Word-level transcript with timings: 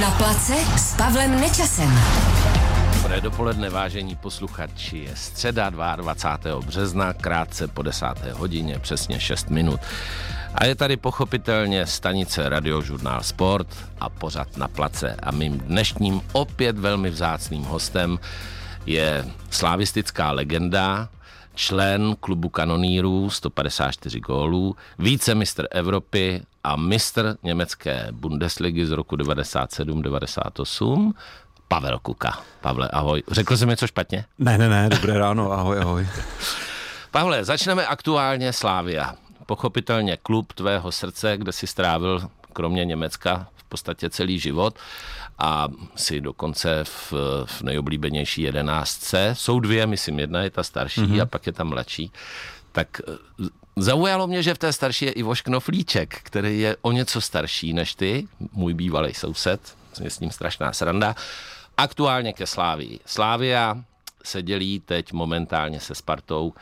Na 0.00 0.10
place 0.10 0.56
s 0.76 0.96
Pavlem 0.96 1.40
Nečasem. 1.40 2.00
Dobré 2.94 3.20
dopoledne, 3.20 3.70
vážení 3.70 4.16
posluchači. 4.16 4.98
Je 4.98 5.16
středa 5.16 5.70
22. 5.70 6.60
března, 6.60 7.12
krátce 7.12 7.68
po 7.68 7.82
10. 7.82 8.06
hodině, 8.32 8.78
přesně 8.78 9.20
6 9.20 9.50
minut. 9.50 9.80
A 10.54 10.64
je 10.64 10.74
tady 10.74 10.96
pochopitelně 10.96 11.86
stanice 11.86 12.48
Radiožurnál 12.48 13.22
Sport 13.22 13.68
a 14.00 14.08
pořad 14.08 14.56
na 14.56 14.68
place. 14.68 15.16
A 15.22 15.30
mým 15.30 15.58
dnešním 15.58 16.20
opět 16.32 16.78
velmi 16.78 17.10
vzácným 17.10 17.62
hostem 17.62 18.18
je 18.86 19.24
slavistická 19.50 20.30
legenda, 20.30 21.08
člen 21.54 22.16
klubu 22.20 22.48
kanonírů, 22.48 23.30
154 23.30 24.20
gólů, 24.20 24.76
více 24.98 25.34
Evropy 25.70 26.42
a 26.64 26.76
mistr 26.76 27.36
německé 27.42 28.08
Bundesligy 28.12 28.86
z 28.86 28.90
roku 28.90 29.16
97-98, 29.16 31.12
Pavel 31.68 31.98
Kuka. 31.98 32.38
Pavle, 32.60 32.88
ahoj. 32.88 33.22
Řekl 33.30 33.56
jsem 33.56 33.68
něco 33.68 33.86
špatně? 33.86 34.24
Ne, 34.38 34.58
ne, 34.58 34.68
ne, 34.68 34.88
dobré 34.88 35.18
ráno, 35.18 35.52
ahoj, 35.52 35.78
ahoj. 35.78 36.08
Pavle, 37.10 37.44
začneme 37.44 37.86
aktuálně 37.86 38.52
Slávia. 38.52 39.14
Pochopitelně 39.46 40.16
klub 40.16 40.52
tvého 40.52 40.92
srdce, 40.92 41.36
kde 41.36 41.52
si 41.52 41.66
strávil 41.66 42.28
kromě 42.52 42.84
Německa 42.84 43.46
podstatě 43.72 44.10
celý 44.10 44.38
život 44.38 44.78
a 45.38 45.68
si 45.96 46.20
dokonce 46.20 46.84
v, 46.84 47.12
v 47.44 47.62
nejoblíbenější 47.62 48.42
jedenáctce. 48.42 49.32
Jsou 49.32 49.60
dvě, 49.60 49.86
myslím, 49.86 50.18
jedna 50.18 50.42
je 50.42 50.50
ta 50.50 50.62
starší 50.62 51.00
mm-hmm. 51.00 51.22
a 51.22 51.26
pak 51.26 51.46
je 51.46 51.52
ta 51.52 51.64
mladší. 51.64 52.12
Tak 52.72 53.00
eh, 53.08 53.48
Zaujalo 53.76 54.26
mě, 54.26 54.42
že 54.42 54.54
v 54.54 54.58
té 54.58 54.72
starší 54.72 55.04
je 55.04 55.12
Ivoš 55.12 55.40
Knoflíček, 55.40 56.20
který 56.22 56.60
je 56.60 56.76
o 56.82 56.92
něco 56.92 57.20
starší 57.20 57.72
než 57.72 57.94
ty, 57.94 58.28
můj 58.52 58.74
bývalý 58.74 59.14
soused, 59.14 59.76
je 60.00 60.10
s 60.10 60.20
ním 60.20 60.30
strašná 60.30 60.72
sranda. 60.72 61.16
Aktuálně 61.76 62.32
ke 62.32 62.46
Slávii. 62.46 63.00
Slávia 63.06 63.80
se 64.24 64.42
dělí 64.42 64.80
teď 64.80 65.12
momentálně 65.12 65.80
se 65.80 65.94
Spartou 65.94 66.52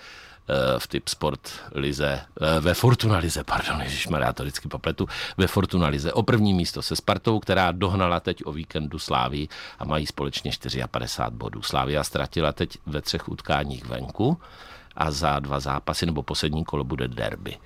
v 0.78 0.86
typ 0.86 1.08
sport 1.08 1.40
lize, 1.72 2.20
eh, 2.40 2.60
ve 2.60 2.74
Fortuna 2.74 3.18
lize, 3.18 3.44
pardon, 3.44 3.82
ježišmarja, 3.82 4.26
já 4.26 4.32
to 4.32 4.42
vždycky 4.42 4.68
popletu, 4.68 5.08
ve 5.36 5.46
Fortuna 5.46 5.88
lize 5.88 6.12
o 6.12 6.22
první 6.22 6.54
místo 6.54 6.82
se 6.82 6.96
Spartou, 6.96 7.40
která 7.40 7.72
dohnala 7.72 8.20
teď 8.20 8.42
o 8.44 8.52
víkendu 8.52 8.98
Slávy 8.98 9.48
a 9.78 9.84
mají 9.84 10.06
společně 10.06 10.50
54 10.90 11.36
bodů. 11.36 11.62
Slávia 11.62 12.04
ztratila 12.04 12.52
teď 12.52 12.78
ve 12.86 13.00
třech 13.02 13.28
utkáních 13.28 13.84
venku 13.84 14.40
a 14.96 15.10
za 15.10 15.38
dva 15.38 15.60
zápasy 15.60 16.06
nebo 16.06 16.22
poslední 16.22 16.64
kolo 16.64 16.84
bude 16.84 17.08
derby. 17.08 17.56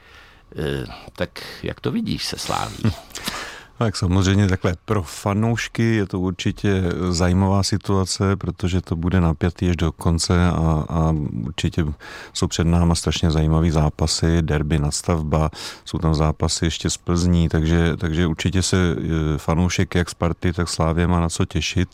Eh, 0.57 0.87
tak 1.13 1.43
jak 1.63 1.81
to 1.81 1.93
vidíš 1.93 2.25
se 2.25 2.39
Sláví? 2.39 2.77
Tak 3.79 3.97
samozřejmě 3.97 4.49
takhle 4.49 4.75
pro 4.85 5.03
fanoušky 5.03 5.83
je 5.83 6.07
to 6.07 6.21
určitě 6.21 6.83
zajímavá 7.11 7.63
situace, 7.63 8.37
protože 8.37 8.81
to 8.81 8.97
bude 8.97 9.21
napjatý 9.21 9.71
až 9.71 9.77
do 9.77 9.93
konce 9.93 10.47
a, 10.47 10.85
a 10.89 11.15
určitě 11.47 11.85
jsou 12.33 12.47
před 12.47 12.65
náma 12.65 12.95
strašně 12.95 13.31
zajímavý 13.31 13.71
zápasy, 13.71 14.43
derby 14.43 14.79
nadstavba, 14.79 15.51
jsou 15.85 15.99
tam 15.99 16.15
zápasy 16.15 16.65
ještě 16.65 16.91
z 16.91 16.97
Plzní, 16.97 17.49
takže, 17.49 17.97
takže 17.97 18.27
určitě 18.27 18.63
se 18.63 18.77
e, 18.77 19.39
fanoušek 19.39 19.95
jak 19.95 20.11
Sparty, 20.11 20.53
tak 20.53 20.69
Slávě 20.69 21.07
má 21.07 21.21
na 21.21 21.29
co 21.29 21.45
těšit. 21.45 21.89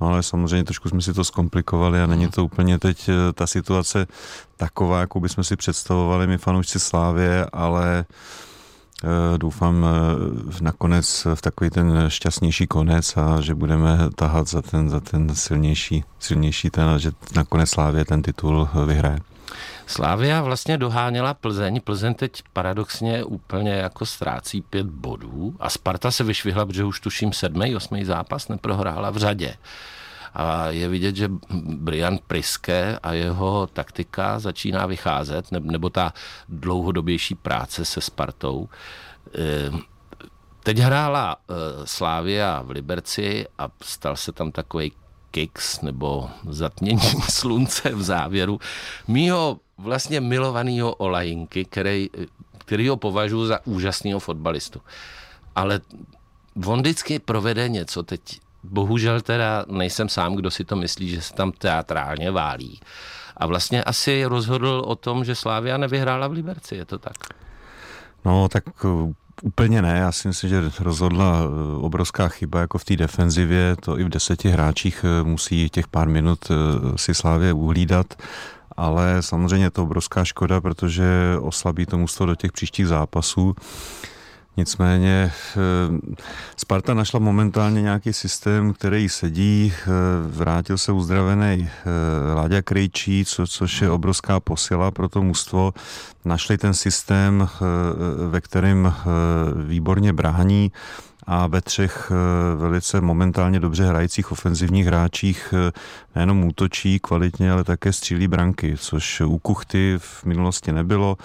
No 0.00 0.06
ale 0.06 0.22
samozřejmě 0.22 0.64
trošku 0.64 0.88
jsme 0.88 1.02
si 1.02 1.14
to 1.14 1.24
zkomplikovali 1.24 2.02
a 2.02 2.06
není 2.06 2.28
to 2.28 2.44
úplně 2.44 2.78
teď 2.78 3.08
e, 3.08 3.32
ta 3.32 3.46
situace 3.46 4.06
taková, 4.56 5.00
jakou 5.00 5.20
bychom 5.20 5.44
si 5.44 5.56
představovali 5.56 6.26
my 6.26 6.38
fanoušci 6.38 6.80
Slávě, 6.80 7.46
ale 7.52 8.04
doufám 9.36 9.86
eh, 9.86 10.62
nakonec 10.64 11.26
v 11.34 11.42
takový 11.42 11.70
ten 11.70 12.04
šťastnější 12.08 12.66
konec 12.66 13.16
a 13.16 13.40
že 13.40 13.54
budeme 13.54 13.98
tahat 14.14 14.48
za 14.48 14.62
ten, 14.62 14.88
za 14.88 15.00
ten 15.00 15.34
silnější, 15.34 16.04
silnější 16.18 16.70
ten 16.70 16.98
že 16.98 17.10
nakonec 17.36 17.70
Slávě 17.70 18.04
ten 18.04 18.22
titul 18.22 18.68
vyhraje. 18.86 19.18
Slávia 19.86 20.42
vlastně 20.42 20.78
doháněla 20.78 21.34
Plzeň. 21.34 21.80
Plzeň 21.80 22.14
teď 22.14 22.42
paradoxně 22.52 23.24
úplně 23.24 23.72
jako 23.72 24.06
ztrácí 24.06 24.62
pět 24.62 24.86
bodů 24.86 25.56
a 25.60 25.70
Sparta 25.70 26.10
se 26.10 26.24
vyšvihla, 26.24 26.66
protože 26.66 26.84
už 26.84 27.00
tuším 27.00 27.32
sedmý, 27.32 27.76
osmý 27.76 28.04
zápas 28.04 28.48
neprohrála 28.48 29.10
v 29.10 29.16
řadě. 29.16 29.54
A 30.38 30.68
je 30.68 30.88
vidět, 30.88 31.16
že 31.16 31.28
Brian 31.64 32.18
Priske 32.26 32.98
a 33.02 33.12
jeho 33.12 33.66
taktika 33.66 34.38
začíná 34.38 34.86
vycházet, 34.86 35.52
nebo 35.52 35.90
ta 35.90 36.12
dlouhodobější 36.48 37.34
práce 37.34 37.84
se 37.84 38.00
Spartou. 38.00 38.68
Ehm, 39.34 39.80
teď 40.62 40.78
hrála 40.78 41.36
eh, 41.36 41.54
Slávia 41.84 42.62
v 42.62 42.70
Liberci 42.70 43.46
a 43.58 43.68
stal 43.82 44.16
se 44.16 44.32
tam 44.32 44.52
takový 44.52 44.92
kicks 45.30 45.80
nebo 45.80 46.30
zatmění 46.48 47.10
slunce 47.30 47.94
v 47.94 48.02
závěru 48.02 48.60
mýho 49.08 49.60
vlastně 49.78 50.20
milovaného 50.20 50.94
Olajinky, 50.94 51.64
který, 51.64 52.10
který 52.58 52.88
ho 52.88 52.96
považuji 52.96 53.46
za 53.46 53.66
úžasného 53.66 54.20
fotbalistu. 54.20 54.80
Ale 55.54 55.80
on 56.66 56.80
vždycky 56.80 57.18
provede 57.18 57.68
něco, 57.68 58.02
teď 58.02 58.40
bohužel 58.70 59.20
teda 59.20 59.64
nejsem 59.68 60.08
sám, 60.08 60.36
kdo 60.36 60.50
si 60.50 60.64
to 60.64 60.76
myslí, 60.76 61.08
že 61.08 61.22
se 61.22 61.34
tam 61.34 61.52
teatrálně 61.52 62.30
válí. 62.30 62.80
A 63.36 63.46
vlastně 63.46 63.84
asi 63.84 64.24
rozhodl 64.24 64.82
o 64.86 64.96
tom, 64.96 65.24
že 65.24 65.34
Slávia 65.34 65.76
nevyhrála 65.76 66.28
v 66.28 66.32
Liberci, 66.32 66.74
je 66.74 66.84
to 66.84 66.98
tak? 66.98 67.16
No, 68.24 68.48
tak 68.48 68.84
uh, 68.84 69.12
úplně 69.42 69.82
ne. 69.82 69.98
Já 69.98 70.12
si 70.12 70.28
myslím, 70.28 70.50
že 70.50 70.70
rozhodla 70.80 71.44
uh, 71.44 71.84
obrovská 71.84 72.28
chyba 72.28 72.60
jako 72.60 72.78
v 72.78 72.84
té 72.84 72.96
defenzivě. 72.96 73.76
To 73.76 73.98
i 73.98 74.04
v 74.04 74.08
deseti 74.08 74.48
hráčích 74.48 75.04
uh, 75.04 75.28
musí 75.28 75.68
těch 75.68 75.88
pár 75.88 76.08
minut 76.08 76.38
si 76.96 77.14
Slávě 77.14 77.52
uhlídat 77.52 78.14
ale 78.76 79.22
samozřejmě 79.22 79.66
je 79.66 79.70
to 79.70 79.82
obrovská 79.82 80.24
škoda, 80.24 80.60
protože 80.60 81.04
oslabí 81.40 81.86
to 81.86 81.98
mužstvo 81.98 82.26
do 82.26 82.34
těch 82.34 82.52
příštích 82.52 82.86
zápasů. 82.86 83.54
Nicméně 84.56 85.32
eh, 85.32 85.58
Sparta 86.56 86.94
našla 86.94 87.20
momentálně 87.20 87.82
nějaký 87.82 88.12
systém, 88.12 88.72
který 88.72 89.08
sedí, 89.08 89.72
eh, 89.72 89.86
vrátil 90.26 90.78
se 90.78 90.92
uzdravený 90.92 91.68
eh, 91.68 92.34
Láďa 92.34 92.62
Krejčí, 92.62 93.24
co, 93.24 93.46
což 93.46 93.82
je 93.82 93.90
obrovská 93.90 94.40
posila 94.40 94.90
pro 94.90 95.08
to 95.08 95.22
mužstvo. 95.22 95.72
Našli 96.24 96.58
ten 96.58 96.74
systém, 96.74 97.48
ve 98.30 98.40
kterém 98.40 98.94
výborně 99.66 100.12
brání 100.12 100.72
a 101.26 101.46
ve 101.46 101.60
třech 101.60 102.12
velice 102.56 103.00
momentálně 103.00 103.60
dobře 103.60 103.86
hrajících 103.86 104.32
ofenzivních 104.32 104.86
hráčích 104.86 105.54
nejenom 106.14 106.44
útočí 106.44 106.98
kvalitně, 106.98 107.52
ale 107.52 107.64
také 107.64 107.92
střílí 107.92 108.28
branky, 108.28 108.74
což 108.78 109.20
u 109.20 109.38
Kuchty 109.38 109.94
v 109.98 110.24
minulosti 110.24 110.72
nebylo. 110.72 111.16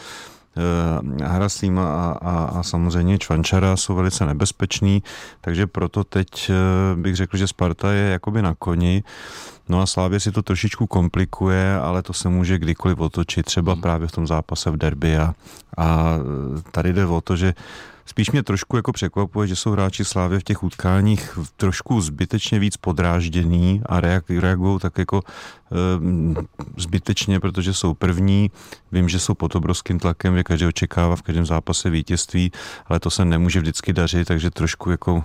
Eh, 0.58 1.26
Hraslím 1.26 1.80
a, 1.80 2.12
a, 2.12 2.44
a 2.46 2.64
samozřejmě 2.64 3.18
Čvančara 3.18 3.78
jsou 3.78 3.96
velice 3.96 4.26
nebezpeční, 4.26 5.04
takže 5.42 5.68
proto 5.68 6.04
teď 6.04 6.50
eh, 6.50 6.56
bych 6.96 7.16
řekl, 7.16 7.38
že 7.38 7.48
Sparta 7.48 7.92
je 7.92 8.12
jakoby 8.12 8.42
na 8.42 8.56
koni. 8.56 9.04
No 9.72 9.82
a 9.82 9.86
Slávě 9.86 10.20
si 10.20 10.32
to 10.32 10.42
trošičku 10.42 10.88
komplikuje, 10.88 11.76
ale 11.76 12.04
to 12.04 12.14
se 12.14 12.30
může 12.30 12.60
kdykoliv 12.60 13.00
otočit, 13.00 13.46
třeba 13.46 13.74
hmm. 13.74 13.82
právě 13.82 14.08
v 14.08 14.12
tom 14.12 14.28
zápase 14.28 14.72
v 14.72 14.78
derby 14.78 15.18
a, 15.18 15.34
a 15.78 16.16
tady 16.72 16.94
jde 16.94 17.06
o 17.06 17.22
to, 17.22 17.36
že 17.36 17.54
Spíš 18.06 18.32
mě 18.32 18.44
trošku 18.44 18.76
jako 18.76 18.92
překvapuje, 18.92 19.48
že 19.48 19.56
jsou 19.56 19.72
hráči 19.72 20.06
Slávě 20.06 20.40
v 20.40 20.44
těch 20.44 20.64
utkáních 20.64 21.40
trošku 21.58 22.02
zbytečně 22.02 22.60
víc 22.60 22.78
podrážděný 22.78 23.82
a 23.86 24.00
reagují 24.40 24.80
tak 24.80 24.98
jako 24.98 25.22
e, 25.22 25.76
zbytečně, 26.78 27.40
protože 27.40 27.74
jsou 27.74 27.94
první. 27.94 28.52
Vím, 28.92 29.10
že 29.10 29.20
jsou 29.20 29.34
pod 29.34 29.56
obrovským 29.56 30.00
tlakem, 30.00 30.38
že 30.38 30.44
každý 30.44 30.66
očekává 30.66 31.16
v 31.16 31.22
každém 31.22 31.46
zápase 31.46 31.90
vítězství, 31.90 32.52
ale 32.86 33.00
to 33.00 33.10
se 33.10 33.26
nemůže 33.26 33.60
vždycky 33.60 33.94
dařit, 33.94 34.28
takže 34.28 34.52
trošku 34.52 34.92
jako 34.92 35.24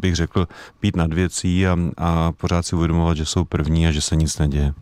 bych 0.00 0.16
řekl 0.16 0.48
být 0.82 0.96
nad 0.96 1.12
věcí 1.12 1.66
a, 1.66 1.76
a 1.96 2.32
pořád 2.32 2.66
si 2.66 2.76
uvědomovat, 2.76 3.16
že 3.16 3.26
jsou 3.26 3.44
první 3.44 3.81
a 3.86 3.92
že 3.92 4.00
se 4.00 4.16
nic 4.16 4.38
neděje. 4.38 4.74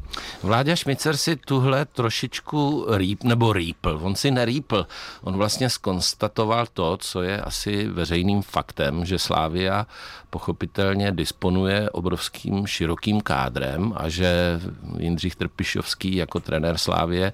Vláďa 0.43 0.77
Šmicer 0.77 1.17
si 1.17 1.37
tuhle 1.37 1.85
trošičku 1.85 2.87
rýp, 2.89 3.23
nebo 3.23 3.53
rýpl, 3.53 4.01
on 4.03 4.15
si 4.15 4.31
nerýpl, 4.31 4.87
on 5.23 5.37
vlastně 5.37 5.71
skonstatoval 5.71 6.67
to, 6.73 6.97
co 6.97 7.23
je 7.23 7.41
asi 7.41 7.87
veřejným 7.87 8.43
faktem, 8.43 9.05
že 9.05 9.19
Slávia 9.19 9.87
pochopitelně 10.31 11.13
disponuje 11.13 11.91
obrovským 11.91 12.67
širokým 12.67 13.21
kádrem 13.21 13.93
a 13.97 14.09
že 14.09 14.61
Jindřich 14.99 15.37
Trpišovský 15.37 16.17
jako 16.17 16.41
trenér 16.41 16.79
Slávie 16.79 17.33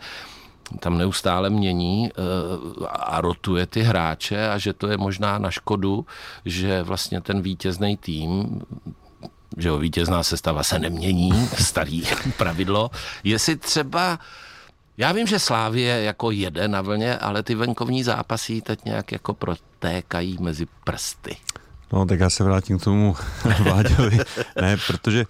tam 0.81 0.99
neustále 0.99 1.51
mění 1.51 2.11
eh, 2.11 2.21
a 2.91 3.21
rotuje 3.21 3.67
ty 3.67 3.83
hráče 3.83 4.49
a 4.49 4.59
že 4.59 4.73
to 4.73 4.89
je 4.89 4.97
možná 4.97 5.39
na 5.39 5.51
škodu, 5.51 6.07
že 6.45 6.83
vlastně 6.83 7.21
ten 7.21 7.43
vítězný 7.43 7.97
tým 7.97 8.61
že 9.59 9.69
jo, 9.69 9.79
vítězná 9.79 10.23
sestava 10.23 10.63
se 10.63 10.79
nemění, 10.79 11.49
starý 11.59 12.03
pravidlo. 12.37 12.91
Jestli 13.25 13.57
třeba 13.57 14.19
já 14.99 15.13
vím, 15.13 15.27
že 15.27 15.39
Slávie 15.39 16.03
jako 16.03 16.31
jede 16.31 16.69
na 16.69 16.81
vlně, 16.83 17.19
ale 17.19 17.43
ty 17.43 17.55
venkovní 17.55 18.03
zápasy 18.05 18.61
teď 18.63 18.85
nějak 18.85 19.13
jako 19.13 19.35
protékají 19.35 20.37
mezi 20.41 20.67
prsty. 20.85 21.37
No, 21.93 22.07
tak 22.07 22.21
já 22.21 22.31
se 22.31 22.45
vrátím 22.45 22.79
k 22.79 22.85
tomu 22.85 23.17
Vláďovi. 23.59 24.19
ne, 24.61 24.77
protože 24.87 25.25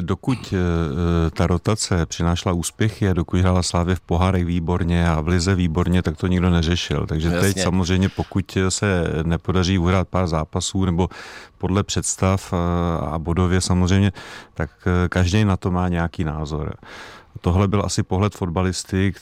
dokud 0.00 0.54
eh, 0.54 1.30
ta 1.30 1.46
rotace 1.46 2.06
přinášela 2.06 2.52
úspěchy 2.52 3.08
a 3.08 3.12
dokud 3.12 3.40
hrála 3.40 3.62
Slávě 3.62 3.94
v 3.94 4.00
pohárech 4.00 4.44
výborně 4.44 5.08
a 5.08 5.20
v 5.20 5.28
Lize 5.28 5.54
výborně, 5.54 6.02
tak 6.02 6.16
to 6.16 6.26
nikdo 6.26 6.50
neřešil. 6.50 7.06
Takže 7.06 7.28
Jasně. 7.28 7.40
teď 7.40 7.62
samozřejmě, 7.62 8.08
pokud 8.08 8.58
se 8.68 9.04
nepodaří 9.22 9.78
uhrát 9.78 10.08
pár 10.08 10.26
zápasů 10.26 10.84
nebo 10.84 11.08
podle 11.58 11.82
představ 11.82 12.54
a 13.12 13.18
bodově 13.18 13.60
samozřejmě, 13.60 14.12
tak 14.54 14.70
eh, 14.86 15.08
každý 15.08 15.44
na 15.44 15.56
to 15.56 15.70
má 15.70 15.88
nějaký 15.88 16.24
názor. 16.24 16.74
Tohle 17.40 17.68
byl 17.68 17.82
asi 17.84 18.02
pohled 18.02 18.34
fotbalisty, 18.34 19.12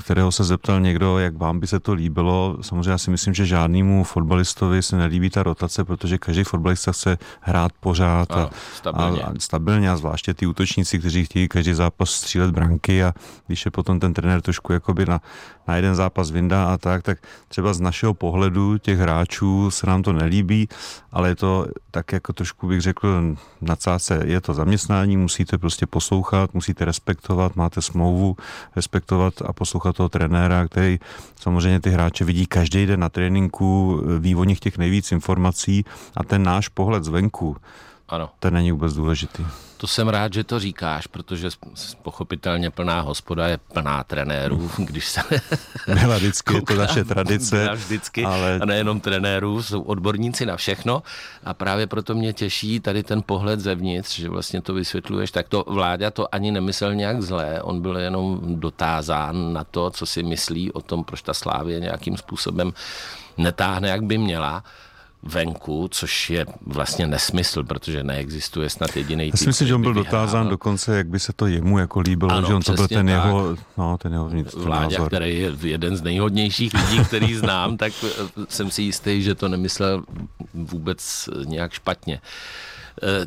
kterého 0.00 0.32
se 0.32 0.44
zeptal 0.44 0.80
někdo, 0.80 1.18
jak 1.18 1.36
vám 1.36 1.60
by 1.60 1.66
se 1.66 1.80
to 1.80 1.92
líbilo. 1.92 2.56
Samozřejmě 2.60 2.90
já 2.90 2.98
si 2.98 3.10
myslím, 3.10 3.34
že 3.34 3.46
žádnému 3.46 4.04
fotbalistovi 4.04 4.82
se 4.82 4.96
nelíbí 4.96 5.30
ta 5.30 5.42
rotace, 5.42 5.84
protože 5.84 6.18
každý 6.18 6.44
fotbalista 6.44 6.92
chce 6.92 7.18
hrát 7.40 7.72
pořád 7.80 8.32
a, 8.32 8.50
stabilně. 8.76 9.22
a, 9.22 9.26
a 9.26 9.32
stabilně 9.38 9.90
a 9.90 9.96
zvláště 9.96 10.34
ty 10.34 10.46
útočníci, 10.46 10.98
kteří 10.98 11.24
chtějí 11.24 11.48
každý 11.48 11.74
zápas 11.74 12.10
střílet 12.10 12.50
branky 12.50 13.04
a 13.04 13.12
když 13.46 13.64
je 13.64 13.70
potom 13.70 14.00
ten 14.00 14.14
trenér 14.14 14.42
trošku 14.42 14.72
jakoby 14.72 15.06
na, 15.06 15.20
na 15.68 15.76
jeden 15.76 15.94
zápas 15.94 16.30
vyndá 16.30 16.72
a 16.72 16.78
tak, 16.78 17.02
tak 17.02 17.18
třeba 17.48 17.74
z 17.74 17.80
našeho 17.80 18.14
pohledu 18.14 18.78
těch 18.78 18.98
hráčů 18.98 19.70
se 19.70 19.86
nám 19.86 20.02
to 20.02 20.12
nelíbí, 20.12 20.68
ale 21.12 21.28
je 21.28 21.34
to 21.34 21.66
tak 21.90 22.12
jako 22.12 22.32
trošku 22.32 22.66
bych 22.66 22.80
řekl 22.80 23.36
na 23.60 23.76
cáce, 23.76 24.22
je 24.24 24.40
to 24.40 24.54
zaměstnání, 24.54 25.16
musíte 25.16 25.58
prostě 25.58 25.86
poslouchat, 25.86 26.54
musíte 26.54 26.84
respektovat, 26.84 27.56
máte 27.56 27.82
smlouvu, 27.82 28.36
respektovat 28.76 29.34
a 29.44 29.52
poslouchat 29.52 29.96
toho 29.96 30.08
trenéra, 30.08 30.68
který 30.68 30.98
samozřejmě 31.40 31.80
ty 31.80 31.90
hráče 31.90 32.24
vidí 32.24 32.46
každý 32.46 32.86
den 32.86 33.00
na 33.00 33.08
tréninku, 33.08 34.02
ví 34.18 34.34
o 34.34 34.44
nich 34.44 34.60
těch 34.60 34.78
nejvíc 34.78 35.12
informací 35.12 35.84
a 36.16 36.24
ten 36.24 36.42
náš 36.42 36.68
pohled 36.68 37.04
zvenku, 37.04 37.56
ano. 38.08 38.30
ten 38.38 38.54
není 38.54 38.72
vůbec 38.72 38.94
důležitý. 38.94 39.44
To 39.76 39.86
jsem 39.86 40.08
rád, 40.08 40.32
že 40.32 40.44
to 40.44 40.60
říkáš, 40.60 41.06
protože 41.06 41.48
pochopitelně 42.02 42.70
plná 42.70 43.00
hospoda 43.00 43.46
je 43.46 43.58
plná 43.58 44.04
trenérů, 44.04 44.70
když 44.78 45.08
se... 45.08 45.20
Byla 46.00 46.16
vždycky, 46.16 46.54
je 46.54 46.62
to 46.62 46.74
naše 46.74 47.04
tradice. 47.04 47.56
Byla 47.56 47.74
vždycky, 47.74 48.24
ale... 48.24 48.58
a 48.62 48.64
nejenom 48.64 49.00
trenérů, 49.00 49.62
jsou 49.62 49.82
odborníci 49.82 50.46
na 50.46 50.56
všechno 50.56 51.02
a 51.44 51.54
právě 51.54 51.86
proto 51.86 52.14
mě 52.14 52.32
těší 52.32 52.80
tady 52.80 53.02
ten 53.02 53.22
pohled 53.22 53.60
zevnitř, 53.60 54.18
že 54.18 54.28
vlastně 54.28 54.62
to 54.62 54.74
vysvětluješ, 54.74 55.30
tak 55.30 55.48
to 55.48 55.64
vláda 55.68 56.10
to 56.10 56.34
ani 56.34 56.50
nemyslel 56.50 56.94
nějak 56.94 57.22
zlé, 57.22 57.62
on 57.62 57.82
byl 57.82 57.96
jenom 57.98 58.40
dotázán 58.42 59.52
na 59.52 59.64
to, 59.64 59.90
co 59.90 60.06
si 60.06 60.22
myslí 60.22 60.72
o 60.72 60.80
tom, 60.80 61.04
proč 61.04 61.22
ta 61.22 61.34
Slávě 61.34 61.80
nějakým 61.80 62.16
způsobem 62.16 62.72
netáhne, 63.36 63.88
jak 63.88 64.02
by 64.02 64.18
měla 64.18 64.64
venku, 65.22 65.88
což 65.90 66.30
je 66.30 66.46
vlastně 66.66 67.06
nesmysl, 67.06 67.64
protože 67.64 68.02
neexistuje 68.04 68.70
snad 68.70 68.96
jediný. 68.96 69.26
Já 69.26 69.36
si 69.36 69.46
myslím, 69.46 69.68
že 69.68 69.74
on 69.74 69.82
byl 69.82 69.94
dotázán 69.94 70.48
dokonce, 70.48 70.96
jak 70.96 71.06
by 71.06 71.20
se 71.20 71.32
to 71.32 71.46
jemu 71.46 71.78
jako 71.78 72.00
líbilo, 72.00 72.30
ano, 72.30 72.48
že 72.48 72.54
on 72.54 72.62
to 72.62 72.72
byl 72.72 72.88
ten 72.88 73.06
tak. 73.06 73.14
jeho, 73.14 73.56
no, 73.78 73.98
ten 73.98 74.12
jeho 74.12 74.28
vnitřní 74.28 74.62
Vláďa, 74.62 74.82
názor. 74.82 75.08
který 75.08 75.40
je 75.40 75.52
jeden 75.62 75.96
z 75.96 76.02
nejhodnějších 76.02 76.74
lidí, 76.74 77.04
který 77.04 77.34
znám, 77.34 77.76
tak 77.76 77.92
jsem 78.48 78.70
si 78.70 78.82
jistý, 78.82 79.22
že 79.22 79.34
to 79.34 79.48
nemyslel 79.48 80.04
vůbec 80.54 81.28
nějak 81.44 81.72
špatně. 81.72 82.20
Eh, 82.22 82.77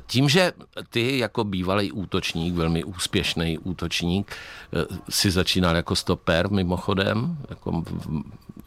tím, 0.07 0.29
že 0.29 0.51
ty 0.89 1.17
jako 1.17 1.43
bývalý 1.43 1.91
útočník, 1.91 2.55
velmi 2.55 2.83
úspěšný 2.83 3.57
útočník, 3.57 4.31
eh, 4.31 4.85
si 5.09 5.31
začínal 5.31 5.75
jako 5.75 5.95
stoper 5.95 6.51
mimochodem, 6.51 7.37
jako 7.49 7.83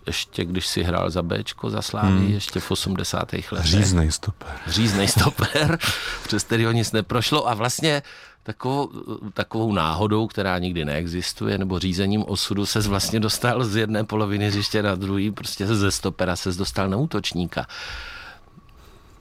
ještě 0.07 0.45
když 0.45 0.67
si 0.67 0.83
hrál 0.83 1.11
za 1.11 1.23
Bčko, 1.23 1.71
za 1.71 1.83
Slávy, 1.83 2.19
hmm. 2.19 2.33
ještě 2.33 2.61
v 2.61 2.71
80. 2.71 3.33
letech. 3.33 3.71
Říznej 3.71 4.13
stoper. 4.13 4.49
Říznej 4.67 5.09
stoper, 5.09 5.79
přes 6.25 6.45
který 6.45 6.67
nic 6.73 6.93
neprošlo 6.93 7.49
a 7.49 7.55
vlastně 7.55 8.03
takovou, 8.43 8.91
takovou 9.35 9.73
náhodou, 9.73 10.27
která 10.27 10.59
nikdy 10.59 10.85
neexistuje, 10.85 11.59
nebo 11.59 11.79
řízením 11.79 12.25
osudu 12.29 12.67
se 12.67 12.81
vlastně 12.81 13.21
dostal 13.21 13.65
z 13.65 13.77
jedné 13.77 14.05
poloviny 14.05 14.49
hřiště 14.49 14.83
na 14.83 14.95
druhý, 14.95 15.31
prostě 15.31 15.67
ze 15.67 15.91
stopera 15.91 16.37
se 16.37 16.53
dostal 16.53 16.89
na 16.89 16.97
útočníka. 16.97 17.67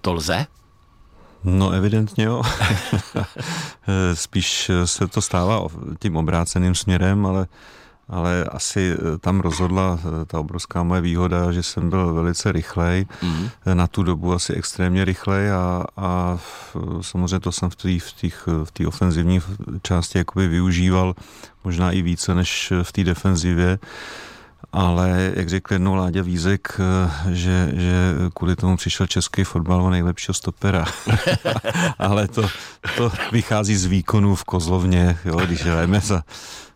To 0.01 0.13
lze? 0.13 0.45
No 1.43 1.71
evidentně 1.71 2.23
jo. 2.23 2.41
Spíš 4.13 4.71
se 4.85 5.07
to 5.07 5.21
stává 5.21 5.67
tím 5.99 6.17
obráceným 6.17 6.75
směrem, 6.75 7.25
ale 7.25 7.47
ale 8.09 8.43
asi 8.43 8.97
tam 9.19 9.39
rozhodla 9.39 9.99
ta 10.27 10.39
obrovská 10.39 10.83
moje 10.83 11.01
výhoda, 11.01 11.51
že 11.51 11.63
jsem 11.63 11.89
byl 11.89 12.13
velice 12.13 12.51
rychlej, 12.51 13.05
mm. 13.21 13.49
na 13.73 13.87
tu 13.87 14.03
dobu 14.03 14.33
asi 14.33 14.53
extrémně 14.53 15.05
rychlej 15.05 15.51
a, 15.51 15.83
a 15.97 16.39
samozřejmě 17.01 17.39
to 17.39 17.51
jsem 17.51 17.69
v 17.69 17.75
té 17.75 17.99
v 17.99 18.71
v 18.81 18.87
ofenzivní 18.87 19.41
části 19.81 20.17
jakoby 20.17 20.47
využíval 20.47 21.15
možná 21.63 21.91
i 21.91 22.01
více 22.01 22.35
než 22.35 22.73
v 22.83 22.91
té 22.91 23.03
defenzivě 23.03 23.79
ale 24.71 25.31
jak 25.35 25.49
řekl 25.49 25.73
jednou 25.73 25.95
Láďa 25.95 26.21
Vízek, 26.21 26.81
že, 27.31 27.71
že 27.75 28.15
kvůli 28.33 28.55
tomu 28.55 28.77
přišel 28.77 29.07
český 29.07 29.43
fotbal 29.43 29.81
o 29.81 29.89
nejlepšího 29.89 30.33
stopera. 30.33 30.85
ale 31.99 32.27
to, 32.27 32.49
to 32.97 33.11
vychází 33.31 33.75
z 33.75 33.85
výkonů 33.85 34.35
v 34.35 34.43
Kozlovně, 34.43 35.17
jo, 35.25 35.35
když 35.35 35.65
hrajeme 35.65 35.99
za, 35.99 36.23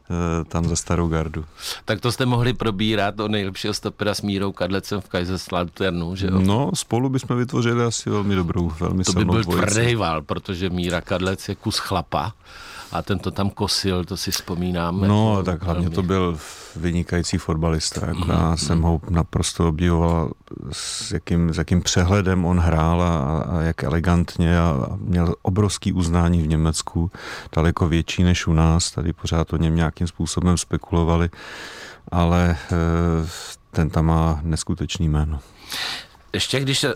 Eh, 0.10 0.44
tam 0.44 0.66
za 0.68 0.76
starou 0.76 1.08
gardu. 1.08 1.46
Tak 1.86 2.02
to 2.02 2.12
jste 2.12 2.26
mohli 2.26 2.54
probírat 2.54 3.20
o 3.20 3.28
nejlepšího 3.28 3.74
stopera 3.74 4.14
s 4.14 4.22
Mírou 4.22 4.52
Kadlecem 4.52 5.02
v 5.02 5.10
Kaiserslauternu, 5.10 6.16
že 6.16 6.28
jo? 6.28 6.40
No, 6.40 6.72
spolu 6.74 7.10
bychom 7.10 7.38
vytvořili 7.38 7.84
asi 7.84 8.10
velmi 8.10 8.36
dobrou, 8.36 8.72
velmi 8.80 9.04
To 9.04 9.14
by 9.14 9.26
byl 9.26 9.44
tvrdý 9.44 9.96
val, 9.96 10.22
protože 10.22 10.70
Míra 10.70 11.02
Kadlec 11.02 11.50
je 11.50 11.56
kus 11.56 11.78
chlapa 11.78 12.34
a 12.92 13.02
ten 13.02 13.20
to 13.20 13.32
tam 13.32 13.50
kosil, 13.50 14.06
to 14.06 14.18
si 14.18 14.32
vzpomínám. 14.32 15.02
No, 15.02 15.32
jako 15.32 15.44
tak 15.44 15.64
hlavně 15.64 15.82
velmi... 15.82 15.96
to 15.96 16.04
byl 16.04 16.38
vynikající 16.76 17.38
fotbalista. 17.38 18.06
Jako 18.08 18.26
mm, 18.26 18.30
já 18.30 18.50
mm. 18.50 18.58
jsem 18.58 18.82
ho 18.82 19.02
naprosto 19.10 19.70
obdivoval, 19.70 20.32
s 20.72 21.12
jakým, 21.12 21.54
s 21.54 21.58
jakým 21.58 21.82
přehledem 21.82 22.46
on 22.46 22.60
hrál 22.60 23.02
a, 23.02 23.40
a 23.40 23.62
jak 23.62 23.84
elegantně 23.84 24.60
a, 24.60 24.88
a 24.92 24.96
měl 24.96 25.36
obrovský 25.42 25.94
uznání 25.94 26.42
v 26.42 26.48
Německu, 26.48 27.12
daleko 27.56 27.88
větší 27.88 28.24
než 28.24 28.48
u 28.48 28.54
nás. 28.54 28.92
Tady 28.92 29.14
pořád 29.14 29.54
o 29.54 29.58
něm 29.58 29.76
nějakým 29.76 30.08
způsobem 30.08 30.58
spekulovali, 30.58 31.30
ale 32.12 32.50
e, 32.52 32.58
ten 33.72 33.90
tam 33.90 34.06
má 34.06 34.40
neskutečný 34.44 35.10
jméno 35.10 35.40
ještě 36.38 36.60
když 36.60 36.80
se, 36.80 36.94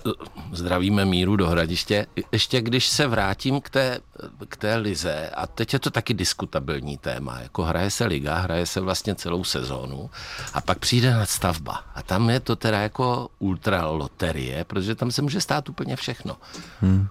zdravíme 0.51 1.05
míru 1.05 1.35
do 1.35 1.47
hradiště, 1.47 2.05
ještě 2.31 2.61
když 2.61 2.87
se 2.87 3.07
vrátím 3.07 3.61
k 3.61 3.69
té, 3.69 3.99
k 4.47 4.57
té 4.57 4.75
lize, 4.75 5.29
a 5.29 5.47
teď 5.47 5.73
je 5.73 5.79
to 5.79 5.89
taky 5.89 6.13
diskutabilní 6.13 6.97
téma, 6.97 7.39
jako 7.39 7.63
hraje 7.63 7.89
se 7.91 8.05
liga, 8.05 8.37
hraje 8.37 8.65
se 8.65 8.81
vlastně 8.81 9.15
celou 9.15 9.43
sezónu 9.43 10.09
a 10.53 10.61
pak 10.61 10.79
přijde 10.79 11.13
nadstavba 11.13 11.83
a 11.95 12.01
tam 12.01 12.29
je 12.29 12.39
to 12.39 12.55
teda 12.55 12.79
jako 12.81 13.29
ultra 13.39 13.87
loterie, 13.87 14.63
protože 14.63 14.95
tam 14.95 15.11
se 15.11 15.21
může 15.21 15.41
stát 15.41 15.69
úplně 15.69 15.95
všechno. 15.95 16.37
Hmm. 16.81 17.07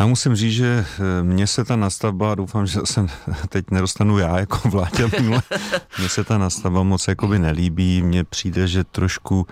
Já 0.00 0.06
musím 0.06 0.34
říct, 0.36 0.52
že 0.52 0.84
eh, 0.86 1.22
mně 1.22 1.46
se 1.46 1.64
ta 1.64 1.76
nastavba, 1.76 2.34
doufám, 2.34 2.66
že 2.66 2.80
se 2.84 3.06
teď 3.48 3.70
nedostanu 3.70 4.18
já 4.18 4.38
jako 4.38 4.68
vládě 4.68 5.10
mně 5.98 6.08
se 6.08 6.24
ta 6.24 6.38
nastavba 6.38 6.82
moc 6.82 7.08
jakoby 7.08 7.38
nelíbí, 7.38 8.02
mně 8.02 8.24
přijde, 8.24 8.68
že 8.68 8.84
trošku 8.84 9.46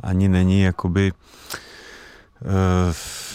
ani 0.00 0.28
není 0.28 0.60
jakoby 0.60 1.12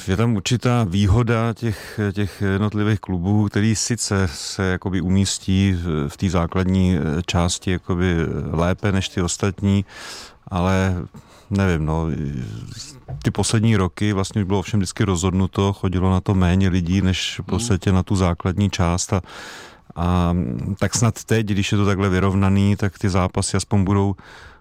je 0.08 0.18
tam 0.18 0.36
určitá 0.36 0.84
výhoda 0.84 1.54
těch, 1.54 2.00
těch 2.14 2.42
jednotlivých 2.42 3.00
klubů, 3.00 3.46
který 3.46 3.76
sice 3.76 4.28
se 4.28 4.64
jakoby 4.64 5.02
umístí 5.02 5.80
v 6.08 6.18
té 6.18 6.30
základní 6.30 6.98
eh, 6.98 7.22
části 7.26 7.72
jakoby 7.72 8.16
lépe 8.52 8.92
než 8.92 9.10
ty 9.10 9.22
ostatní, 9.22 9.86
ale 10.48 10.96
nevím, 11.50 11.86
no, 11.86 12.08
ty 13.24 13.32
poslední 13.32 13.76
roky 13.76 14.14
vlastně 14.14 14.46
bylo 14.46 14.62
všem 14.62 14.80
vždycky 14.80 15.04
rozhodnuto, 15.04 15.74
chodilo 15.74 16.12
na 16.12 16.22
to 16.22 16.34
méně 16.34 16.70
lidí, 16.70 17.02
než 17.02 17.40
v 17.40 17.46
podstatě 17.46 17.92
na 17.92 18.04
tu 18.04 18.16
základní 18.16 18.70
část 18.70 19.14
a, 19.14 19.22
a 19.96 20.36
tak 20.80 20.96
snad 20.96 21.24
teď, 21.24 21.48
když 21.48 21.72
je 21.72 21.78
to 21.78 21.86
takhle 21.86 22.10
vyrovnaný, 22.10 22.76
tak 22.76 23.00
ty 23.00 23.10
zápasy 23.10 23.58
aspoň 23.58 23.84
budou 23.84 24.16
eh, 24.18 24.53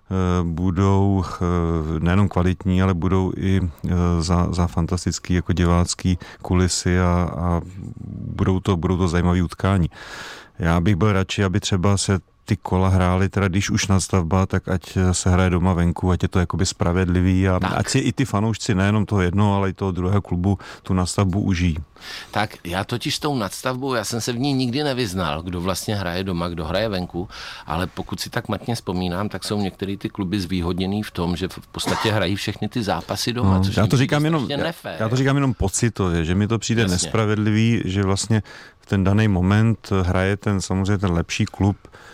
budou 0.42 1.24
eh, 1.24 2.00
nejenom 2.00 2.28
kvalitní, 2.28 2.82
ale 2.82 2.94
budou 2.94 3.32
i 3.36 3.60
eh, 3.62 3.90
za, 4.20 4.52
za 4.52 4.66
fantastický 4.66 5.34
jako 5.34 5.52
divácký 5.52 6.18
kulisy 6.42 7.00
a, 7.00 7.30
a 7.36 7.60
budou 8.10 8.60
to, 8.60 8.76
budou 8.76 8.96
to 8.96 9.08
zajímavé 9.08 9.42
utkání. 9.42 9.90
Já 10.58 10.80
bych 10.80 10.96
byl 10.96 11.12
radši, 11.12 11.44
aby 11.44 11.60
třeba 11.60 11.96
se 11.96 12.18
ty 12.44 12.56
kola 12.56 12.88
hrály, 12.88 13.28
teda 13.28 13.48
když 13.48 13.70
už 13.70 13.86
nadstavba, 13.86 14.46
tak 14.46 14.68
ať 14.68 14.98
se 15.12 15.30
hraje 15.30 15.50
doma 15.50 15.72
venku, 15.72 16.10
ať 16.10 16.22
je 16.22 16.28
to 16.28 16.38
jakoby 16.38 16.66
spravedlivý 16.66 17.48
a 17.48 17.60
tak. 17.60 17.72
ať 17.76 17.86
si 17.88 17.98
i 17.98 18.12
ty 18.12 18.24
fanoušci 18.24 18.74
nejenom 18.74 19.06
toho 19.06 19.22
jednoho, 19.22 19.54
ale 19.56 19.70
i 19.70 19.72
toho 19.72 19.92
druhého 19.92 20.22
klubu 20.22 20.58
tu 20.82 20.94
nadstavbu 20.94 21.40
užijí. 21.40 21.76
Tak 22.30 22.56
já 22.64 22.84
totiž 22.84 23.14
s 23.14 23.18
tou 23.18 23.36
nadstavbou, 23.36 23.94
já 23.94 24.04
jsem 24.04 24.20
se 24.20 24.32
v 24.32 24.38
ní 24.38 24.52
nikdy 24.52 24.84
nevyznal, 24.84 25.42
kdo 25.42 25.60
vlastně 25.60 25.94
hraje 25.94 26.24
doma, 26.24 26.48
kdo 26.48 26.64
hraje 26.64 26.88
venku, 26.88 27.28
ale 27.66 27.86
pokud 27.86 28.20
si 28.20 28.30
tak 28.30 28.48
matně 28.48 28.74
vzpomínám, 28.74 29.28
tak 29.28 29.44
jsou 29.44 29.60
některé 29.60 29.96
ty 29.96 30.08
kluby 30.08 30.40
zvýhodněný 30.40 31.02
v 31.02 31.10
tom, 31.10 31.36
že 31.36 31.48
v 31.48 31.66
podstatě 31.66 32.12
hrají 32.12 32.36
všechny 32.36 32.68
ty 32.68 32.82
zápasy 32.82 33.32
doma. 33.32 33.58
No, 33.58 33.64
což 33.64 33.76
já 33.76 33.86
to 33.86 33.96
říkám 33.96 34.24
jenom, 34.24 34.50
já, 34.50 34.72
já 34.98 35.08
to 35.08 35.16
říkám 35.16 35.36
jenom 35.36 35.54
pocitově, 35.54 36.24
že 36.24 36.34
mi 36.34 36.46
to 36.48 36.58
přijde 36.58 36.82
Jasně. 36.82 36.94
nespravedlivý, 36.94 37.82
že 37.84 38.02
vlastně 38.02 38.42
v 38.80 38.86
ten 38.86 39.04
daný 39.04 39.28
moment 39.28 39.92
hraje 40.02 40.36
ten 40.36 40.60
samozřejmě 40.60 40.98
ten 40.98 41.12
lepší 41.12 41.44
klub 41.44 41.76
eh, 41.86 42.11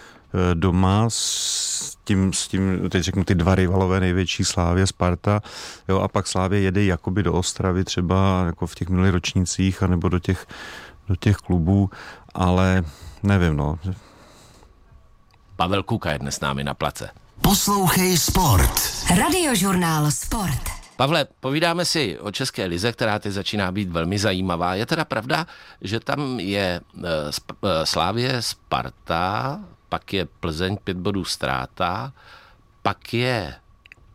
doma 0.55 1.05
s 1.09 1.97
tím, 2.05 2.33
s 2.33 2.49
tím, 2.49 2.91
teď 2.91 3.03
řeknu 3.03 3.25
ty 3.25 3.35
dva 3.35 3.55
rivalové 3.55 4.01
největší 4.01 4.45
Slávě, 4.45 4.87
Sparta, 4.87 5.41
jo, 5.89 6.01
a 6.01 6.09
pak 6.09 6.27
Slávě 6.27 6.61
jede 6.61 6.85
jakoby 6.85 7.23
do 7.23 7.33
Ostravy 7.33 7.85
třeba 7.85 8.43
jako 8.47 8.67
v 8.67 8.75
těch 8.75 8.89
minulých 8.89 9.13
ročnících, 9.13 9.83
anebo 9.83 10.09
do 10.09 10.19
těch, 10.19 10.47
do 11.09 11.17
těch 11.17 11.37
klubů, 11.37 11.91
ale 12.35 12.85
nevím, 13.23 13.57
no. 13.57 13.79
Pavel 15.57 15.83
Kuka 15.83 16.13
je 16.13 16.19
dnes 16.19 16.35
s 16.35 16.41
námi 16.41 16.65
na 16.65 16.75
place. 16.75 17.11
Poslouchej 17.41 18.19
Sport. 18.19 18.73
Radiožurnál 19.17 20.11
Sport. 20.11 20.63
Pavle, 20.97 21.27
povídáme 21.41 21.85
si 21.85 22.19
o 22.19 22.31
České 22.31 22.65
lize, 22.65 22.93
která 22.93 23.19
teď 23.19 23.33
začíná 23.33 23.73
být 23.73 23.89
velmi 23.89 24.19
zajímavá. 24.19 24.75
Je 24.75 24.87
teda 24.87 25.05
pravda, 25.05 25.47
že 25.81 26.01
tam 26.01 26.41
je 26.41 26.81
uh, 26.95 27.03
Slávě 27.85 28.43
Sparta, 28.43 29.61
pak 29.89 30.13
je 30.13 30.27
Plzeň 30.41 30.77
pět 30.85 30.97
bodů 30.97 31.25
ztráta, 31.25 32.13
pak 32.83 33.15
je 33.15 33.55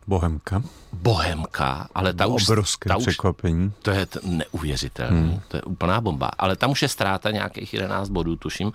Bohemka. 0.06 0.62
Bohemka, 0.92 1.88
ale 1.94 2.12
ta 2.12 2.26
už... 2.26 2.48
Obrovské 2.48 2.88
ta 2.88 2.98
překvapení. 2.98 3.66
Už, 3.66 3.72
to 3.82 3.90
je 3.90 4.06
neuvěřitelné, 4.24 5.20
hmm. 5.20 5.40
to 5.48 5.56
je 5.56 5.62
úplná 5.62 6.00
bomba. 6.00 6.30
Ale 6.38 6.56
tam 6.56 6.70
už 6.70 6.82
je 6.82 6.88
ztráta 6.88 7.30
nějakých 7.30 7.74
11 7.74 8.08
bodů, 8.08 8.36
tuším. 8.36 8.72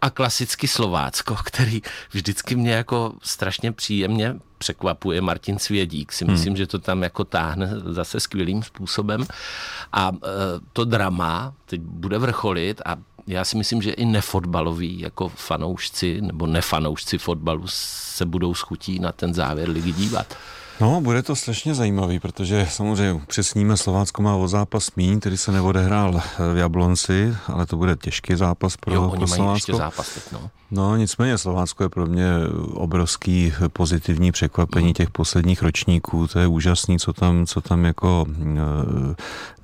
A 0.00 0.10
klasicky 0.10 0.68
Slovácko, 0.68 1.34
který 1.34 1.82
vždycky 2.10 2.56
mě 2.56 2.72
jako 2.72 3.12
strašně 3.22 3.72
příjemně 3.72 4.34
překvapuje. 4.58 5.20
Martin 5.20 5.58
Svědík 5.58 6.12
si 6.12 6.24
hmm. 6.24 6.34
myslím, 6.34 6.56
že 6.56 6.66
to 6.66 6.78
tam 6.78 7.02
jako 7.02 7.24
táhne 7.24 7.70
zase 7.84 8.20
skvělým 8.20 8.62
způsobem. 8.62 9.26
A 9.92 10.12
e, 10.14 10.28
to 10.72 10.84
drama 10.84 11.54
teď 11.66 11.80
bude 11.80 12.18
vrcholit 12.18 12.82
a 12.84 12.96
já 13.30 13.44
si 13.44 13.56
myslím, 13.56 13.82
že 13.82 13.90
i 13.90 14.04
nefotbaloví 14.04 15.00
jako 15.00 15.28
fanoušci 15.28 16.20
nebo 16.20 16.46
nefanoušci 16.46 17.18
fotbalu 17.18 17.62
se 17.66 18.26
budou 18.26 18.54
schutí 18.54 18.98
na 18.98 19.12
ten 19.12 19.34
závěr 19.34 19.70
ligy 19.70 19.92
dívat. 19.92 20.36
No, 20.80 21.00
bude 21.00 21.22
to 21.22 21.36
strašně 21.36 21.74
zajímavý, 21.74 22.20
protože 22.20 22.66
samozřejmě 22.70 23.20
přesníme 23.26 23.76
Slovácko 23.76 24.22
má 24.22 24.36
o 24.36 24.48
zápas 24.48 24.90
míň, 24.96 25.20
který 25.20 25.36
se 25.36 25.52
neodehrál 25.52 26.22
v 26.54 26.56
Jablonci, 26.56 27.34
ale 27.46 27.66
to 27.66 27.76
bude 27.76 27.96
těžký 27.96 28.34
zápas 28.34 28.76
pro, 28.76 28.94
jo, 28.94 29.00
pro 29.00 29.10
oni 29.10 29.26
Slovácko. 29.26 29.42
Mají 29.44 29.56
ještě 29.56 29.74
zápas 29.74 30.14
teď, 30.14 30.22
no. 30.32 30.50
No, 30.70 30.96
nicméně 30.96 31.38
Slovácko 31.38 31.82
je 31.82 31.88
pro 31.88 32.06
mě 32.06 32.32
obrovský 32.74 33.52
pozitivní 33.72 34.32
překvapení 34.32 34.86
mm. 34.86 34.94
těch 34.94 35.10
posledních 35.10 35.62
ročníků. 35.62 36.26
To 36.26 36.38
je 36.38 36.46
úžasný, 36.46 36.98
co 36.98 37.12
tam, 37.12 37.46
co 37.46 37.60
tam 37.60 37.84
jako 37.84 38.26
eh, 38.28 39.14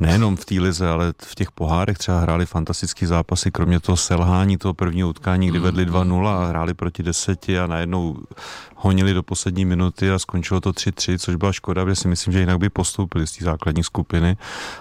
nejenom 0.01 0.37
v 0.37 0.45
té 0.45 0.55
lize, 0.55 0.89
ale 0.89 1.13
v 1.23 1.35
těch 1.35 1.51
pohárech 1.51 1.99
třeba 1.99 2.21
hráli 2.21 2.47
fantastický 2.47 3.07
zápasy, 3.07 3.51
kromě 3.51 3.81
toho 3.81 3.97
selhání 3.97 4.59
toho 4.59 4.75
prvního 4.75 5.09
utkání, 5.09 5.49
kdy 5.49 5.59
mm. 5.59 5.65
vedli 5.65 5.87
2-0 5.87 6.27
a 6.27 6.47
hráli 6.47 6.75
proti 6.75 7.03
deseti 7.03 7.59
a 7.59 7.67
najednou 7.67 8.17
honili 8.77 9.15
do 9.15 9.23
poslední 9.23 9.65
minuty 9.65 10.11
a 10.11 10.19
skončilo 10.19 10.61
to 10.61 10.71
3-3, 10.71 11.19
což 11.19 11.35
byla 11.35 11.53
škoda, 11.53 11.85
protože 11.85 11.97
si 11.97 12.09
myslím, 12.09 12.33
že 12.33 12.41
jinak 12.41 12.59
by 12.59 12.69
postoupili 12.69 13.27
z 13.27 13.33
té 13.33 13.45
základní 13.45 13.85
skupiny 13.85 14.37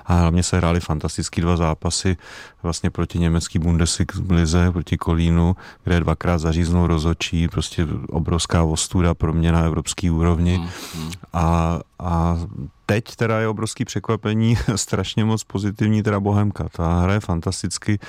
a 0.06 0.20
hlavně 0.20 0.44
se 0.44 0.58
hráli 0.58 0.80
fantastický 0.80 1.42
dva 1.42 1.58
zápasy 1.58 2.18
vlastně 2.64 2.90
proti 2.90 3.20
německý 3.20 3.60
Bundeslize, 3.60 4.72
proti 4.72 4.98
Kolínu, 4.98 5.56
kde 5.84 5.96
dvakrát 6.16 6.38
zaříznou 6.38 6.88
rozočí, 6.88 7.48
prostě 7.48 7.88
obrovská 8.10 8.64
ostuda 8.64 9.14
pro 9.14 9.34
mě 9.34 9.52
na 9.52 9.62
evropský 9.62 10.12
úrovni 10.12 10.58
mm, 10.58 10.64
mm. 11.04 11.12
a, 11.34 11.80
a 12.00 12.38
teď 12.86 13.16
teda 13.16 13.40
je 13.40 13.48
obrovský 13.48 13.86
překvapení, 13.86 14.58
strašně 14.76 15.26
moc 15.26 15.44
pozitivní 15.44 16.04
teda 16.04 16.20
Bohemka. 16.20 16.68
Ta 16.72 17.00
hra 17.00 17.14
je 17.14 17.20
fantasticky, 17.20 18.00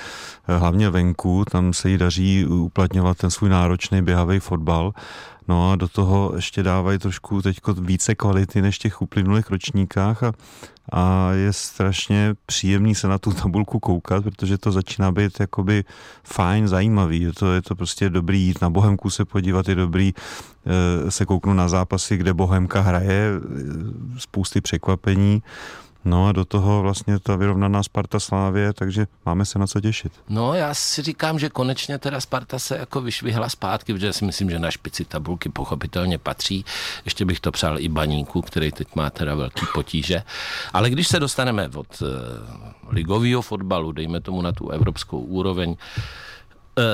hlavně 0.45 0.91
venku, 0.91 1.45
tam 1.51 1.73
se 1.73 1.91
jí 1.91 1.99
daří 1.99 2.47
uplatňovat 2.47 3.19
ten 3.19 3.31
svůj 3.31 3.51
náročný 3.51 4.03
běhavý 4.03 4.41
fotbal 4.41 4.93
No 5.49 5.73
a 5.73 5.77
do 5.77 5.89
toho 5.89 6.33
ještě 6.37 6.63
dávají 6.63 6.99
trošku 6.99 7.43
teď 7.43 7.61
více 7.81 8.15
kvality 8.15 8.63
než 8.63 8.79
těch 8.79 9.03
uplynulých 9.03 9.51
ročníkách 9.51 10.23
a, 10.23 10.33
a 10.93 11.33
je 11.33 11.53
strašně 11.53 12.35
příjemný 12.47 12.95
se 12.95 13.09
na 13.09 13.19
tu 13.19 13.33
tabulku 13.33 13.81
koukat, 13.81 14.25
protože 14.25 14.59
to 14.59 14.73
začíná 14.73 15.13
být 15.13 15.41
jakoby 15.41 15.85
fajn, 16.25 16.69
zajímavý. 16.69 17.21
Je 17.21 17.33
to, 17.33 17.53
je 17.53 17.63
to 17.63 17.75
prostě 17.75 18.11
dobrý 18.11 18.43
jít 18.43 18.63
na 18.63 18.71
Bohemku 18.71 19.11
se 19.11 19.25
podívat, 19.25 19.69
je 19.69 19.75
dobrý 19.75 20.13
e, 20.67 21.11
se 21.11 21.27
kouknout 21.27 21.57
na 21.57 21.69
zápasy, 21.69 22.17
kde 22.17 22.35
Bohemka 22.35 22.81
hraje, 22.81 23.31
e, 23.31 23.41
spousty 24.19 24.61
překvapení. 24.61 25.43
No 26.07 26.27
a 26.27 26.33
do 26.33 26.45
toho 26.45 26.83
vlastně 26.83 27.19
ta 27.19 27.37
vyrovnaná 27.37 27.83
Sparta 27.83 28.21
Slávě, 28.21 28.73
takže 28.73 29.07
máme 29.25 29.45
se 29.45 29.59
na 29.59 29.67
co 29.67 29.81
těšit. 29.81 30.13
No 30.29 30.55
já 30.55 30.75
si 30.75 31.03
říkám, 31.03 31.39
že 31.39 31.49
konečně 31.49 31.99
teda 31.99 32.21
Sparta 32.21 32.59
se 32.59 32.77
jako 32.77 33.01
vyšvihla 33.01 33.49
zpátky, 33.49 33.93
protože 33.93 34.13
si 34.13 34.25
myslím, 34.25 34.51
že 34.51 34.59
na 34.59 34.71
špici 34.71 35.05
tabulky 35.05 35.49
pochopitelně 35.49 36.19
patří. 36.19 36.65
Ještě 37.05 37.25
bych 37.25 37.41
to 37.41 37.53
přál 37.53 37.81
i 37.81 37.89
Baníku, 37.89 38.43
který 38.43 38.73
teď 38.73 38.89
má 38.95 39.11
teda 39.11 39.35
velký 39.35 39.67
potíže. 39.75 40.23
Ale 40.73 40.91
když 40.91 41.09
se 41.09 41.21
dostaneme 41.21 41.69
od 41.69 42.03
uh, 42.03 42.09
ligového 42.89 43.43
fotbalu, 43.43 43.93
dejme 43.93 44.21
tomu 44.21 44.43
na 44.43 44.53
tu 44.53 44.71
evropskou 44.71 45.19
úroveň, 45.21 45.77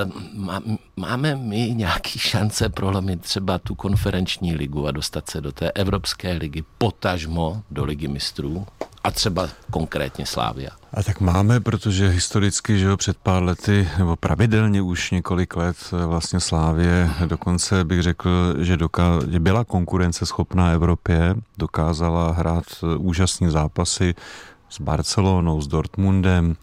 Uh, 0.07 0.77
máme 0.97 1.37
my 1.37 1.75
nějaký 1.75 2.19
šance 2.19 2.69
prolomit 2.69 3.21
třeba 3.21 3.59
tu 3.59 3.75
konferenční 3.75 4.55
ligu 4.55 4.87
a 4.87 4.91
dostat 4.91 5.31
se 5.31 5.41
do 5.41 5.53
té 5.53 5.71
Evropské 5.71 6.33
ligy, 6.33 6.65
potažmo 6.79 7.63
do 7.71 7.85
ligy 7.85 8.09
mistrů? 8.09 8.67
A 9.05 9.11
třeba 9.11 9.49
konkrétně 9.71 10.27
Slávia? 10.27 10.71
A 10.95 11.03
tak 11.03 11.21
máme, 11.21 11.61
protože 11.61 12.09
historicky, 12.09 12.79
že 12.79 12.87
jo, 12.87 12.97
před 12.97 13.17
pár 13.17 13.43
lety, 13.43 13.89
nebo 13.99 14.17
pravidelně 14.17 14.83
už 14.83 15.11
několik 15.11 15.57
let 15.57 15.77
vlastně 16.07 16.41
Slávě, 16.41 17.11
dokonce 17.27 17.85
bych 17.85 18.03
řekl, 18.03 18.55
že, 18.59 18.77
doká- 18.77 19.31
že 19.31 19.41
byla 19.41 19.65
konkurenceschopná 19.65 20.71
Evropě, 20.71 21.35
dokázala 21.59 22.33
hrát 22.33 22.65
úžasné 22.99 23.51
zápasy 23.51 24.15
s 24.69 24.81
Barcelonou, 24.81 25.61
s 25.61 25.67
Dortmundem, 25.67 26.57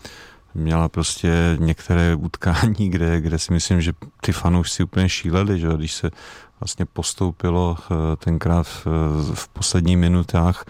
měla 0.54 0.90
prostě 0.90 1.58
některé 1.60 2.16
utkání, 2.16 2.90
kde, 2.90 3.22
kde 3.22 3.40
si 3.40 3.54
myslím, 3.54 3.82
že 3.82 3.94
ty 4.22 4.32
fanoušci 4.32 4.84
úplně 4.84 5.10
šíleli, 5.10 5.60
že 5.60 5.68
když 5.76 5.94
se 5.94 6.12
vlastně 6.60 6.86
postoupilo 6.86 7.78
eh, 7.80 8.16
tenkrát 8.16 8.68
v, 8.68 8.86
v 9.34 9.48
posledních 9.48 9.98
minutách. 9.98 10.66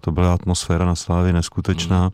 To 0.00 0.10
byla 0.10 0.34
atmosféra 0.34 0.84
na 0.84 0.94
Slávě 0.94 1.32
neskutečná. 1.32 2.04
Mm. 2.04 2.10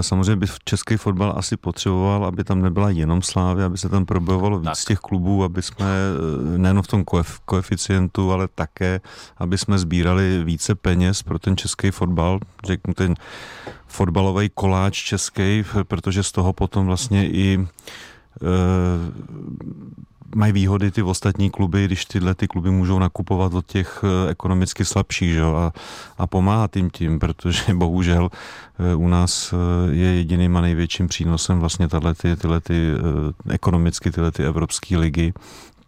Samozřejmě 0.00 0.36
by 0.36 0.46
český 0.64 0.96
fotbal 0.96 1.34
asi 1.36 1.56
potřeboval, 1.56 2.24
aby 2.24 2.44
tam 2.44 2.62
nebyla 2.62 2.90
jenom 2.90 3.22
Slávy, 3.22 3.62
aby 3.64 3.78
se 3.78 3.88
tam 3.88 4.06
probojovalo 4.06 4.58
víc 4.58 4.78
tak. 4.78 4.88
těch 4.88 4.98
klubů, 4.98 5.44
aby 5.44 5.62
jsme 5.62 5.86
eh, 5.86 6.58
nejen 6.58 6.82
v 6.82 6.86
tom 6.86 7.04
koef, 7.04 7.40
koeficientu, 7.40 8.32
ale 8.32 8.48
také, 8.54 9.00
aby 9.38 9.58
jsme 9.58 9.78
sbírali 9.78 10.44
více 10.44 10.74
peněz 10.74 11.22
pro 11.22 11.38
ten 11.38 11.56
český 11.56 11.90
fotbal, 11.90 12.38
řeknu 12.66 12.94
ten 12.94 13.14
fotbalový 13.86 14.50
koláč 14.54 15.02
český, 15.02 15.64
protože 15.82 16.22
z 16.22 16.32
toho 16.32 16.52
potom 16.52 16.86
vlastně 16.86 17.28
i 17.30 17.66
mají 20.34 20.52
výhody 20.52 20.90
ty 20.90 21.02
ostatní 21.02 21.50
kluby, 21.50 21.84
když 21.84 22.04
tyhle 22.04 22.34
ty 22.34 22.48
kluby 22.48 22.70
můžou 22.70 22.98
nakupovat 22.98 23.54
od 23.54 23.66
těch 23.66 24.04
eh, 24.04 24.30
ekonomicky 24.30 24.84
slabších 24.84 25.34
že? 25.34 25.44
A, 25.44 25.72
a 26.18 26.26
pomáhat 26.26 26.76
jim 26.76 26.90
tím, 26.90 27.18
protože 27.18 27.74
bohužel 27.74 28.28
eh, 28.30 28.94
u 28.94 29.08
nás 29.08 29.52
eh, 29.52 29.92
je 29.92 30.14
jediným 30.14 30.56
a 30.56 30.60
největším 30.60 31.08
přínosem 31.08 31.60
vlastně 31.60 31.88
tahle 31.88 32.14
ty, 32.14 32.36
tyhle 32.36 32.60
ty, 32.60 32.92
ekonomicky 33.48 34.10
tyhle 34.10 34.30
ty 34.30 34.44
evropské 34.44 34.98
ligy, 34.98 35.32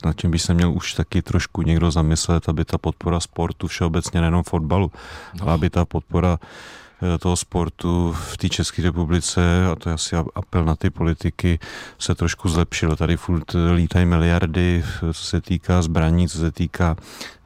na 0.04 0.12
čím 0.12 0.30
by 0.30 0.38
se 0.38 0.54
měl 0.54 0.72
už 0.72 0.94
taky 0.94 1.22
trošku 1.22 1.62
někdo 1.62 1.90
zamyslet, 1.90 2.48
aby 2.48 2.64
ta 2.64 2.78
podpora 2.78 3.20
sportu 3.20 3.66
všeobecně, 3.66 4.20
nejenom 4.20 4.42
fotbalu, 4.42 4.92
no. 5.40 5.48
aby 5.48 5.70
ta 5.70 5.84
podpora 5.84 6.38
toho 7.18 7.36
sportu 7.36 8.12
v 8.12 8.36
té 8.36 8.48
České 8.48 8.82
republice, 8.82 9.66
a 9.72 9.74
to 9.74 9.88
je 9.88 9.94
asi 9.94 10.16
apel 10.34 10.64
na 10.64 10.76
ty 10.76 10.90
politiky, 10.90 11.58
se 11.98 12.14
trošku 12.14 12.48
zlepšilo. 12.48 12.96
Tady 12.96 13.16
furt 13.16 13.56
lítají 13.74 14.06
miliardy, 14.06 14.84
co 15.00 15.24
se 15.24 15.40
týká 15.40 15.82
zbraní, 15.82 16.28
co 16.28 16.38
se 16.38 16.50
týká 16.50 16.96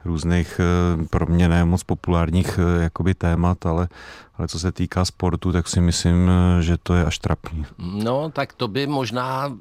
různých 0.05 0.59
eh, 0.59 1.05
pro 1.09 1.25
mě 1.25 1.49
ne 1.49 1.65
moc 1.65 1.83
populárních 1.83 2.59
eh, 2.59 2.83
jakoby 2.83 3.13
témat, 3.13 3.65
ale, 3.65 3.87
ale 4.39 4.47
co 4.47 4.59
se 4.59 4.71
týká 4.71 5.05
sportu, 5.05 5.51
tak 5.51 5.67
si 5.67 5.81
myslím, 5.81 6.29
eh, 6.29 6.61
že 6.61 6.77
to 6.77 6.93
je 6.93 7.05
až 7.05 7.19
trapný. 7.19 7.65
No, 7.77 8.29
tak 8.29 8.53
to 8.53 8.67
by 8.67 8.87
možná 8.87 9.57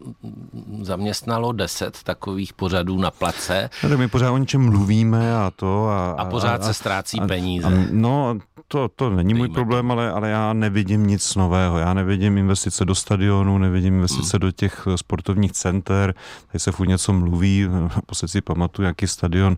zaměstnalo 0.83 1.53
deset 1.53 2.03
takových 2.03 2.53
pořadů 2.53 2.99
na 2.99 3.11
place. 3.11 3.71
No, 3.83 3.89
tak 3.89 3.99
my 3.99 4.09
pořád 4.09 4.31
o 4.31 4.39
něčem 4.39 4.63
mluvíme 4.63 5.37
a 5.37 5.53
to. 5.57 5.89
A, 5.89 6.11
a 6.11 6.25
pořád 6.25 6.63
a, 6.63 6.65
se 6.65 6.75
ztrácí 6.75 7.21
a, 7.21 7.27
peníze. 7.27 7.67
A, 7.67 7.71
no, 7.91 8.39
to, 8.69 8.89
to 8.89 9.11
není 9.11 9.35
Dejme 9.35 9.39
můj 9.39 9.55
problém, 9.55 9.91
ale, 9.91 10.11
ale 10.11 10.31
já 10.31 10.53
nevidím 10.53 11.07
nic 11.07 11.35
nového. 11.35 11.79
Já 11.79 11.95
nevidím 11.95 12.39
investice 12.39 12.85
do 12.85 12.95
stadionu, 12.95 13.59
nevidím 13.59 13.95
investice 13.95 14.37
hmm. 14.37 14.41
do 14.41 14.53
těch 14.53 14.89
sportovních 14.97 15.53
center. 15.53 16.15
Tady 16.53 16.61
se 16.61 16.73
furt 16.73 16.89
něco 16.89 17.13
mluví, 17.13 17.67
naposled 17.97 18.29
si 18.29 18.41
pamatuju, 18.41 18.87
jaký 18.87 19.07
stadion 19.07 19.57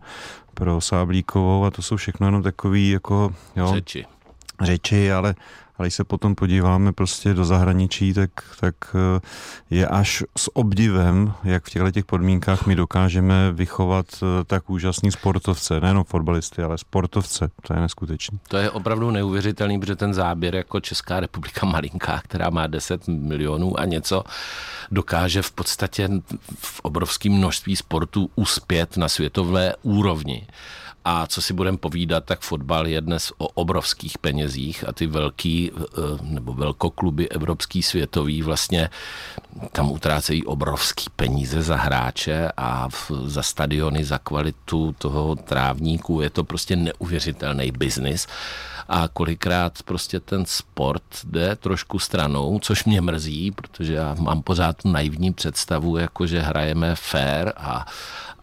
pro 0.55 0.81
Sáblíkovou 0.81 1.65
a 1.65 1.71
to 1.71 1.83
jsou 1.83 1.97
všechno 1.97 2.27
jenom 2.27 2.43
takový 2.43 2.91
jako... 2.91 3.35
Jo, 3.57 3.73
řeči. 3.75 4.07
Řeči, 4.61 5.12
ale 5.12 5.35
ale 5.81 5.87
když 5.87 5.95
se 5.95 6.05
potom 6.05 6.35
podíváme 6.35 6.93
prostě 6.93 7.35
do 7.35 7.45
zahraničí, 7.45 8.14
tak, 8.14 8.31
tak 8.61 8.75
eh, 8.95 9.21
je 9.71 9.87
až 9.87 10.25
s 10.37 10.57
obdivem, 10.57 11.33
jak 11.45 11.64
v 11.64 11.71
těchto 11.71 11.90
těch 11.90 12.05
podmínkách 12.05 12.67
my 12.67 12.75
dokážeme 12.75 13.52
vychovat 13.52 14.07
eh, 14.23 14.45
tak 14.45 14.71
úžasný 14.71 15.12
sportovce, 15.12 15.81
nejenom 15.81 16.05
fotbalisty, 16.05 16.62
ale 16.62 16.79
sportovce. 16.79 17.50
To 17.67 17.75
je 17.75 17.81
neskutečné. 17.81 18.38
To 18.49 18.57
je 18.57 18.71
opravdu 18.71 19.11
neuvěřitelný, 19.11 19.81
protože 19.81 19.97
ten 19.97 20.14
záběr 20.14 20.55
jako 20.55 20.81
Česká 20.81 21.21
republika 21.21 21.67
malinká, 21.67 22.21
která 22.25 22.50
má 22.50 22.67
10 22.67 23.09
milionů 23.09 23.81
a 23.81 23.85
něco, 23.85 24.25
dokáže 24.90 25.43
v 25.43 25.50
podstatě 25.50 26.09
v 26.59 26.81
obrovském 26.81 27.33
množství 27.33 27.76
sportů 27.76 28.31
uspět 28.35 28.97
na 28.97 29.09
světové 29.09 29.75
úrovni. 29.83 30.47
A 31.04 31.26
co 31.26 31.42
si 31.42 31.52
budeme 31.52 31.78
povídat, 31.78 32.25
tak 32.25 32.40
fotbal 32.40 32.87
je 32.87 33.00
dnes 33.00 33.33
o 33.38 33.49
obrovských 33.49 34.19
penězích 34.19 34.88
a 34.88 34.92
ty 34.92 35.07
velký 35.07 35.71
eh, 35.75 35.80
nebo 36.23 36.54
velkokluby 36.54 37.28
evropský 37.28 37.83
světový 37.83 38.42
vlastně 38.42 38.90
tam 39.73 39.90
utrácejí 39.90 40.45
obrovský 40.45 41.07
peníze 41.16 41.62
za 41.62 41.76
hráče 41.76 42.52
a 42.57 42.88
za 43.25 43.42
stadiony, 43.42 44.04
za 44.04 44.19
kvalitu 44.19 44.95
toho 44.99 45.37
trávníku. 45.37 46.21
Je 46.21 46.30
to 46.30 46.45
prostě 46.45 46.76
neuvěřitelný 46.76 47.73
biznis 47.73 48.26
a 48.88 49.09
kolikrát 49.09 49.83
prostě 49.83 50.21
ten 50.21 50.47
sport 50.47 51.02
jde 51.25 51.57
trošku 51.57 51.99
stranou, 51.99 52.59
což 52.62 52.85
mě 52.85 53.00
mrzí, 53.00 53.50
protože 53.50 53.95
já 53.95 54.14
mám 54.19 54.42
pořád 54.42 54.76
tu 54.76 54.88
naivní 54.88 55.33
představu, 55.33 55.97
jako 55.97 56.26
že 56.26 56.40
hrajeme 56.40 56.95
fair 56.95 57.52
a, 57.57 57.87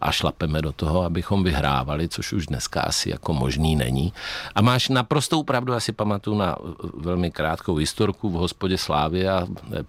a 0.00 0.12
šlapeme 0.12 0.62
do 0.62 0.72
toho, 0.72 1.02
abychom 1.02 1.44
vyhrávali, 1.44 2.08
což 2.08 2.32
už 2.32 2.46
dneska 2.46 2.80
asi 2.80 3.10
jako 3.10 3.32
možný 3.32 3.76
není. 3.76 4.12
A 4.54 4.62
máš 4.62 4.88
naprostou 4.88 5.42
pravdu, 5.42 5.74
asi 5.74 5.92
pamatuju 5.92 6.36
na 6.36 6.56
velmi 6.94 7.30
krátkou 7.30 7.74
historku 7.74 8.30
v 8.30 8.32
hospodě 8.32 8.78
Slávy 8.78 9.28
a 9.28 9.46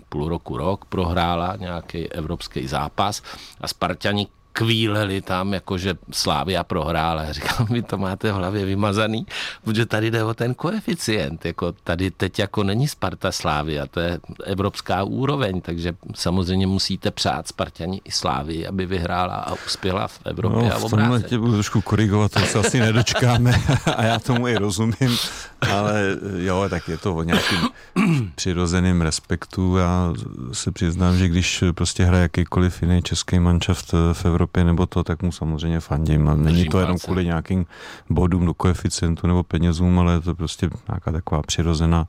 půl 0.10 0.30
roku, 0.30 0.58
rok 0.58 0.86
prohrála 0.86 1.56
nějaký 1.56 2.12
evropský 2.12 2.68
zápas 2.68 3.22
a 3.62 3.68
Spartani 3.68 4.28
kvíleli 4.60 5.22
tam, 5.22 5.54
jakože 5.54 5.94
Slávia 6.12 6.64
prohrála. 6.64 7.32
Říkám, 7.32 7.68
vy 7.70 7.82
to 7.82 7.98
máte 7.98 8.32
v 8.32 8.36
hlavě 8.36 8.66
vymazaný, 8.66 9.26
protože 9.64 9.86
tady 9.86 10.12
jde 10.12 10.24
o 10.24 10.34
ten 10.34 10.54
koeficient. 10.54 11.46
Jako 11.46 11.72
tady 11.72 12.12
teď 12.12 12.40
jako 12.40 12.64
není 12.64 12.88
Sparta 12.88 13.32
Slávia, 13.32 13.88
to 13.88 14.00
je 14.00 14.20
evropská 14.44 15.04
úroveň, 15.04 15.62
takže 15.62 15.94
samozřejmě 16.16 16.68
musíte 16.68 17.12
přát 17.12 17.48
Spartani 17.48 18.02
i 18.06 18.12
Slávy, 18.12 18.68
aby 18.68 18.86
vyhrála 18.86 19.36
a 19.36 19.54
uspěla 19.66 20.08
v 20.08 20.20
Evropě 20.26 20.70
no, 20.70 20.76
a 20.76 20.80
v 20.80 20.90
tomhle 20.90 21.24
tě 21.24 21.38
budu 21.38 21.54
trošku 21.54 21.82
korigovat, 21.82 22.32
to 22.32 22.40
se 22.40 22.60
asi 22.60 22.80
nedočkáme 22.80 23.54
a 23.96 24.04
já 24.04 24.20
tomu 24.20 24.48
i 24.48 24.56
rozumím, 24.56 25.18
ale 25.72 26.18
jo, 26.38 26.66
tak 26.70 26.88
je 26.88 26.98
to 26.98 27.16
o 27.16 27.24
nějakým 27.24 27.60
přirozeným 28.36 29.02
respektu. 29.02 29.78
Já 29.78 30.14
se 30.52 30.72
přiznám, 30.72 31.18
že 31.18 31.28
když 31.28 31.64
prostě 31.72 32.06
hraje 32.06 32.22
jakýkoliv 32.22 32.82
jiný 32.82 33.02
český 33.02 33.40
manšaft 33.40 33.94
v 34.14 34.26
Evropě, 34.26 34.49
Evropě 34.50 34.64
nebo 34.64 34.86
to, 34.86 35.04
tak 35.04 35.22
mu 35.22 35.32
samozřejmě 35.32 35.80
fandím. 35.80 36.28
A 36.28 36.36
není 36.36 36.58
Držím 36.58 36.72
to 36.72 36.80
jenom 36.80 36.94
palce. 36.94 37.06
kvůli 37.06 37.26
nějakým 37.26 37.66
bodům 38.10 38.46
do 38.46 38.54
koeficientu 38.54 39.28
nebo 39.28 39.44
penězům, 39.44 40.00
ale 40.00 40.14
je 40.14 40.22
to 40.22 40.36
prostě 40.36 40.70
nějaká 40.90 41.12
taková 41.12 41.42
přirozená 41.42 42.08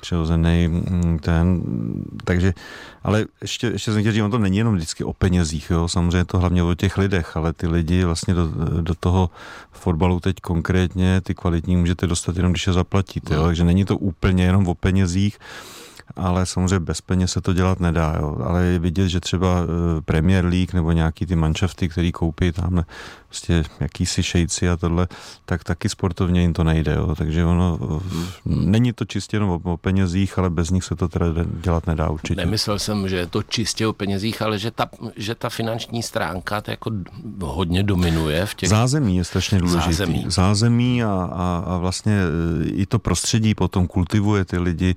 přirozený 0.00 0.68
mm, 0.68 1.18
ten, 1.22 1.62
takže, 2.24 2.54
ale 3.04 3.26
ještě, 3.40 3.66
ještě 3.66 3.92
jsem 3.92 4.02
chtěl 4.02 4.12
říct, 4.12 4.22
on 4.22 4.30
to 4.30 4.38
není 4.38 4.58
jenom 4.58 4.74
vždycky 4.74 5.04
o 5.04 5.12
penězích, 5.12 5.70
jo, 5.70 5.88
samozřejmě 5.88 6.18
je 6.18 6.24
to 6.24 6.38
hlavně 6.38 6.62
o 6.62 6.74
těch 6.74 6.98
lidech, 6.98 7.36
ale 7.36 7.52
ty 7.52 7.66
lidi 7.70 8.04
vlastně 8.04 8.34
do, 8.34 8.50
do 8.82 8.94
toho 8.94 9.30
fotbalu 9.70 10.20
teď 10.20 10.36
konkrétně, 10.42 11.20
ty 11.20 11.34
kvalitní 11.34 11.76
můžete 11.76 12.06
dostat 12.06 12.36
jenom, 12.36 12.52
když 12.52 12.66
je 12.66 12.72
zaplatíte, 12.72 13.34
jo, 13.34 13.40
no. 13.40 13.46
takže 13.46 13.64
není 13.64 13.84
to 13.84 13.96
úplně 13.96 14.44
jenom 14.44 14.66
o 14.68 14.74
penězích, 14.74 15.38
ale 16.16 16.46
samozřejmě 16.46 16.80
bez 16.80 17.00
peněz 17.00 17.32
se 17.32 17.40
to 17.40 17.52
dělat 17.52 17.80
nedá. 17.80 18.16
Jo. 18.20 18.36
Ale 18.44 18.64
je 18.64 18.78
vidět, 18.78 19.08
že 19.08 19.20
třeba 19.20 19.48
eh, 19.62 20.00
Premier 20.02 20.44
League 20.44 20.74
nebo 20.74 20.92
nějaký 20.92 21.26
ty 21.26 21.36
manšafty, 21.36 21.88
který 21.88 22.12
koupí 22.12 22.52
tamhle 22.52 22.84
prostě 23.32 23.64
jakýsi 23.80 24.22
šejci 24.22 24.68
a 24.68 24.76
tohle, 24.76 25.08
tak 25.44 25.64
taky 25.64 25.88
sportovně 25.88 26.40
jim 26.40 26.52
to 26.52 26.64
nejde. 26.64 26.94
Jo. 26.94 27.14
Takže 27.14 27.44
ono, 27.44 27.78
není 28.44 28.92
to 28.92 29.04
čistě 29.04 29.36
jenom 29.36 29.50
o, 29.50 29.72
o 29.72 29.76
penězích, 29.76 30.38
ale 30.38 30.50
bez 30.50 30.70
nich 30.70 30.84
se 30.84 30.96
to 30.96 31.08
teda 31.08 31.26
dělat 31.62 31.86
nedá 31.86 32.10
určitě. 32.10 32.40
Nemyslel 32.40 32.78
jsem, 32.78 33.08
že 33.08 33.16
je 33.16 33.26
to 33.26 33.42
čistě 33.42 33.86
o 33.86 33.92
penězích, 33.92 34.42
ale 34.42 34.58
že 34.58 34.70
ta, 34.70 34.88
že 35.16 35.34
ta 35.34 35.48
finanční 35.48 36.02
stránka 36.02 36.60
to 36.60 36.70
jako 36.70 36.90
hodně 37.42 37.82
dominuje 37.82 38.46
v 38.46 38.54
těch... 38.54 38.68
Zázemí 38.68 39.16
je 39.16 39.24
strašně 39.24 39.58
důležitý. 39.58 39.92
Zázemí. 39.92 40.24
Zázemí 40.28 41.04
a, 41.04 41.08
a, 41.32 41.64
a 41.66 41.76
vlastně 41.76 42.20
i 42.64 42.86
to 42.86 42.98
prostředí 42.98 43.54
potom 43.54 43.86
kultivuje 43.86 44.44
ty 44.44 44.58
lidi, 44.58 44.94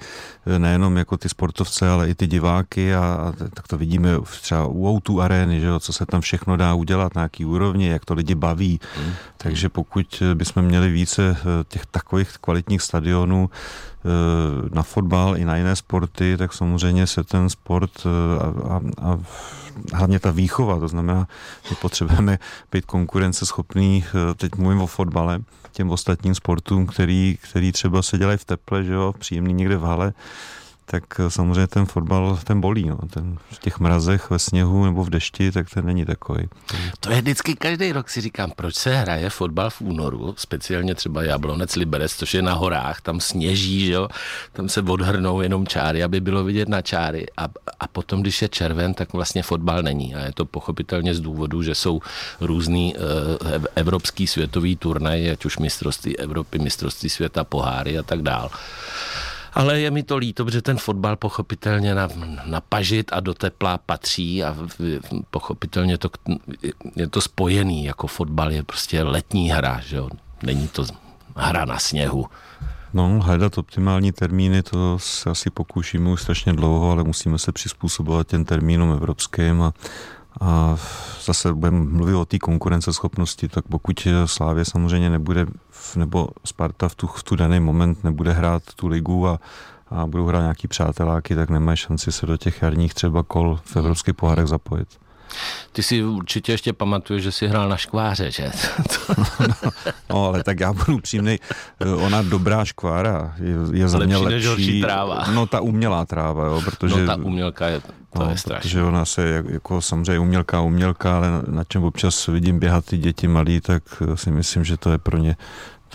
nejenom 0.58 0.98
jako 1.06 1.18
ty 1.18 1.30
sportovce, 1.30 1.90
ale 1.90 2.10
i 2.10 2.16
ty 2.16 2.28
diváky 2.28 2.96
a, 2.96 3.00
a 3.00 3.34
tak 3.54 3.68
to 3.68 3.78
vidíme 3.78 4.10
třeba 4.42 4.66
u 4.66 4.88
Outu 4.88 5.22
arény, 5.22 5.60
že 5.60 5.66
jo, 5.66 5.80
co 5.80 5.94
se 5.94 6.06
tam 6.06 6.22
všechno 6.22 6.58
dá 6.58 6.74
udělat, 6.74 7.16
na 7.16 7.22
jaký 7.22 7.46
úrovni, 7.46 7.88
jak 7.88 8.06
to 8.06 8.14
lidi 8.14 8.36
baví. 8.36 8.80
Hmm. 8.98 9.14
Takže 9.38 9.70
pokud 9.70 10.24
bychom 10.34 10.64
měli 10.64 10.90
více 10.90 11.38
eh, 11.40 11.64
těch 11.68 11.86
takových 11.86 12.38
kvalitních 12.42 12.82
stadionů 12.82 13.50
eh, 13.50 14.10
na 14.76 14.84
fotbal 14.84 15.38
i 15.38 15.46
na 15.46 15.58
jiné 15.58 15.76
sporty, 15.76 16.38
tak 16.38 16.54
samozřejmě 16.54 17.08
se 17.08 17.24
ten 17.24 17.50
sport 17.50 17.92
eh, 18.06 18.10
a, 18.40 18.76
a, 18.76 18.82
a 19.02 19.20
hlavně 19.94 20.20
ta 20.20 20.32
výchova, 20.32 20.80
to 20.80 20.88
znamená, 20.88 21.28
že 21.70 21.76
potřebujeme 21.76 22.40
být 22.72 22.86
konkurenceschopný, 22.86 24.06
teď 24.36 24.56
mluvím 24.56 24.82
o 24.82 24.88
fotbale, 24.88 25.40
těm 25.72 25.92
ostatním 25.92 26.36
sportům, 26.36 26.88
který, 26.88 27.38
který 27.50 27.72
třeba 27.72 28.02
se 28.02 28.18
dělají 28.18 28.38
v 28.38 28.46
teple, 28.46 28.84
že 28.84 28.94
jo, 28.94 29.14
příjemný 29.20 29.54
někde 29.54 29.78
v 29.78 29.84
hale, 29.84 30.14
tak 30.86 31.04
eh, 31.20 31.30
samozřejmě 31.30 31.68
ten 31.68 31.86
fotbal, 31.86 32.40
ten 32.44 32.62
bolí. 32.62 32.90
No. 32.90 32.98
Ten 33.14 33.38
v 33.52 33.60
těch 33.60 33.80
mrazech, 33.80 34.30
ve 34.30 34.40
sněhu 34.40 34.86
nebo 34.86 35.04
v 35.04 35.10
dešti, 35.10 35.52
tak 35.52 35.70
ten 35.70 35.86
není 35.86 36.06
takový. 36.06 36.48
To 37.00 37.12
je 37.12 37.22
vždycky 37.22 37.56
každý 37.56 37.92
rok 37.92 38.10
si 38.10 38.22
říkám, 38.22 38.52
proč 38.56 38.76
se 38.76 38.96
hraje 38.96 39.30
fotbal 39.30 39.70
v 39.70 39.82
únoru, 39.82 40.36
speciálně 40.38 40.96
třeba 40.96 41.24
Jablonec 41.24 41.76
Liberec, 41.76 42.16
což 42.16 42.34
je 42.34 42.42
na 42.42 42.54
horách, 42.54 43.02
tam 43.02 43.20
sněží, 43.20 43.86
že 43.86 43.94
jo? 43.94 44.08
tam 44.54 44.70
se 44.70 44.82
odhrnou 44.82 45.42
jenom 45.42 45.68
čáry, 45.68 46.04
aby 46.04 46.22
bylo 46.22 46.44
vidět 46.44 46.70
na 46.70 46.82
čáry 46.82 47.26
a, 47.38 47.48
a 47.80 47.88
potom, 47.88 48.22
když 48.22 48.42
je 48.42 48.50
červen, 48.50 48.94
tak 48.94 49.14
vlastně 49.14 49.44
fotbal 49.44 49.84
není 49.84 50.16
a 50.16 50.20
je 50.20 50.34
to 50.34 50.46
pochopitelně 50.46 51.16
z 51.16 51.20
důvodu, 51.20 51.64
že 51.64 51.76
jsou 51.76 52.02
různý 52.42 52.96
uh, 52.96 53.66
evropský 53.76 54.28
světový 54.28 54.76
turnaj, 54.76 55.32
ať 55.32 55.46
už 55.46 55.58
mistrovství 55.58 56.20
Evropy, 56.20 56.60
mistrovství 56.60 57.10
světa, 57.10 57.44
poháry 57.44 57.98
a 57.98 58.04
tak 58.04 58.22
dál. 58.22 58.52
Ale 59.56 59.80
je 59.80 59.92
mi 59.92 60.04
to 60.04 60.18
líto, 60.18 60.46
protože 60.46 60.62
ten 60.62 60.78
fotbal 60.78 61.16
pochopitelně 61.16 61.96
na, 61.96 62.08
na 62.46 62.62
pažit 62.62 63.14
a 63.14 63.20
do 63.20 63.34
tepla 63.34 63.78
patří 63.78 64.44
a 64.44 64.56
pochopitelně 65.32 65.98
to, 65.98 66.10
je 66.96 67.08
to 67.08 67.22
spojený, 67.22 67.86
jako 67.86 68.08
fotbal 68.08 68.52
je 68.52 68.64
prostě 68.64 69.04
letní 69.04 69.50
hra, 69.50 69.80
že 69.86 69.98
jo? 69.98 70.10
není 70.44 70.68
to 70.68 70.86
hra 71.36 71.66
na 71.66 71.80
sněhu. 71.80 72.26
No, 72.94 73.20
hledat 73.22 73.58
optimální 73.58 74.12
termíny, 74.12 74.64
to 74.64 75.00
se 75.00 75.30
asi 75.30 75.50
pokoušíme 75.50 76.10
už 76.10 76.22
strašně 76.22 76.54
dlouho, 76.54 76.92
ale 76.92 77.04
musíme 77.04 77.40
se 77.40 77.52
přizpůsobovat 77.52 78.28
těm 78.28 78.46
termínům 78.46 78.92
evropským 78.92 79.62
a, 79.62 79.74
a 80.42 80.78
zase 81.26 81.54
budeme 81.54 81.80
mluvit 81.80 82.16
o 82.16 82.26
té 82.26 82.40
konkurenceschopnosti, 82.40 83.48
tak 83.48 83.66
pokud 83.70 84.08
Slávě 84.26 84.66
samozřejmě 84.66 85.10
nebude, 85.10 85.46
nebo 85.96 86.28
Sparta 86.46 86.90
v 86.90 86.96
tu, 86.96 87.08
v 87.08 87.24
tu 87.24 87.36
daný 87.36 87.60
moment 87.60 88.04
nebude 88.04 88.34
hrát 88.34 88.64
tu 88.76 88.88
ligu 88.88 89.28
a, 89.28 89.40
a 89.90 90.06
budou 90.06 90.26
hrát 90.26 90.42
nějaký 90.42 90.68
přáteláky, 90.68 91.36
tak 91.36 91.50
nemají 91.50 91.78
šanci 91.78 92.12
se 92.12 92.26
do 92.26 92.38
těch 92.38 92.62
jarních 92.62 92.94
třeba 92.94 93.24
kol 93.24 93.60
v 93.64 93.76
evropských 93.76 94.14
pohárech 94.16 94.48
zapojit. 94.48 94.88
Ty 95.72 95.84
si 95.84 96.04
určitě 96.04 96.52
ještě 96.52 96.74
pamatuješ, 96.74 97.24
že 97.24 97.32
jsi 97.32 97.48
hrál 97.48 97.70
na 97.70 97.78
škváře, 97.78 98.32
že? 98.32 98.52
no, 99.40 99.72
no, 100.10 100.26
ale 100.26 100.44
tak 100.44 100.60
já 100.60 100.74
budu 100.74 101.00
přímnej. 101.00 101.40
Ona 101.96 102.22
dobrá 102.22 102.66
škvára 102.66 103.36
je, 103.40 103.80
je 103.80 103.88
za 103.88 104.00
mě 104.00 104.18
lepší. 104.18 104.48
lepší 104.48 104.82
tráva. 104.82 105.24
No 105.34 105.46
ta 105.46 105.60
umělá 105.60 106.06
tráva, 106.06 106.46
jo, 106.46 106.62
protože... 106.66 107.02
No 107.02 107.08
ta 107.08 107.16
umělka 107.16 107.68
je 107.68 107.82
to 108.18 108.24
no, 108.24 108.30
je 108.32 108.38
strašné. 108.38 108.62
Protože 108.62 108.84
ona 108.84 109.06
se 109.06 109.44
jako 109.50 109.82
samozřejmě 109.82 110.20
umělka 110.20 110.62
umělka, 110.62 111.18
ale 111.18 111.28
na 111.48 111.64
čem 111.64 111.84
občas 111.84 112.28
vidím 112.28 112.60
běhat 112.60 112.86
ty 112.86 112.98
děti 112.98 113.28
malí, 113.28 113.62
tak 113.62 113.84
si 114.16 114.32
myslím, 114.32 114.64
že 114.64 114.78
to 114.78 114.92
je 114.92 114.98
pro 114.98 115.18
ně 115.18 115.36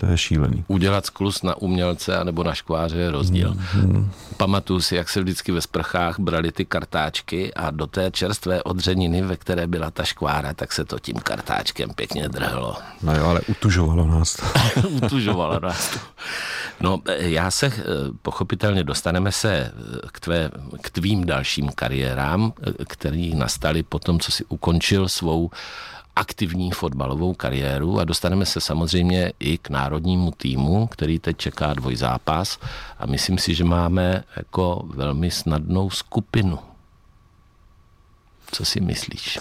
to 0.01 0.07
je 0.07 0.17
šílený. 0.17 0.63
Udělat 0.67 1.05
sklus 1.05 1.43
na 1.43 1.57
umělce 1.57 2.17
anebo 2.17 2.43
na 2.43 2.53
škváře 2.53 2.97
je 2.97 3.11
rozdíl. 3.11 3.55
Mm. 3.75 4.11
Pamatuju 4.37 4.81
si, 4.81 4.95
jak 4.95 5.09
se 5.09 5.21
vždycky 5.21 5.51
ve 5.51 5.61
sprchách 5.61 6.19
brali 6.19 6.51
ty 6.51 6.65
kartáčky 6.65 7.53
a 7.53 7.71
do 7.71 7.87
té 7.87 8.11
čerstvé 8.11 8.63
odřeniny, 8.63 9.21
ve 9.21 9.37
které 9.37 9.67
byla 9.67 9.91
ta 9.91 10.03
škvára, 10.03 10.53
tak 10.53 10.73
se 10.73 10.85
to 10.85 10.99
tím 10.99 11.15
kartáčkem 11.15 11.89
pěkně 11.89 12.29
drhlo. 12.29 12.77
No 13.03 13.15
jo, 13.15 13.25
ale 13.25 13.41
utužovalo 13.41 14.07
nás 14.07 14.35
to. 14.35 14.43
utužovalo 14.89 15.59
nás 15.59 15.89
to. 15.89 15.99
No, 16.81 17.01
já 17.17 17.51
se 17.51 17.65
eh, 17.67 17.81
pochopitelně 18.21 18.83
dostaneme 18.83 19.31
se 19.31 19.53
eh, 19.53 19.71
k, 20.11 20.19
tvé, 20.19 20.51
k 20.81 20.89
tvým 20.89 21.25
dalším 21.25 21.69
kariérám, 21.75 22.53
eh, 22.61 22.85
který 22.87 23.35
nastaly 23.35 23.83
po 23.83 23.99
tom, 23.99 24.19
co 24.19 24.31
si 24.31 24.45
ukončil 24.45 25.09
svou 25.09 25.49
aktivní 26.15 26.71
fotbalovou 26.71 27.33
kariéru 27.33 27.99
a 27.99 28.03
dostaneme 28.03 28.45
se 28.45 28.61
samozřejmě 28.61 29.33
i 29.39 29.57
k 29.57 29.69
národnímu 29.69 30.31
týmu, 30.31 30.87
který 30.87 31.19
teď 31.19 31.37
čeká 31.37 31.73
dvojzápas 31.73 32.59
a 32.99 33.05
myslím 33.05 33.37
si, 33.37 33.55
že 33.55 33.63
máme 33.63 34.23
jako 34.35 34.83
velmi 34.85 35.31
snadnou 35.31 35.89
skupinu. 35.89 36.59
Co 38.51 38.65
si 38.65 38.79
myslíš? 38.79 39.39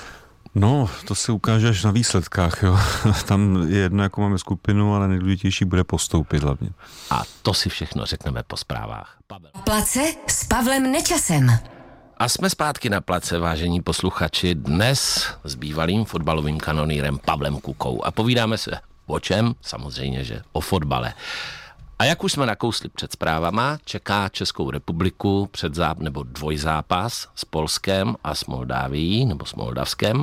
No, 0.55 0.91
to 1.05 1.15
se 1.15 1.33
ukáže 1.33 1.69
až 1.69 1.85
na 1.85 1.91
výsledkách. 1.91 2.63
Jo. 2.63 2.79
Tam 3.27 3.67
je 3.69 3.79
jedno, 3.79 4.03
jako 4.03 4.21
máme 4.21 4.39
skupinu, 4.39 4.95
ale 4.95 5.09
nejdůležitější 5.09 5.65
bude 5.65 5.85
postoupit 5.85 6.43
hlavně. 6.43 6.71
A 7.11 7.23
to 7.43 7.55
si 7.55 7.69
všechno 7.69 8.07
řekneme 8.07 8.43
po 8.43 8.57
zprávách. 8.57 9.17
Pavel. 9.27 9.51
Place 9.65 10.15
s 10.27 10.45
Pavlem 10.45 10.93
Nečasem. 10.93 11.51
A 12.21 12.29
jsme 12.29 12.51
zpátky 12.51 12.91
na 12.91 13.01
place, 13.01 13.39
vážení 13.39 13.83
posluchači, 13.83 14.55
dnes 14.55 15.29
s 15.45 15.55
bývalým 15.55 16.05
fotbalovým 16.05 16.61
kanonýrem 16.61 17.19
Pavlem 17.19 17.61
Kukou. 17.61 18.05
A 18.05 18.11
povídáme 18.11 18.59
se 18.59 18.71
o 19.07 19.21
čem? 19.21 19.55
Samozřejmě, 19.61 20.25
že 20.25 20.43
o 20.53 20.61
fotbale. 20.61 21.15
A 21.99 22.05
jak 22.05 22.25
už 22.25 22.33
jsme 22.33 22.47
nakousli 22.47 22.89
před 22.89 23.13
zprávama, 23.13 23.79
čeká 23.85 24.29
Českou 24.29 24.71
republiku 24.71 25.49
před 25.53 25.75
záp 25.75 25.99
nebo 25.99 26.23
dvojzápas 26.23 27.29
s 27.35 27.45
Polskem 27.45 28.17
a 28.25 28.35
s 28.35 28.47
Moldávií 28.47 29.27
nebo 29.27 29.47
s 29.47 29.55
Moldavskem. 29.55 30.17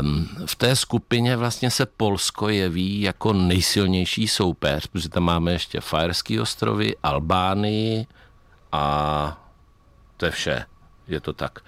Um, 0.00 0.28
v 0.46 0.56
té 0.56 0.76
skupině 0.76 1.36
vlastně 1.36 1.70
se 1.70 1.86
Polsko 1.86 2.48
jeví 2.48 3.00
jako 3.00 3.32
nejsilnější 3.32 4.28
soupeř, 4.28 4.86
protože 4.86 5.08
tam 5.08 5.22
máme 5.22 5.52
ještě 5.52 5.80
Fajerský 5.80 6.40
ostrovy, 6.40 6.96
Albánii 7.02 8.06
a 8.72 9.41
to 10.22 10.26
je 10.26 10.32
vše. 10.32 10.64
Je 11.08 11.20
to 11.20 11.32
tak. 11.32 11.58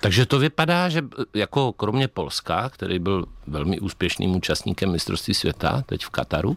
Takže 0.00 0.26
to 0.26 0.38
vypadá, 0.38 0.88
že 0.88 1.02
jako 1.34 1.72
kromě 1.72 2.08
Polska, 2.08 2.68
který 2.68 2.98
byl 2.98 3.24
velmi 3.46 3.80
úspěšným 3.80 4.36
účastníkem 4.36 4.92
mistrovství 4.92 5.34
světa 5.34 5.82
teď 5.86 6.04
v 6.04 6.10
Kataru, 6.10 6.56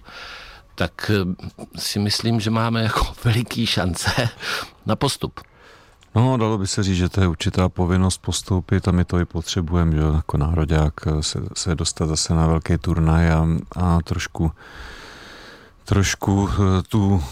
tak 0.76 1.12
eh, 1.14 1.46
si 1.78 2.00
myslím, 2.00 2.40
že 2.40 2.50
máme 2.50 2.84
jako 2.84 3.06
veliký 3.24 3.66
šance 3.66 4.30
na 4.86 4.96
postup. 4.96 5.40
No, 6.16 6.38
dalo 6.38 6.58
by 6.58 6.68
se 6.68 6.84
říct, 6.84 6.98
že 6.98 7.10
to 7.10 7.22
je 7.22 7.28
určitá 7.28 7.70
povinnost 7.70 8.18
postoupit 8.18 8.88
a 8.88 8.92
my 8.92 9.06
to 9.06 9.20
i 9.20 9.26
potřebujeme, 9.26 9.96
že 9.96 10.02
jako 10.02 10.38
národák 10.38 10.94
eh, 11.08 11.24
se, 11.24 11.40
se 11.54 11.76
dostat 11.76 12.08
zase 12.08 12.34
na 12.34 12.48
velký 12.48 12.78
turnaj 12.78 13.32
a, 13.32 13.48
a 13.76 14.00
trošku 14.02 14.52
trošku 15.86 16.50
eh, 16.50 16.82
tu 16.90 17.24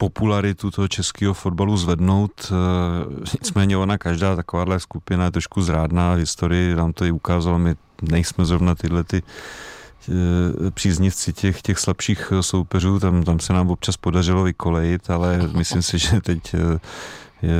popularitu 0.00 0.70
toho 0.70 0.88
českého 0.88 1.34
fotbalu 1.34 1.76
zvednout. 1.76 2.32
Eh, 2.52 3.26
nicméně 3.40 3.76
ona 3.76 3.98
každá 3.98 4.36
takováhle 4.36 4.80
skupina 4.80 5.24
je 5.24 5.30
trošku 5.30 5.62
zrádná 5.62 6.14
v 6.14 6.18
historii, 6.18 6.74
nám 6.74 6.92
to 6.92 7.04
i 7.04 7.12
ukázalo, 7.12 7.58
my 7.58 7.74
nejsme 8.02 8.44
zrovna 8.44 8.74
tyhle 8.74 9.04
ty 9.04 9.22
eh, 9.22 10.70
příznivci 10.70 11.32
těch, 11.32 11.62
těch 11.62 11.78
slabších 11.78 12.32
soupeřů, 12.40 13.00
tam, 13.00 13.22
tam 13.22 13.40
se 13.40 13.52
nám 13.52 13.70
občas 13.70 13.96
podařilo 13.96 14.42
vykolejit, 14.42 15.10
ale 15.10 15.48
myslím 15.52 15.82
si, 15.82 15.98
že 15.98 16.20
teď 16.20 16.54
eh, 16.54 16.80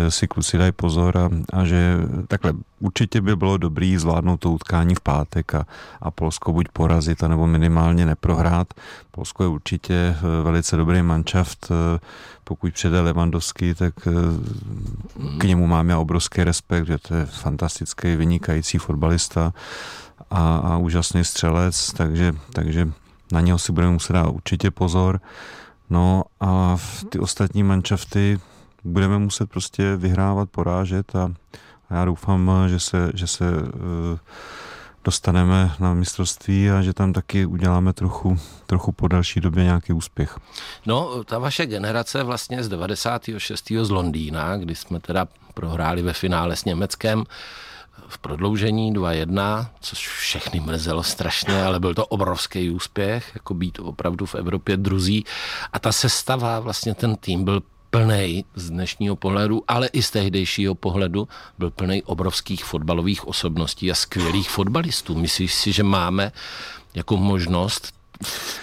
si 0.09 0.29
kluci 0.29 0.59
dají 0.59 0.73
pozor 0.73 1.19
a, 1.19 1.31
a 1.53 1.65
že 1.65 1.97
takhle 2.29 2.53
určitě 2.81 3.21
by 3.21 3.37
bylo 3.37 3.57
dobrý 3.57 3.97
zvládnout 3.99 4.37
to 4.37 4.51
utkání 4.51 4.95
v 4.95 5.01
pátek 5.01 5.55
a, 5.55 5.67
a 6.01 6.11
Polsko 6.11 6.53
buď 6.53 6.69
porazit, 6.73 7.23
nebo 7.23 7.47
minimálně 7.47 8.07
neprohrát. 8.07 8.75
Polsko 9.11 9.43
je 9.43 9.49
určitě 9.49 9.95
eh, 9.95 10.43
velice 10.43 10.77
dobrý 10.77 11.03
manšaft, 11.03 11.69
eh, 11.71 12.01
pokud 12.45 12.73
přijde 12.73 13.01
Levandovský, 13.01 13.75
tak 13.75 13.95
eh, 14.07 14.11
k 15.39 15.45
němu 15.45 15.67
mám 15.67 15.89
já 15.89 15.99
obrovský 15.99 16.45
respekt, 16.45 16.87
že 16.87 16.99
to 16.99 17.15
je 17.15 17.27
fantastický, 17.27 18.17
vynikající 18.17 18.79
fotbalista 18.79 19.53
a, 20.31 20.57
a 20.57 20.77
úžasný 20.77 21.25
střelec, 21.25 21.93
takže, 21.93 22.33
takže 22.53 22.89
na 23.33 23.41
něho 23.41 23.59
si 23.59 23.73
budeme 23.73 23.93
muset 23.93 24.13
dát 24.13 24.29
určitě 24.29 24.71
pozor. 24.71 25.21
No 25.91 26.23
a 26.41 26.77
ty 27.09 27.19
ostatní 27.19 27.63
manšafty, 27.63 28.39
budeme 28.85 29.19
muset 29.19 29.51
prostě 29.51 29.97
vyhrávat, 29.97 30.51
porážet 30.51 31.17
a, 31.17 31.33
a 31.91 31.95
já 31.95 32.05
doufám, 32.05 32.51
že 32.69 32.81
se, 32.81 33.13
že 33.15 33.27
se 33.27 33.45
uh, 33.51 34.19
dostaneme 35.05 35.73
na 35.79 35.95
mistrovství 35.95 36.71
a 36.71 36.83
že 36.83 36.93
tam 36.93 37.13
taky 37.13 37.47
uděláme 37.47 37.93
trochu, 37.93 38.39
trochu 38.67 38.93
po 38.93 39.09
další 39.09 39.41
době 39.41 39.65
nějaký 39.65 39.93
úspěch. 39.93 40.39
No, 40.87 41.25
ta 41.25 41.39
vaše 41.39 41.67
generace 41.67 42.23
vlastně 42.23 42.65
z 42.65 42.69
96. 42.69 43.73
z 43.83 43.91
Londýna, 43.91 44.57
kdy 44.57 44.75
jsme 44.75 45.01
teda 45.01 45.27
prohráli 45.55 46.03
ve 46.03 46.13
finále 46.13 46.57
s 46.57 46.65
Německem, 46.65 47.25
v 48.09 48.19
prodloužení 48.19 48.95
2-1, 48.95 49.67
což 49.81 50.09
všechny 50.09 50.61
mrzelo 50.61 51.03
strašně, 51.03 51.63
ale 51.63 51.81
byl 51.81 51.95
to 51.95 52.07
obrovský 52.07 52.71
úspěch, 52.71 53.31
jako 53.35 53.55
být 53.55 53.79
opravdu 53.79 54.27
v 54.27 54.35
Evropě 54.35 54.77
druzí. 54.77 55.25
A 55.73 55.79
ta 55.79 55.93
sestava, 55.93 56.61
vlastně 56.61 56.95
ten 56.95 57.17
tým 57.17 57.45
byl 57.45 57.63
plný 57.91 58.45
z 58.55 58.71
dnešního 58.71 59.17
pohledu, 59.17 59.63
ale 59.69 59.87
i 59.87 60.03
z 60.03 60.11
tehdejšího 60.11 60.75
pohledu 60.75 61.29
byl 61.59 61.71
plný 61.71 62.03
obrovských 62.03 62.65
fotbalových 62.65 63.29
osobností 63.29 63.91
a 63.91 63.95
skvělých 63.95 64.51
fotbalistů. 64.51 65.15
Myslíš 65.19 65.55
si, 65.55 65.73
že 65.73 65.83
máme 65.83 66.33
jako 66.95 67.17
možnost 67.17 68.00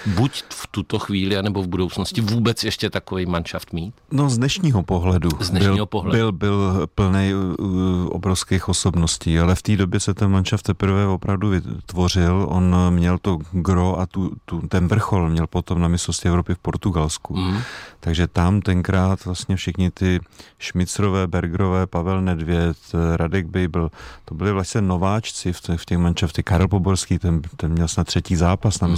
buď 0.06 0.44
v 0.50 0.68
tuto 0.68 1.00
chvíli, 1.00 1.44
nebo 1.44 1.64
v 1.64 1.68
budoucnosti 1.68 2.22
vůbec 2.22 2.64
ještě 2.64 2.90
takový 2.90 3.26
manšaft 3.26 3.74
mít? 3.74 3.94
No 4.12 4.30
z 4.30 4.38
dnešního 4.38 4.84
pohledu. 4.84 5.30
Z 5.40 5.50
dnešního 5.50 5.76
byl, 5.76 5.86
pohledu. 5.86 6.18
Byl, 6.18 6.32
byl 6.32 6.88
plný 6.96 7.34
uh, 7.34 7.68
obrovských 8.10 8.70
osobností, 8.70 9.40
ale 9.40 9.56
v 9.56 9.62
té 9.62 9.76
době 9.76 10.00
se 10.00 10.14
ten 10.14 10.32
manšaft 10.32 10.66
teprve 10.66 11.08
opravdu 11.08 11.50
vytvořil. 11.50 12.46
On 12.50 12.76
měl 12.90 13.18
to 13.18 13.38
gro 13.52 14.00
a 14.00 14.06
tu, 14.06 14.32
tu, 14.46 14.68
ten 14.68 14.88
vrchol 14.88 15.30
měl 15.30 15.48
potom 15.48 15.82
na 15.82 15.88
mistrovství 15.88 16.28
Evropy 16.28 16.54
v 16.54 16.60
Portugalsku. 16.60 17.36
Mm. 17.36 17.58
Takže 18.00 18.28
tam 18.28 18.62
tenkrát 18.62 19.26
vlastně 19.26 19.56
všichni 19.56 19.92
ty 19.92 20.20
Šmicrové, 20.60 21.28
Bergerové, 21.28 21.88
Pavel 21.88 22.22
Nedvěd, 22.22 22.78
Radek 23.16 23.46
Bejbl, 23.46 23.92
to 24.26 24.36
byli 24.36 24.52
vlastně 24.52 24.82
nováčci 24.82 25.54
v, 25.54 25.62
těch, 25.62 25.82
v 25.82 25.86
těch 25.86 25.98
manšaftech. 25.98 26.46
Karel 26.46 26.68
Poborský, 26.68 27.20
ten, 27.20 27.42
ten 27.58 27.72
měl 27.72 27.88
snad 27.88 28.08
třetí 28.08 28.36
zápas 28.36 28.80
na 28.80 28.88
mm. 28.88 28.94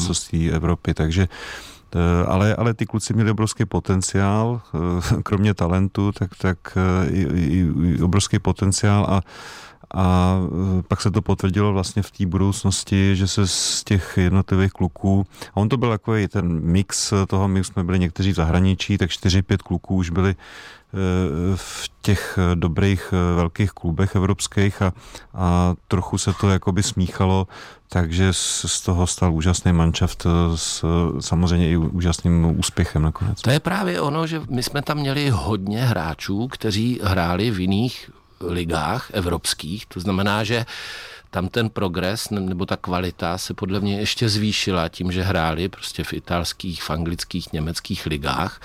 Evropy, 0.51 0.93
takže 0.93 1.27
eh, 1.95 2.25
ale, 2.27 2.55
ale 2.55 2.73
ty 2.73 2.85
kluci 2.85 3.13
měli 3.13 3.31
obrovský 3.31 3.65
potenciál, 3.65 4.61
eh, 4.61 5.21
kromě 5.23 5.53
talentu, 5.53 6.11
tak, 6.11 6.31
tak 6.37 6.57
eh, 6.77 7.09
i, 7.09 7.21
i, 7.21 7.67
i 7.95 8.01
obrovský 8.01 8.39
potenciál 8.39 9.05
a 9.09 9.21
a 9.95 10.37
pak 10.87 11.01
se 11.01 11.11
to 11.11 11.21
potvrdilo 11.21 11.73
vlastně 11.73 12.01
v 12.01 12.11
té 12.11 12.25
budoucnosti, 12.25 13.15
že 13.15 13.27
se 13.27 13.47
z 13.47 13.83
těch 13.83 14.17
jednotlivých 14.17 14.71
kluků, 14.71 15.25
a 15.53 15.57
on 15.57 15.69
to 15.69 15.77
byl 15.77 15.89
takový 15.89 16.27
ten 16.27 16.59
mix 16.63 17.13
toho, 17.27 17.47
my 17.47 17.63
jsme 17.63 17.83
byli 17.83 17.99
někteří 17.99 18.31
v 18.31 18.35
zahraničí, 18.35 18.97
tak 18.97 19.09
4-5 19.09 19.57
kluků 19.57 19.95
už 19.95 20.09
byli 20.09 20.35
v 21.55 21.89
těch 22.01 22.39
dobrých 22.55 23.13
velkých 23.35 23.71
klubech 23.71 24.15
evropských 24.15 24.81
a, 24.81 24.93
a 25.33 25.73
trochu 25.87 26.17
se 26.17 26.33
to 26.33 26.49
jakoby 26.49 26.83
smíchalo, 26.83 27.47
takže 27.89 28.33
z 28.33 28.81
toho 28.81 29.07
stal 29.07 29.33
úžasný 29.33 29.73
manšaft 29.73 30.25
s 30.55 30.85
samozřejmě 31.19 31.69
i 31.69 31.77
úžasným 31.77 32.59
úspěchem 32.59 33.01
nakonec. 33.01 33.41
To 33.41 33.49
je 33.49 33.59
právě 33.59 34.01
ono, 34.01 34.27
že 34.27 34.41
my 34.49 34.63
jsme 34.63 34.81
tam 34.81 34.97
měli 34.97 35.29
hodně 35.29 35.85
hráčů, 35.85 36.47
kteří 36.47 36.99
hráli 37.03 37.51
v 37.51 37.59
jiných 37.59 38.11
ligách 38.47 39.11
evropských, 39.13 39.85
to 39.85 39.99
znamená, 39.99 40.43
že 40.43 40.65
tam 41.31 41.47
ten 41.47 41.69
progres 41.69 42.29
nebo 42.29 42.65
ta 42.65 42.77
kvalita 42.77 43.37
se 43.37 43.53
podle 43.53 43.79
mě 43.79 43.99
ještě 43.99 44.29
zvýšila 44.29 44.89
tím, 44.89 45.11
že 45.11 45.23
hráli 45.23 45.69
prostě 45.69 46.03
v 46.03 46.13
italských, 46.13 46.83
v 46.83 46.89
anglických, 46.89 47.53
německých 47.53 48.05
ligách 48.05 48.61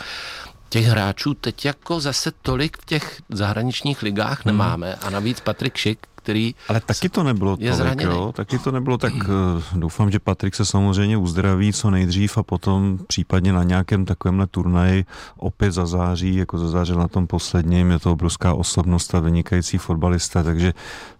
těch 0.74 0.86
hráčů 0.86 1.34
teď 1.34 1.64
jako 1.64 2.00
zase 2.00 2.32
tolik 2.42 2.76
v 2.78 2.84
těch 2.84 3.22
zahraničních 3.28 4.02
ligách 4.02 4.44
hmm. 4.44 4.52
nemáme 4.52 4.94
a 4.94 5.10
navíc 5.10 5.40
Patrik 5.40 5.76
Šik, 5.76 5.98
který 6.24 6.54
Ale 6.68 6.80
taky 6.80 7.08
to 7.08 7.22
nebylo 7.22 7.56
je 7.60 7.70
tolik, 7.70 7.76
zraněný. 7.76 8.12
jo? 8.12 8.32
Taky 8.32 8.58
to 8.58 8.70
nebylo 8.72 8.98
tak, 8.98 9.12
eh, 9.12 9.62
doufám, 9.76 10.10
že 10.10 10.18
Patrik 10.18 10.54
se 10.54 10.64
samozřejmě 10.64 11.16
uzdraví 11.16 11.72
co 11.72 11.90
nejdřív 11.90 12.38
a 12.38 12.42
potom 12.42 12.98
případně 13.06 13.52
na 13.52 13.62
nějakém 13.62 14.04
takovémhle 14.04 14.46
turnaji 14.46 15.04
opět 15.36 15.72
zazáří, 15.72 16.36
jako 16.36 16.58
zazářil 16.58 16.96
na 16.96 17.08
tom 17.08 17.26
posledním, 17.26 17.90
je 17.90 17.98
to 17.98 18.12
obrovská 18.12 18.54
osobnost 18.54 19.14
a 19.14 19.20
vynikající 19.20 19.78
fotbalista, 19.78 20.42
takže 20.42 20.72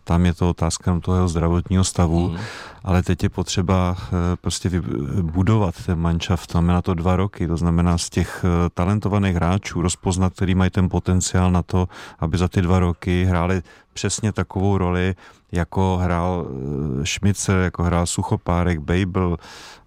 tam 0.05 0.27
je 0.27 0.35
to 0.35 0.51
otázka 0.51 1.01
toho 1.01 1.17
jeho 1.17 1.29
zdravotního 1.29 1.85
stavu, 1.85 2.29
mm. 2.29 2.37
ale 2.85 3.03
teď 3.03 3.23
je 3.23 3.29
potřeba 3.29 3.97
eh, 3.99 4.37
prostě 4.41 4.83
budovat 5.23 5.75
ten 5.87 5.99
manšaft, 5.99 6.53
tam 6.53 6.67
na 6.67 6.83
to 6.83 6.95
dva 6.95 7.17
roky, 7.17 7.49
to 7.49 7.57
znamená 7.57 7.99
z 7.99 8.11
těch 8.11 8.45
eh, 8.45 8.71
talentovaných 8.75 9.37
hráčů 9.37 9.83
rozpoznat, 9.83 10.33
který 10.33 10.55
mají 10.55 10.71
ten 10.71 10.89
potenciál 10.89 11.53
na 11.53 11.63
to, 11.63 11.89
aby 12.19 12.39
za 12.39 12.49
ty 12.49 12.63
dva 12.63 12.79
roky 12.79 13.25
hráli 13.25 13.63
přesně 13.95 14.33
takovou 14.33 14.79
roli, 14.79 15.15
jako 15.53 15.99
hrál 16.03 16.47
eh, 16.47 17.07
Šmice, 17.07 17.53
jako 17.53 17.83
hrál 17.83 18.07
Suchopárek, 18.07 18.79
Babel 18.79 19.37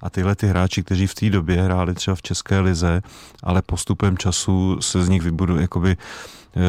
a 0.01 0.09
tyhle 0.09 0.35
ty 0.35 0.47
hráči, 0.47 0.83
kteří 0.83 1.07
v 1.07 1.15
té 1.15 1.29
době 1.29 1.61
hráli 1.61 1.93
třeba 1.93 2.15
v 2.15 2.21
České 2.21 2.59
lize, 2.59 3.01
ale 3.43 3.61
postupem 3.61 4.17
času 4.17 4.81
se 4.81 5.03
z 5.03 5.09
nich 5.09 5.21
vybudu, 5.21 5.59
jakoby 5.59 5.91
eh, 5.91 6.59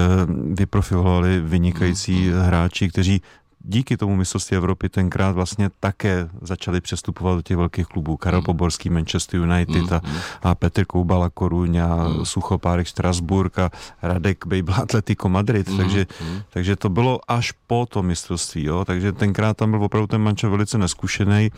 vyprofilovali 0.54 1.40
vynikající 1.40 2.30
hráči, 2.30 2.88
kteří 2.88 3.22
díky 3.60 3.96
tomu 3.96 4.16
mistrovství 4.16 4.56
Evropy 4.56 4.88
tenkrát 4.88 5.32
vlastně 5.32 5.70
také 5.80 6.28
začali 6.42 6.80
přestupovat 6.80 7.36
do 7.36 7.42
těch 7.42 7.56
velkých 7.56 7.86
klubů. 7.86 8.16
Karel 8.16 8.42
Poborský, 8.42 8.90
Manchester 8.90 9.40
United 9.40 9.92
a, 9.92 10.00
a 10.42 10.54
Petr 10.54 10.84
Koubala, 10.84 11.30
Koruň 11.30 11.78
a 11.78 12.08
Suchopárek, 12.22 12.88
Strasburg 12.88 13.58
a 13.58 13.70
Radek 14.02 14.46
Babel, 14.46 14.74
Atletico 14.74 15.28
Madrid. 15.28 15.76
Takže, 15.76 16.06
takže 16.50 16.76
to 16.76 16.88
bylo 16.88 17.20
až 17.28 17.52
po 17.66 17.86
to 17.88 18.02
mistrovství. 18.02 18.64
Jo? 18.64 18.84
Takže 18.84 19.12
tenkrát 19.12 19.56
tam 19.56 19.70
byl 19.70 19.84
opravdu 19.84 20.06
ten 20.06 20.20
manča 20.20 20.48
velice 20.48 20.78
neskušený. 20.78 21.50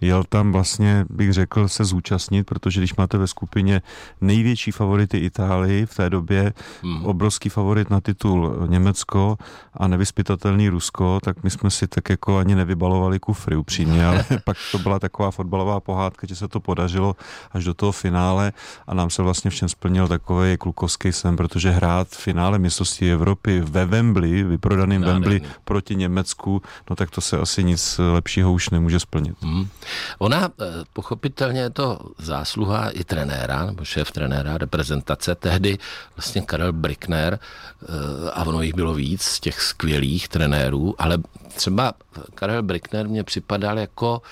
Jel 0.00 0.24
tam 0.24 0.52
vlastně, 0.52 1.04
bych 1.10 1.32
řekl, 1.32 1.68
se 1.68 1.84
zúčastnit, 1.84 2.44
protože 2.44 2.80
když 2.80 2.94
máte 2.96 3.18
ve 3.18 3.26
skupině 3.26 3.82
největší 4.20 4.70
favority 4.70 5.18
Itálii 5.18 5.86
v 5.86 5.94
té 5.94 6.10
době, 6.10 6.52
obrovský 7.02 7.48
favorit 7.48 7.90
na 7.90 8.00
titul 8.00 8.66
Německo 8.66 9.36
a 9.74 9.88
nevyspytatelný 9.88 10.68
Rusko, 10.68 11.18
tak 11.22 11.41
my 11.42 11.50
jsme 11.50 11.70
si 11.70 11.86
tak 11.86 12.10
jako 12.10 12.38
ani 12.38 12.54
nevybalovali 12.54 13.18
kufry 13.18 13.56
upřímně, 13.56 14.06
ale 14.06 14.24
pak 14.44 14.56
to 14.72 14.78
byla 14.78 14.98
taková 14.98 15.30
fotbalová 15.30 15.80
pohádka, 15.80 16.26
že 16.26 16.36
se 16.36 16.48
to 16.48 16.60
podařilo 16.60 17.16
až 17.52 17.64
do 17.64 17.74
toho 17.74 17.92
finále 17.92 18.52
a 18.86 18.94
nám 18.94 19.10
se 19.10 19.22
vlastně 19.22 19.50
všem 19.50 19.68
splnil 19.68 20.08
takový 20.08 20.56
klukovský 20.56 21.12
sen, 21.12 21.36
protože 21.36 21.70
hrát 21.70 22.08
v 22.08 22.16
finále 22.16 22.58
mistrovství 22.58 23.12
Evropy 23.12 23.60
ve 23.60 23.86
Wembley, 23.86 24.42
vyprodaným 24.42 25.00
Nádherný. 25.00 25.20
Wembley 25.20 25.50
proti 25.64 25.96
Německu, 25.96 26.62
no 26.90 26.96
tak 26.96 27.10
to 27.10 27.20
se 27.20 27.38
asi 27.38 27.64
nic 27.64 28.00
lepšího 28.12 28.52
už 28.52 28.70
nemůže 28.70 29.00
splnit. 29.00 29.36
Hmm. 29.42 29.68
Ona 30.18 30.50
eh, 30.60 30.64
pochopitelně 30.92 31.60
je 31.60 31.70
to 31.70 32.00
zásluha 32.18 32.90
i 32.90 33.04
trenéra, 33.04 33.66
nebo 33.66 33.84
šéf 33.84 34.12
trenéra 34.12 34.58
reprezentace, 34.58 35.34
tehdy 35.34 35.78
vlastně 36.16 36.42
Karel 36.42 36.72
Brickner, 36.72 37.38
eh, 37.38 38.30
a 38.30 38.44
ono 38.44 38.62
jich 38.62 38.74
bylo 38.74 38.94
víc 38.94 39.40
těch 39.40 39.60
skvělých 39.60 40.28
trenérů, 40.28 40.94
ale 40.98 41.18
třeba 41.54 41.92
Karel 42.34 42.62
Brickner 42.62 43.08
mě 43.08 43.24
připadal 43.24 43.78
jako 43.78 44.22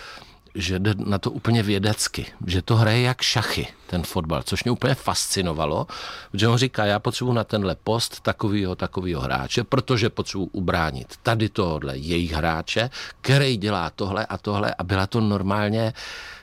že 0.55 0.79
jde 0.79 0.95
na 0.99 1.19
to 1.19 1.31
úplně 1.31 1.63
vědecky, 1.63 2.27
že 2.47 2.63
to 2.63 2.77
hraje 2.77 3.01
jak 3.03 3.23
šachy, 3.23 3.67
ten 3.87 4.03
fotbal, 4.03 4.43
což 4.43 4.65
mě 4.65 4.71
úplně 4.71 4.95
fascinovalo, 4.95 5.87
že 6.35 6.49
on 6.49 6.59
říká, 6.59 6.85
já 6.85 6.99
potřebuji 6.99 7.33
na 7.33 7.45
tenhle 7.45 7.75
post 7.85 8.21
takovýho, 8.21 8.75
takovýho 8.75 9.21
hráče, 9.21 9.65
protože 9.65 10.11
potřebuji 10.11 10.47
ubránit 10.53 11.15
tady 11.23 11.49
tohle 11.49 11.99
jejich 11.99 12.33
hráče, 12.33 12.91
který 13.21 13.57
dělá 13.57 13.91
tohle 13.91 14.27
a 14.27 14.39
tohle 14.39 14.75
a 14.75 14.85
byla 14.85 15.07
to 15.07 15.21
normálně 15.21 15.93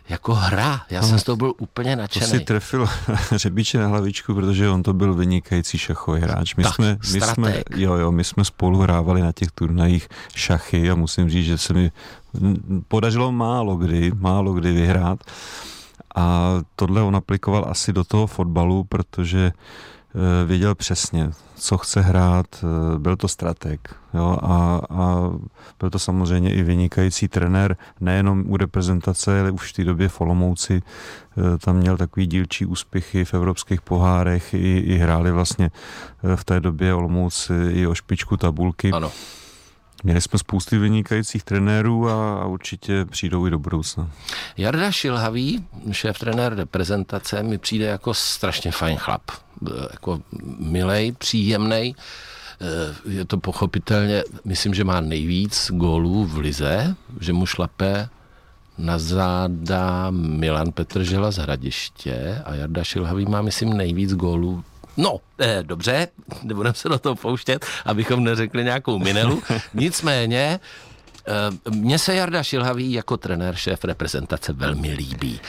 jako 0.10 0.34
hra. 0.34 0.82
Já 0.90 1.02
jsem 1.02 1.20
z 1.20 1.24
toho 1.24 1.36
byl 1.36 1.54
úplně 1.58 1.96
To 1.96 2.02
si 2.14 2.20
nadšený. 2.20 2.46
trefil 2.46 2.88
řebíče 3.36 3.78
na 3.78 3.88
hlavičku, 3.88 4.34
protože 4.36 4.70
on 4.70 4.84
to 4.84 4.94
byl 4.94 5.14
vynikající 5.14 5.78
šachový 5.78 6.22
hráč. 6.22 6.56
My 6.56 6.64
Tak, 6.64 6.76
jsme, 6.76 6.98
my 7.14 7.22
jsme, 7.22 7.64
jo, 7.76 7.94
jo, 7.94 8.12
my 8.12 8.24
jsme 8.24 8.46
spolu 8.46 8.80
hrávali 8.80 9.22
na 9.22 9.32
těch 9.32 9.52
turnajích 9.52 10.08
šachy 10.36 10.92
a 10.92 10.96
musím 10.96 11.30
říct, 11.30 11.46
že 11.46 11.58
se 11.58 11.74
mi 11.74 11.92
podařilo 12.88 13.32
málo 13.32 13.76
kdy, 13.76 14.12
málo 14.20 14.54
kdy 14.54 14.72
vyhrát. 14.72 15.20
A 16.16 16.54
tohle 16.76 17.02
on 17.02 17.16
aplikoval 17.16 17.66
asi 17.70 17.94
do 17.94 18.04
toho 18.04 18.28
fotbalu, 18.28 18.84
protože 18.84 19.52
eh, 19.52 20.46
věděl 20.46 20.76
přesně, 20.76 21.32
co 21.56 21.78
chce 21.78 22.02
hrát, 22.02 22.46
eh, 22.64 23.00
byl 23.00 23.16
to 23.16 23.28
strateg 23.28 23.96
jo, 24.14 24.38
a, 24.42 24.82
a 24.90 25.30
byl 25.80 25.90
to 25.90 26.00
samozřejmě 26.00 26.54
i 26.54 26.64
vynikající 26.64 27.28
trenér, 27.28 27.78
nejenom 28.00 28.44
u 28.48 28.58
reprezentace, 28.58 29.40
ale 29.40 29.52
už 29.52 29.72
v 29.72 29.76
té 29.76 29.84
době 29.84 30.10
v 30.10 30.22
Olomouci 30.22 30.82
eh, 30.82 31.58
tam 31.58 31.76
měl 31.76 31.98
takový 31.98 32.28
dílčí 32.28 32.66
úspěchy 32.66 33.26
v 33.26 33.34
evropských 33.34 33.82
pohárech, 33.82 34.54
i, 34.54 34.78
i 34.78 34.98
hráli 34.98 35.32
vlastně 35.32 35.72
v 36.36 36.44
té 36.46 36.60
době 36.60 36.94
Olomouc 36.94 37.52
i 37.72 37.88
o 37.88 37.96
špičku 37.96 38.38
tabulky. 38.38 38.92
Ano. 38.92 39.12
Měli 40.04 40.22
jsme 40.22 40.40
spousty 40.40 40.78
vynikajících 40.78 41.44
trenérů 41.44 42.10
a, 42.10 42.42
a 42.42 42.46
určitě 42.46 43.06
přijdou 43.06 43.48
i 43.48 43.50
do 43.50 43.60
budoucna. 43.60 44.10
Jarda 44.58 44.92
Šilhavý, 44.92 45.66
šéf 45.92 46.20
trenér 46.20 46.56
reprezentace, 46.56 47.44
mi 47.44 47.58
přijde 47.58 47.86
jako 47.86 48.14
strašně 48.14 48.72
fajn 48.72 48.98
chlap. 48.98 49.22
Eh, 49.68 49.88
Jako 49.92 50.22
milej, 50.60 51.12
příjemný. 51.12 51.96
Je 53.10 53.26
to 53.26 53.38
pochopitelně, 53.38 54.24
myslím, 54.46 54.74
že 54.74 54.84
má 54.84 55.02
nejvíc 55.02 55.72
gólů 55.74 56.26
v 56.26 56.38
lize, 56.38 56.96
že 57.20 57.34
mu 57.34 57.46
šlape 57.46 58.10
na 58.78 59.00
záda 59.00 60.08
Milan 60.12 60.72
Petržela 60.72 61.32
z 61.32 61.38
Hradiště 61.38 62.42
a 62.46 62.56
Jarda 62.56 62.84
Šilhavý 62.84 63.26
má, 63.26 63.42
myslím, 63.42 63.74
nejvíc 63.78 64.14
gólů 64.14 64.64
No, 64.98 65.18
eh, 65.40 65.64
dobře, 65.64 66.08
nebudeme 66.44 66.76
se 66.76 66.90
do 66.90 67.00
toho 67.00 67.16
pouštět, 67.16 67.66
abychom 67.86 68.24
neřekli 68.24 68.64
nějakou 68.64 69.00
minelu. 69.00 69.44
Nicméně, 69.74 70.60
eh, 71.28 71.70
mně 71.70 72.00
se 72.00 72.16
Jarda 72.16 72.44
Šilhavý 72.44 72.92
jako 72.92 73.18
trenér 73.18 73.56
šéf 73.56 73.84
reprezentace 73.84 74.54
velmi 74.54 74.94
líbí. 74.94 75.40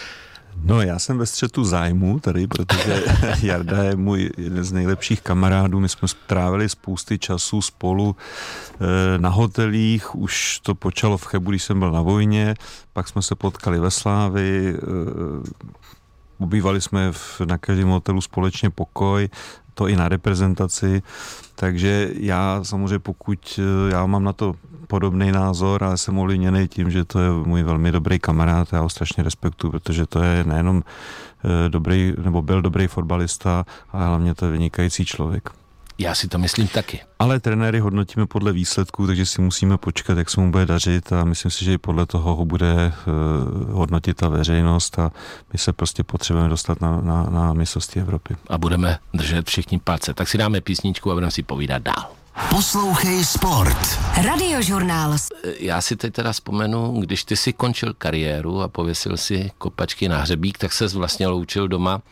No, 0.63 0.83
já 0.83 0.99
jsem 0.99 1.19
ve 1.19 1.27
střetu 1.27 1.65
zájmu 1.65 2.21
tady, 2.21 2.47
protože 2.47 3.05
Jarda 3.43 3.83
je 3.83 3.97
můj 3.97 4.31
jeden 4.37 4.65
z 4.65 4.73
nejlepších 4.73 5.21
kamarádů. 5.21 5.81
My 5.81 5.89
jsme 5.89 6.09
strávili 6.09 6.69
spousty 6.69 7.19
času 7.19 7.63
spolu 7.63 8.17
eh, 8.75 9.19
na 9.19 9.29
hotelích, 9.29 10.15
už 10.15 10.61
to 10.63 10.75
počalo 10.75 11.19
v 11.19 11.25
Chebu, 11.27 11.51
když 11.51 11.63
jsem 11.63 11.79
byl 11.79 11.93
na 11.93 12.03
vojně, 12.03 12.55
pak 12.93 13.09
jsme 13.09 13.23
se 13.23 13.35
potkali 13.35 13.79
ve 13.79 13.91
Slávi, 13.91 14.75
eh, 14.77 14.81
ubývali 16.39 16.81
jsme 16.81 17.13
v, 17.13 17.41
na 17.41 17.59
každém 17.59 17.89
hotelu 17.89 18.21
společně 18.21 18.71
pokoj, 18.71 19.29
to 19.75 19.89
i 19.89 19.97
na 19.97 20.09
reprezentaci, 20.09 21.03
takže 21.55 22.11
já 22.15 22.61
samozřejmě 22.63 22.99
pokud, 22.99 23.61
eh, 23.63 23.93
já 23.93 24.07
mám 24.07 24.25
na 24.25 24.33
to 24.33 24.55
podobný 24.87 25.33
názor, 25.33 25.85
ale 25.85 25.99
jsem 25.99 26.19
ovlivněný 26.19 26.69
tím, 26.69 26.91
že 26.91 27.05
to 27.05 27.21
je 27.21 27.31
můj 27.31 27.63
velmi 27.63 27.93
dobrý 27.93 28.19
kamarád, 28.19 28.73
já 28.73 28.81
ho 28.81 28.89
strašně 28.89 29.23
respektuju, 29.23 29.71
protože 29.71 30.07
to 30.07 30.23
je 30.23 30.45
nejenom 30.45 30.83
eh, 30.83 31.69
dobrý, 31.69 32.15
nebo 32.23 32.43
byl 32.43 32.63
dobrý 32.63 32.87
fotbalista, 32.87 33.65
ale 33.93 34.07
hlavně 34.07 34.35
to 34.35 34.45
je 34.45 34.53
vynikající 34.53 35.05
člověk. 35.05 35.58
Já 36.01 36.15
si 36.15 36.29
to 36.29 36.39
myslím 36.39 36.69
taky. 36.69 37.01
Ale 37.19 37.41
trenéry 37.41 37.81
hodnotíme 37.81 38.27
podle 38.27 38.53
výsledků, 38.53 39.07
takže 39.07 39.27
si 39.27 39.41
musíme 39.41 39.79
počkat, 39.79 40.19
jak 40.19 40.31
se 40.31 40.41
mu 40.41 40.51
bude 40.51 40.67
dařit 40.67 41.13
a 41.13 41.25
myslím 41.25 41.51
si, 41.51 41.65
že 41.65 41.73
i 41.73 41.79
podle 41.79 42.07
toho 42.07 42.37
ho 42.37 42.45
bude 42.45 42.93
uh, 43.07 43.71
hodnotit 43.71 44.17
ta 44.17 44.29
veřejnost 44.29 44.99
a 44.99 45.13
my 45.53 45.59
se 45.59 45.73
prostě 45.73 46.05
potřebujeme 46.05 46.49
dostat 46.49 46.81
na, 46.81 47.01
na, 47.01 47.23
na 47.23 47.53
mistrovství 47.53 48.01
Evropy. 48.01 48.37
A 48.49 48.59
budeme 48.59 48.99
držet 49.15 49.47
všichni 49.47 49.79
palce. 49.79 50.15
Tak 50.15 50.29
si 50.29 50.39
dáme 50.39 50.61
písničku 50.61 51.11
a 51.11 51.15
budeme 51.15 51.31
si 51.31 51.43
povídat 51.43 51.83
dál. 51.83 52.11
Poslouchej 52.51 53.25
Sport. 53.25 53.99
Radiožurnál. 54.25 55.17
Já 55.59 55.81
si 55.81 55.97
teď 55.97 56.13
teda 56.13 56.33
vzpomenu, 56.33 57.01
když 57.01 57.25
ty 57.25 57.37
si 57.37 57.53
končil 57.53 57.95
kariéru 57.95 58.63
a 58.63 58.69
pověsil 58.69 59.17
si 59.17 59.51
kopačky 59.59 60.09
na 60.09 60.19
hřebík, 60.19 60.59
tak 60.59 60.73
se 60.73 60.89
vlastně 60.89 61.27
loučil 61.27 61.69
doma, 61.69 62.03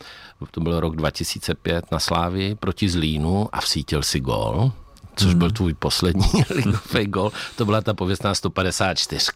to 0.51 0.61
byl 0.61 0.79
rok 0.79 0.95
2005 0.95 1.91
na 1.91 1.99
Slávii 1.99 2.55
proti 2.55 2.89
Zlínu 2.89 3.49
a 3.51 3.61
vsítil 3.61 4.03
si 4.03 4.19
gól, 4.19 4.71
což 5.15 5.33
byl 5.33 5.51
tvůj 5.51 5.73
poslední 5.73 6.31
ligový 6.49 7.05
gól. 7.05 7.31
To 7.55 7.65
byla 7.65 7.81
ta 7.81 7.93
pověstná 7.93 8.35
154, 8.35 9.31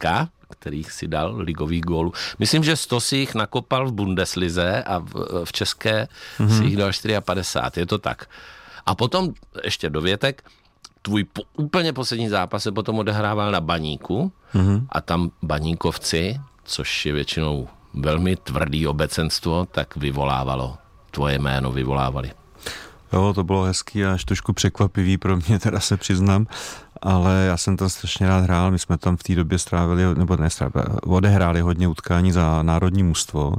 kterých 0.50 0.92
si 0.92 1.08
dal 1.08 1.36
ligových 1.38 1.82
gólů. 1.82 2.14
Myslím, 2.40 2.64
že 2.64 2.76
100 2.76 3.02
si 3.02 3.18
jich 3.18 3.36
nakopal 3.36 3.88
v 3.88 3.94
Bundeslize 3.94 4.84
a 4.84 5.00
v, 5.00 5.42
v 5.44 5.52
České 5.52 6.08
mm-hmm. 6.40 6.58
si 6.58 6.64
jich 6.64 6.78
dal 6.78 6.92
54, 7.22 7.82
je 7.82 7.86
to 7.86 7.98
tak. 7.98 8.30
A 8.86 8.96
potom 8.96 9.34
ještě 9.64 9.90
dovětek, 9.90 10.44
tvůj 11.02 11.24
po, 11.24 11.42
úplně 11.58 11.94
poslední 11.94 12.30
zápas 12.30 12.64
se 12.64 12.72
potom 12.72 13.00
odehrával 13.00 13.52
na 13.52 13.62
baníku 13.62 14.32
mm-hmm. 14.54 14.86
a 14.90 15.02
tam 15.02 15.32
baníkovci, 15.42 16.40
což 16.64 17.06
je 17.06 17.14
většinou 17.14 17.68
velmi 17.94 18.36
tvrdý 18.36 18.88
obecenstvo, 18.88 19.66
tak 19.66 19.96
vyvolávalo, 19.96 20.78
tvoje 21.12 21.40
jméno 21.40 21.72
vyvolávali. 21.72 22.32
Jo, 23.14 23.34
to 23.34 23.44
bylo 23.44 23.64
hezký 23.64 24.06
a 24.06 24.14
až 24.14 24.26
trošku 24.26 24.54
překvapivý 24.54 25.18
pro 25.18 25.38
mě, 25.38 25.60
teda 25.64 25.80
se 25.80 25.98
přiznám. 25.98 26.48
Ale 27.02 27.46
já 27.48 27.58
jsem 27.58 27.78
tam 27.78 27.90
strašně 27.90 28.28
rád 28.28 28.40
hrál, 28.44 28.72
my 28.72 28.80
jsme 28.80 28.98
tam 28.98 29.18
v 29.18 29.24
té 29.24 29.36
době 29.36 29.60
strávili, 29.60 30.04
nebo 30.16 30.38
ne 30.38 30.50
strávili, 30.50 30.86
odehráli 31.04 31.62
hodně 31.62 31.88
utkání 31.88 32.32
za 32.32 32.64
národní 32.64 33.04
mužstvo 33.04 33.54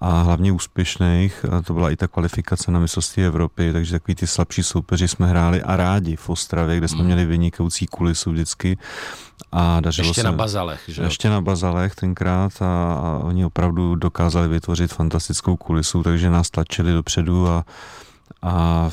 a 0.00 0.22
hlavně 0.22 0.52
úspěšných, 0.52 1.44
a 1.52 1.62
to 1.62 1.74
byla 1.74 1.90
i 1.90 1.96
ta 1.96 2.08
kvalifikace 2.08 2.70
na 2.70 2.80
mistrovství 2.80 3.24
Evropy, 3.24 3.72
takže 3.72 3.92
takový 3.92 4.14
ty 4.14 4.26
slabší 4.26 4.62
soupeři 4.62 5.08
jsme 5.08 5.26
hráli 5.26 5.62
a 5.62 5.76
rádi 5.76 6.16
v 6.16 6.28
Ostravě, 6.28 6.78
kde 6.78 6.88
jsme 6.88 6.98
hmm. 6.98 7.06
měli 7.06 7.24
vynikající 7.24 7.86
kulisu 7.86 8.32
vždycky 8.32 8.78
a 9.52 9.80
dařilo 9.80 10.08
ještě 10.08 10.20
se, 10.20 10.26
na 10.26 10.32
Bazalech, 10.32 10.80
že 10.88 11.02
Ještě 11.02 11.30
na 11.30 11.40
Bazalech 11.40 11.94
tenkrát 11.94 12.62
a, 12.62 12.92
a 12.94 13.20
oni 13.22 13.44
opravdu 13.44 13.94
dokázali 13.94 14.48
vytvořit 14.48 14.92
fantastickou 14.92 15.56
kulisu, 15.56 16.02
takže 16.02 16.30
nás 16.30 16.50
tlačili 16.50 16.92
dopředu 16.92 17.48
a 17.48 17.64
a 18.42 18.90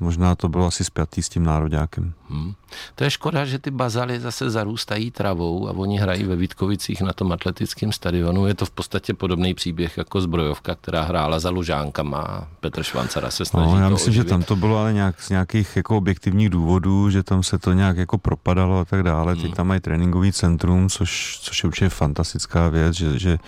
možná 0.00 0.34
to 0.34 0.48
bylo 0.48 0.66
asi 0.66 0.84
spjatý 0.84 1.22
s 1.22 1.28
tím 1.28 1.44
nároďákem. 1.44 2.12
Hmm. 2.30 2.52
To 2.94 3.04
je 3.04 3.10
škoda, 3.10 3.44
že 3.44 3.58
ty 3.58 3.70
bazaly 3.70 4.20
zase 4.20 4.50
zarůstají 4.50 5.10
travou 5.10 5.68
a 5.68 5.72
oni 5.72 5.98
hrají 5.98 6.24
ve 6.24 6.36
Vítkovicích 6.36 7.00
na 7.00 7.12
tom 7.12 7.32
atletickém 7.32 7.92
stadionu. 7.92 8.46
Je 8.46 8.54
to 8.54 8.66
v 8.66 8.70
podstatě 8.70 9.14
podobný 9.14 9.54
příběh 9.54 9.98
jako 9.98 10.20
zbrojovka, 10.20 10.74
která 10.74 11.02
hrála 11.02 11.38
za 11.38 11.50
Lužánkama. 11.50 12.48
Petr 12.60 12.82
Švancara 12.82 13.30
se 13.30 13.44
snaží 13.44 13.72
no, 13.72 13.78
já 13.78 13.88
to 13.88 13.94
myslím, 13.94 14.10
oživit. 14.10 14.28
že 14.28 14.30
tam 14.30 14.42
to 14.42 14.56
bylo 14.56 14.78
ale 14.78 14.92
nějak, 14.92 15.20
z 15.22 15.30
nějakých 15.30 15.76
jako 15.76 15.96
objektivních 15.96 16.50
důvodů, 16.50 17.10
že 17.10 17.22
tam 17.22 17.42
se 17.42 17.58
to 17.58 17.72
nějak 17.72 17.96
jako 17.96 18.18
propadalo 18.18 18.78
a 18.78 18.84
tak 18.84 19.02
dále. 19.02 19.32
Hmm. 19.32 19.42
Teď 19.42 19.54
tam 19.54 19.66
mají 19.66 19.80
tréninkový 19.80 20.32
centrum, 20.32 20.88
což, 20.88 21.38
což 21.42 21.62
je 21.62 21.66
určitě 21.66 21.88
fantastická 21.88 22.68
věc, 22.68 22.94
že, 22.94 23.18
že 23.18 23.38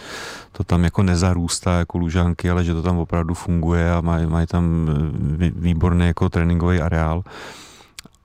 to 0.53 0.65
tam 0.65 0.85
jako 0.85 1.03
nezarůstá 1.03 1.79
jako 1.79 1.99
Lužánky, 1.99 2.51
ale 2.51 2.65
že 2.65 2.75
to 2.75 2.83
tam 2.83 2.99
opravdu 2.99 3.35
funguje 3.35 3.93
a 3.93 4.01
mají, 4.01 4.27
mají 4.27 4.47
tam 4.47 4.89
výborný 5.39 6.07
jako 6.07 6.29
tréninkový 6.29 6.81
areál. 6.81 7.23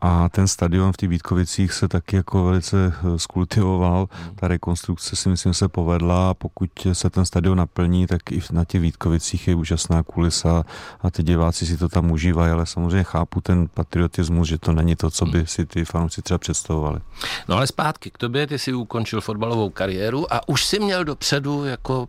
A 0.06 0.30
ten 0.30 0.48
stadion 0.48 0.92
v 0.92 0.98
těch 0.98 1.10
Vítkovicích 1.10 1.74
se 1.74 1.88
taky 1.88 2.16
jako 2.16 2.44
velice 2.44 2.94
eh, 2.96 3.20
skultivoval. 3.20 4.08
Hmm. 4.12 4.36
Ta 4.36 4.48
rekonstrukce 4.48 5.16
si 5.16 5.30
myslím 5.30 5.54
se 5.54 5.68
povedla 5.68 6.30
a 6.30 6.34
pokud 6.34 6.70
se 6.94 7.10
ten 7.10 7.26
stadion 7.26 7.58
naplní, 7.58 8.08
tak 8.08 8.32
i 8.32 8.42
na 8.52 8.66
těch 8.66 8.82
Vítkovicích 8.82 9.48
je 9.48 9.56
úžasná 9.56 10.04
kulisa 10.04 10.63
a 11.02 11.12
ty 11.12 11.24
diváci 11.24 11.66
si 11.66 11.78
to 11.78 11.89
tam 11.89 12.12
užívají, 12.12 12.52
ale 12.52 12.66
samozřejmě 12.66 13.04
chápu 13.04 13.42
ten 13.42 13.68
patriotismus, 13.74 14.48
že 14.48 14.58
to 14.58 14.74
není 14.74 14.96
to, 14.96 15.12
co 15.12 15.26
by 15.26 15.48
si 15.48 15.66
ty 15.66 15.86
fanoušci 15.86 16.22
třeba 16.22 16.38
představovali. 16.38 17.00
No 17.48 17.56
ale 17.56 17.68
zpátky 17.68 18.12
k 18.12 18.18
tobě, 18.18 18.48
ty 18.48 18.60
si 18.60 18.74
ukončil 18.74 19.22
fotbalovou 19.22 19.70
kariéru 19.70 20.34
a 20.34 20.50
už 20.50 20.66
si 20.66 20.80
měl 20.80 21.04
dopředu 21.04 21.66
jako 21.66 22.08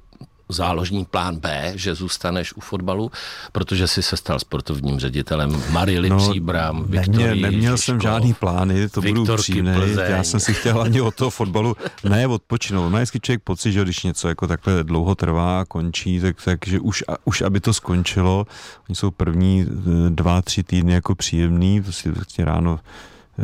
záložní 0.48 1.04
plán 1.04 1.36
B, 1.36 1.72
že 1.74 1.94
zůstaneš 1.94 2.52
u 2.56 2.60
fotbalu, 2.60 3.10
protože 3.52 3.88
jsi 3.88 4.02
se 4.02 4.16
stal 4.16 4.38
sportovním 4.38 5.00
ředitelem 5.00 5.62
Marily 5.70 6.10
no, 6.10 6.18
Příbram, 6.18 6.84
Viktorii 6.88 7.26
neměl, 7.26 7.50
neměl 7.50 7.76
jsem 7.76 8.00
žádný 8.00 8.34
plány, 8.34 8.88
to 8.88 9.02
budu 9.02 9.22
upřímný. 9.22 9.72
Já 10.08 10.24
jsem 10.24 10.40
si 10.40 10.54
chtěl 10.54 10.82
ani 10.82 11.00
o 11.00 11.10
toho 11.10 11.30
fotbalu 11.30 11.76
ne 12.04 12.26
odpočinout. 12.26 12.90
Má 12.90 12.98
vždycky 12.98 13.20
člověk 13.20 13.42
pocit, 13.42 13.72
že 13.72 13.82
když 13.82 14.02
něco 14.02 14.28
jako 14.28 14.46
takhle 14.46 14.84
dlouho 14.84 15.14
trvá 15.14 15.60
a 15.60 15.64
končí, 15.64 16.20
tak, 16.20 16.36
takže 16.44 16.80
už, 16.80 17.04
už 17.24 17.42
aby 17.42 17.60
to 17.60 17.74
skončilo. 17.74 18.46
Oni 18.88 18.96
jsou 18.96 19.10
první 19.10 19.66
eh, 19.68 20.10
dva, 20.10 20.42
tři 20.42 20.62
týdny 20.62 20.92
jako 20.92 21.14
příjemný, 21.14 21.82
to 21.82 21.92
si 21.92 22.10
vlastně 22.10 22.44
ráno 22.44 22.80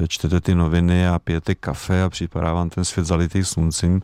čtete 0.08 0.40
ty 0.40 0.54
noviny 0.54 1.08
a 1.08 1.18
pijete 1.18 1.54
kafe 1.54 2.02
a 2.02 2.10
připadá 2.10 2.52
vám 2.52 2.70
ten 2.70 2.84
svět 2.84 3.06
zalitý 3.06 3.44
sluncem, 3.44 4.00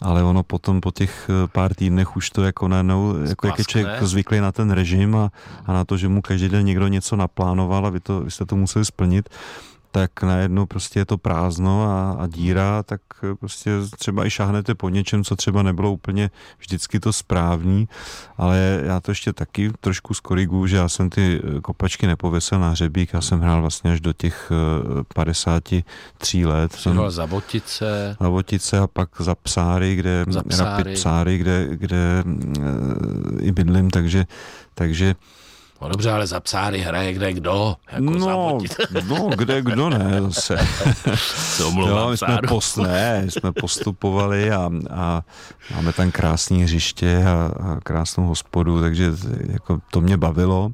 ale 0.00 0.22
ono 0.22 0.42
potom 0.42 0.80
po 0.80 0.90
těch 0.90 1.30
eh, 1.30 1.48
pár 1.48 1.74
týdnech 1.74 2.16
už 2.16 2.30
to 2.30 2.42
jako 2.42 2.68
najednou, 2.68 3.16
jako 3.28 3.46
jak 3.46 3.58
je 3.58 3.64
člověk 3.64 4.02
zvyklý 4.02 4.40
na 4.40 4.52
ten 4.52 4.70
režim 4.70 5.16
a, 5.16 5.30
a 5.66 5.72
na 5.72 5.84
to, 5.84 5.96
že 5.96 6.08
mu 6.08 6.22
každý 6.22 6.48
den 6.48 6.66
někdo 6.66 6.88
něco 6.88 7.16
naplánoval 7.16 7.86
a 7.86 7.90
vy, 7.90 8.00
to, 8.00 8.20
vy 8.20 8.30
jste 8.30 8.46
to 8.46 8.56
museli 8.56 8.84
splnit, 8.84 9.28
tak 9.90 10.22
najednou 10.22 10.66
prostě 10.66 11.00
je 11.00 11.04
to 11.04 11.18
prázdno 11.18 11.84
a, 11.84 12.12
a 12.12 12.26
díra, 12.26 12.82
tak 12.82 13.00
prostě 13.40 13.70
třeba 13.98 14.26
i 14.26 14.30
šáhnete 14.30 14.74
po 14.74 14.88
něčem, 14.88 15.24
co 15.24 15.36
třeba 15.36 15.62
nebylo 15.62 15.92
úplně 15.92 16.30
vždycky 16.58 17.00
to 17.00 17.12
správný, 17.12 17.88
ale 18.38 18.80
já 18.84 19.00
to 19.00 19.10
ještě 19.10 19.32
taky 19.32 19.72
trošku 19.80 20.14
skorigu, 20.14 20.66
že 20.66 20.76
já 20.76 20.88
jsem 20.88 21.10
ty 21.10 21.42
kopačky 21.62 22.06
nepověsil 22.06 22.60
na 22.60 22.70
hřebík, 22.70 23.12
já 23.12 23.20
jsem 23.20 23.40
hrál 23.40 23.60
vlastně 23.60 23.92
až 23.92 24.00
do 24.00 24.12
těch 24.12 24.52
53 25.14 26.46
let. 26.46 26.72
Jsem 26.72 26.92
hrál 26.92 27.10
za 27.10 27.26
Votice. 27.26 28.16
Za 28.20 28.28
Votice 28.28 28.78
a 28.78 28.86
pak 28.86 29.08
za 29.18 29.34
Psáry, 29.34 29.96
kde, 29.96 30.24
za 30.28 30.42
Psáry. 30.42 30.94
Psáry 30.94 31.38
kde, 31.38 31.68
kde 31.70 32.24
e, 32.24 33.42
i 33.42 33.52
bydlím, 33.52 33.90
takže, 33.90 34.26
takže 34.74 35.14
No 35.80 35.88
dobře, 35.88 36.10
ale 36.10 36.26
za 36.26 36.40
psáry 36.40 36.78
hraje 36.78 37.12
kde 37.12 37.32
kdo. 37.32 37.76
Jako 37.92 38.04
no, 38.04 38.58
no, 39.08 39.30
kde 39.36 39.62
kdo 39.62 39.90
ne 39.90 40.22
zase. 40.22 40.56
jo, 41.60 42.10
my 42.10 42.16
jsme, 42.16 42.38
post, 42.48 42.76
ne, 42.76 43.24
jsme 43.28 43.52
postupovali 43.52 44.50
a, 44.52 44.70
a 44.90 45.22
máme 45.74 45.92
tam 45.92 46.10
krásné 46.10 46.56
hřiště 46.56 47.24
a, 47.26 47.52
a 47.62 47.80
krásnou 47.80 48.26
hospodu, 48.26 48.80
takže 48.80 49.12
jako 49.52 49.78
to 49.90 50.00
mě 50.00 50.16
bavilo. 50.16 50.70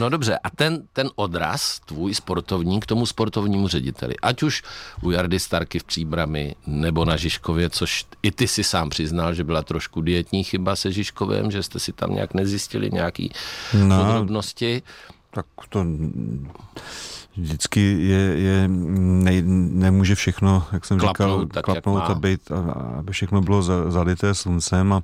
No 0.00 0.08
dobře, 0.08 0.38
a 0.38 0.50
ten, 0.50 0.82
ten 0.92 1.10
odraz 1.14 1.80
tvůj 1.80 2.14
sportovní 2.14 2.80
k 2.80 2.86
tomu 2.86 3.06
sportovnímu 3.06 3.68
řediteli, 3.68 4.14
ať 4.22 4.42
už 4.42 4.62
u 5.02 5.10
Jardy 5.10 5.40
Starky 5.40 5.78
v 5.78 5.84
Příbrami 5.84 6.54
nebo 6.66 7.04
na 7.04 7.16
Žižkově, 7.16 7.70
což 7.70 8.06
i 8.22 8.30
ty 8.30 8.48
si 8.48 8.64
sám 8.64 8.90
přiznal, 8.90 9.34
že 9.34 9.44
byla 9.44 9.62
trošku 9.62 10.00
dietní 10.00 10.44
chyba 10.44 10.76
se 10.76 10.92
Žižkovem, 10.92 11.50
že 11.50 11.62
jste 11.62 11.78
si 11.78 11.92
tam 11.92 12.14
nějak 12.14 12.34
nezjistili 12.34 12.90
nějaký 12.92 13.32
no, 13.74 14.04
podrobnosti. 14.04 14.82
Tak 15.30 15.46
to 15.68 15.86
vždycky 17.36 17.80
je, 17.80 18.18
je 18.18 18.68
ne, 18.68 19.42
nemůže 19.84 20.14
všechno, 20.14 20.66
jak 20.72 20.84
jsem 20.84 20.98
klapnout, 20.98 21.40
říkal, 21.40 21.46
tak, 21.46 21.64
klapnout 21.64 22.02
a 22.02 22.14
být, 22.14 22.40
aby 22.98 23.12
všechno 23.12 23.40
bylo 23.40 23.62
zalité 23.90 24.34
sluncem 24.34 24.92
a, 24.92 25.02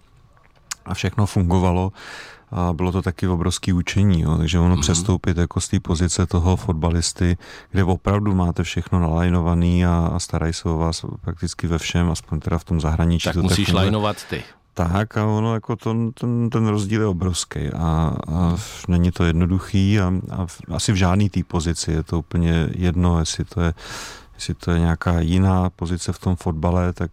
a 0.85 0.95
všechno 0.95 1.27
fungovalo 1.27 1.93
a 2.51 2.73
bylo 2.73 2.93
to 2.93 3.03
taky 3.03 3.29
obrovský 3.29 3.73
učení, 3.73 4.21
jo. 4.21 4.39
takže 4.39 4.59
ono 4.59 4.77
mm-hmm. 4.77 4.81
přestoupit 4.81 5.37
jako 5.37 5.61
z 5.61 5.69
té 5.69 5.81
pozice 5.81 6.27
toho 6.27 6.57
fotbalisty, 6.57 7.37
kde 7.71 7.85
opravdu 7.85 8.35
máte 8.35 8.63
všechno 8.63 9.01
nalajnovaný 9.01 9.87
a, 9.87 10.11
a 10.13 10.19
starají 10.19 10.53
se 10.53 10.69
o 10.69 10.79
vás 10.79 11.05
prakticky 11.21 11.67
ve 11.67 11.79
všem, 11.79 12.11
aspoň 12.11 12.41
teda 12.41 12.59
v 12.59 12.65
tom 12.65 12.81
zahraničí. 12.81 13.25
Tak 13.25 13.35
to 13.35 13.43
musíš 13.43 13.67
tak 13.67 13.75
lajnovat 13.75 14.17
ty. 14.31 14.43
Tak 14.75 15.17
a 15.17 15.27
ono 15.27 15.55
jako 15.55 15.77
to, 15.77 15.95
ten, 16.21 16.51
ten 16.51 16.67
rozdíl 16.67 17.01
je 17.01 17.07
obrovský 17.07 17.69
a, 17.69 18.13
a 18.29 18.57
není 18.89 19.13
to 19.13 19.25
jednoduchý 19.25 20.01
a, 20.01 20.13
a 20.31 20.47
asi 20.75 20.93
v 20.93 20.97
žádný 20.97 21.31
té 21.31 21.41
pozici 21.45 21.93
je 21.93 22.03
to 22.03 22.19
úplně 22.19 22.69
jedno, 22.73 23.19
jestli 23.19 23.45
to 23.45 23.61
je, 23.61 23.75
jestli 24.35 24.55
to 24.55 24.71
je 24.71 24.79
nějaká 24.81 25.21
jiná 25.21 25.71
pozice 25.71 26.13
v 26.13 26.19
tom 26.19 26.37
fotbale, 26.37 26.93
tak 26.93 27.11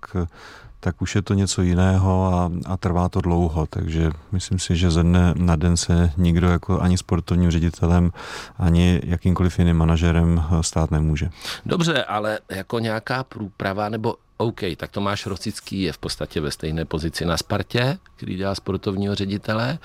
tak 0.83 1.01
už 1.01 1.15
je 1.15 1.21
to 1.21 1.33
něco 1.33 1.61
jiného 1.61 2.33
a, 2.33 2.51
a 2.65 2.77
trvá 2.77 3.09
to 3.09 3.21
dlouho, 3.21 3.67
takže 3.69 4.11
myslím 4.31 4.59
si, 4.59 4.75
že 4.75 4.91
ze 4.91 5.03
dne 5.03 5.33
na 5.37 5.55
den 5.55 5.77
se 5.77 6.11
nikdo 6.17 6.49
jako 6.49 6.81
ani 6.81 6.97
sportovním 6.97 7.51
ředitelem, 7.51 8.11
ani 8.59 9.01
jakýmkoliv 9.03 9.59
jiným 9.59 9.77
manažerem 9.77 10.43
stát 10.61 10.91
nemůže. 10.91 11.29
Dobře, 11.65 12.03
ale 12.03 12.39
jako 12.49 12.79
nějaká 12.79 13.23
průprava 13.23 13.89
nebo 13.89 14.15
OK, 14.37 14.59
tak 14.77 14.91
Tomáš 14.91 15.25
Rosický 15.25 15.81
je 15.81 15.93
v 15.93 15.97
podstatě 15.97 16.41
ve 16.41 16.51
stejné 16.51 16.85
pozici 16.85 17.25
na 17.25 17.37
Spartě, 17.37 17.97
který 18.15 18.35
dělá 18.35 18.55
sportovního 18.55 19.15
ředitele, 19.15 19.79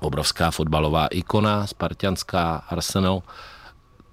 obrovská 0.00 0.50
fotbalová 0.50 1.06
ikona, 1.06 1.66
spartianská 1.66 2.56
Arsenal, 2.68 3.22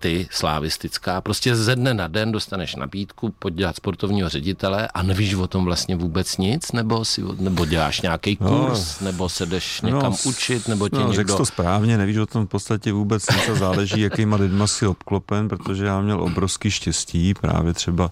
ty 0.06 0.28
slávistická, 0.32 1.22
prostě 1.22 1.56
ze 1.56 1.76
dne 1.76 1.94
na 1.94 2.08
den 2.08 2.32
dostaneš 2.32 2.76
nabídku 2.76 3.34
podělat 3.39 3.76
sportovního 3.76 4.30
ředitele 4.30 4.88
a 4.88 5.04
nevíš 5.04 5.34
o 5.34 5.48
tom 5.48 5.65
vlastně 5.65 5.96
vůbec 5.96 6.38
nic, 6.38 6.72
nebo, 6.72 7.06
si, 7.06 7.24
nebo 7.39 7.65
děláš 7.65 8.02
nějaký 8.02 8.38
no. 8.41 8.50
kurz, 8.50 9.00
no, 9.00 9.06
nebo 9.06 9.30
se 9.30 9.46
jdeš 9.46 9.82
někam 9.82 10.02
no, 10.12 10.18
učit, 10.26 10.68
nebo 10.68 10.89
tě 10.89 10.96
no, 10.96 11.02
někdo... 11.02 11.15
Řekl 11.15 11.38
to 11.38 11.46
správně, 11.46 11.98
nevíš 11.98 12.18
o 12.18 12.26
tom 12.26 12.46
v 12.46 12.50
podstatě 12.50 12.94
vůbec 12.94 13.30
nic 13.30 13.50
a 13.50 13.56
záleží, 13.56 14.02
jakýma 14.02 14.38
lidma 14.38 14.68
si 14.68 14.88
obklopen, 14.88 15.48
protože 15.48 15.86
já 15.86 16.02
měl 16.02 16.22
obrovský 16.22 16.72
štěstí, 16.72 17.34
právě 17.34 17.74
třeba 17.74 18.12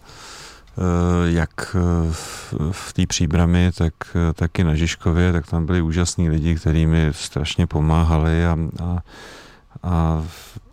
eh, 0.77 0.81
jak 1.31 1.75
eh, 1.75 2.13
v 2.71 2.93
té 2.93 3.05
příbrami, 3.05 3.71
tak, 3.77 3.93
eh, 4.15 4.33
tak 4.33 4.59
i 4.59 4.63
na 4.63 4.75
Žižkově, 4.75 5.31
tak 5.31 5.47
tam 5.47 5.65
byli 5.65 5.81
úžasní 5.81 6.29
lidi, 6.29 6.55
kteří 6.55 6.85
mi 6.85 7.07
strašně 7.11 7.67
pomáhali 7.67 8.45
a, 8.45 8.57
a, 8.83 8.99
a 9.83 10.23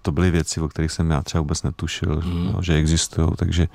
to 0.02 0.12
byly 0.12 0.30
věci, 0.30 0.60
o 0.60 0.68
kterých 0.68 0.92
jsem 0.92 1.10
já 1.10 1.22
třeba 1.22 1.40
vůbec 1.40 1.62
netušil, 1.62 2.22
mm. 2.24 2.52
no, 2.52 2.62
že 2.62 2.74
existují, 2.74 3.28
takže 3.36 3.68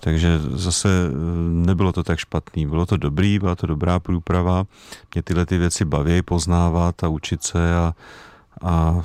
takže 0.00 0.40
zase 0.52 0.88
eh, 0.88 1.12
nebylo 1.48 1.92
to 1.92 2.02
tak 2.02 2.18
špatný, 2.18 2.66
bylo 2.66 2.86
to 2.86 2.96
dobrý, 2.96 3.38
byla 3.38 3.54
to 3.54 3.66
dobrá 3.66 4.00
průprava, 4.00 4.64
mě 5.14 5.22
tyhle 5.22 5.46
ty 5.46 5.58
věci 5.58 5.84
baví 5.84 6.22
poznávat 6.22 7.04
a 7.04 7.08
učit 7.08 7.42
se 7.42 7.76
a, 7.76 7.94
a 8.62 9.02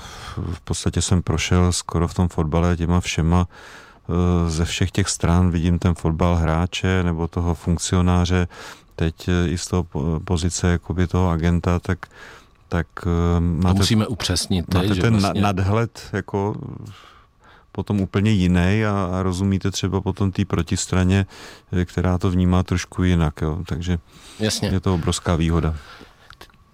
v 0.54 0.62
podstatě 0.64 1.02
jsem 1.02 1.22
prošel 1.22 1.72
skoro 1.72 2.08
v 2.08 2.14
tom 2.14 2.28
fotbale 2.28 2.78
těma 2.78 3.00
všema 3.00 3.48
eh, 3.48 4.50
ze 4.50 4.66
všech 4.66 4.92
těch 4.92 5.10
stran. 5.10 5.52
Vidím 5.52 5.80
ten 5.80 5.96
fotbal 5.96 6.36
hráče 6.36 7.04
nebo 7.04 7.28
toho 7.28 7.56
funkcionáře, 7.56 8.48
teď 8.96 9.28
eh, 9.28 9.48
i 9.50 9.58
z 9.58 9.68
toho 9.68 9.86
pozice 10.26 10.68
jakoby 10.68 11.08
toho 11.08 11.30
agenta, 11.30 11.80
tak 11.80 12.06
tak 12.70 12.88
máte, 13.40 13.74
to 13.74 13.78
musíme 13.78 14.08
upřesnit. 14.08 14.74
Máte 14.74 14.96
že 14.96 15.02
ten 15.02 15.18
vlastně... 15.18 15.42
nadhled 15.42 16.10
jako 16.14 16.56
potom 17.76 18.02
úplně 18.02 18.32
jiný 18.32 18.86
a, 18.86 19.10
a 19.12 19.24
rozumíte 19.24 19.72
třeba 19.72 20.02
potom 20.02 20.32
té 20.32 20.46
protistraně, 20.46 21.26
eh, 21.72 21.86
která 21.86 22.18
to 22.18 22.32
vnímá 22.32 22.64
trošku 22.64 23.04
jinak. 23.04 23.42
Jo. 23.42 23.60
Takže 23.68 24.00
Jasně. 24.40 24.70
je 24.70 24.80
to 24.80 24.94
obrovská 24.94 25.36
výhoda. 25.36 25.76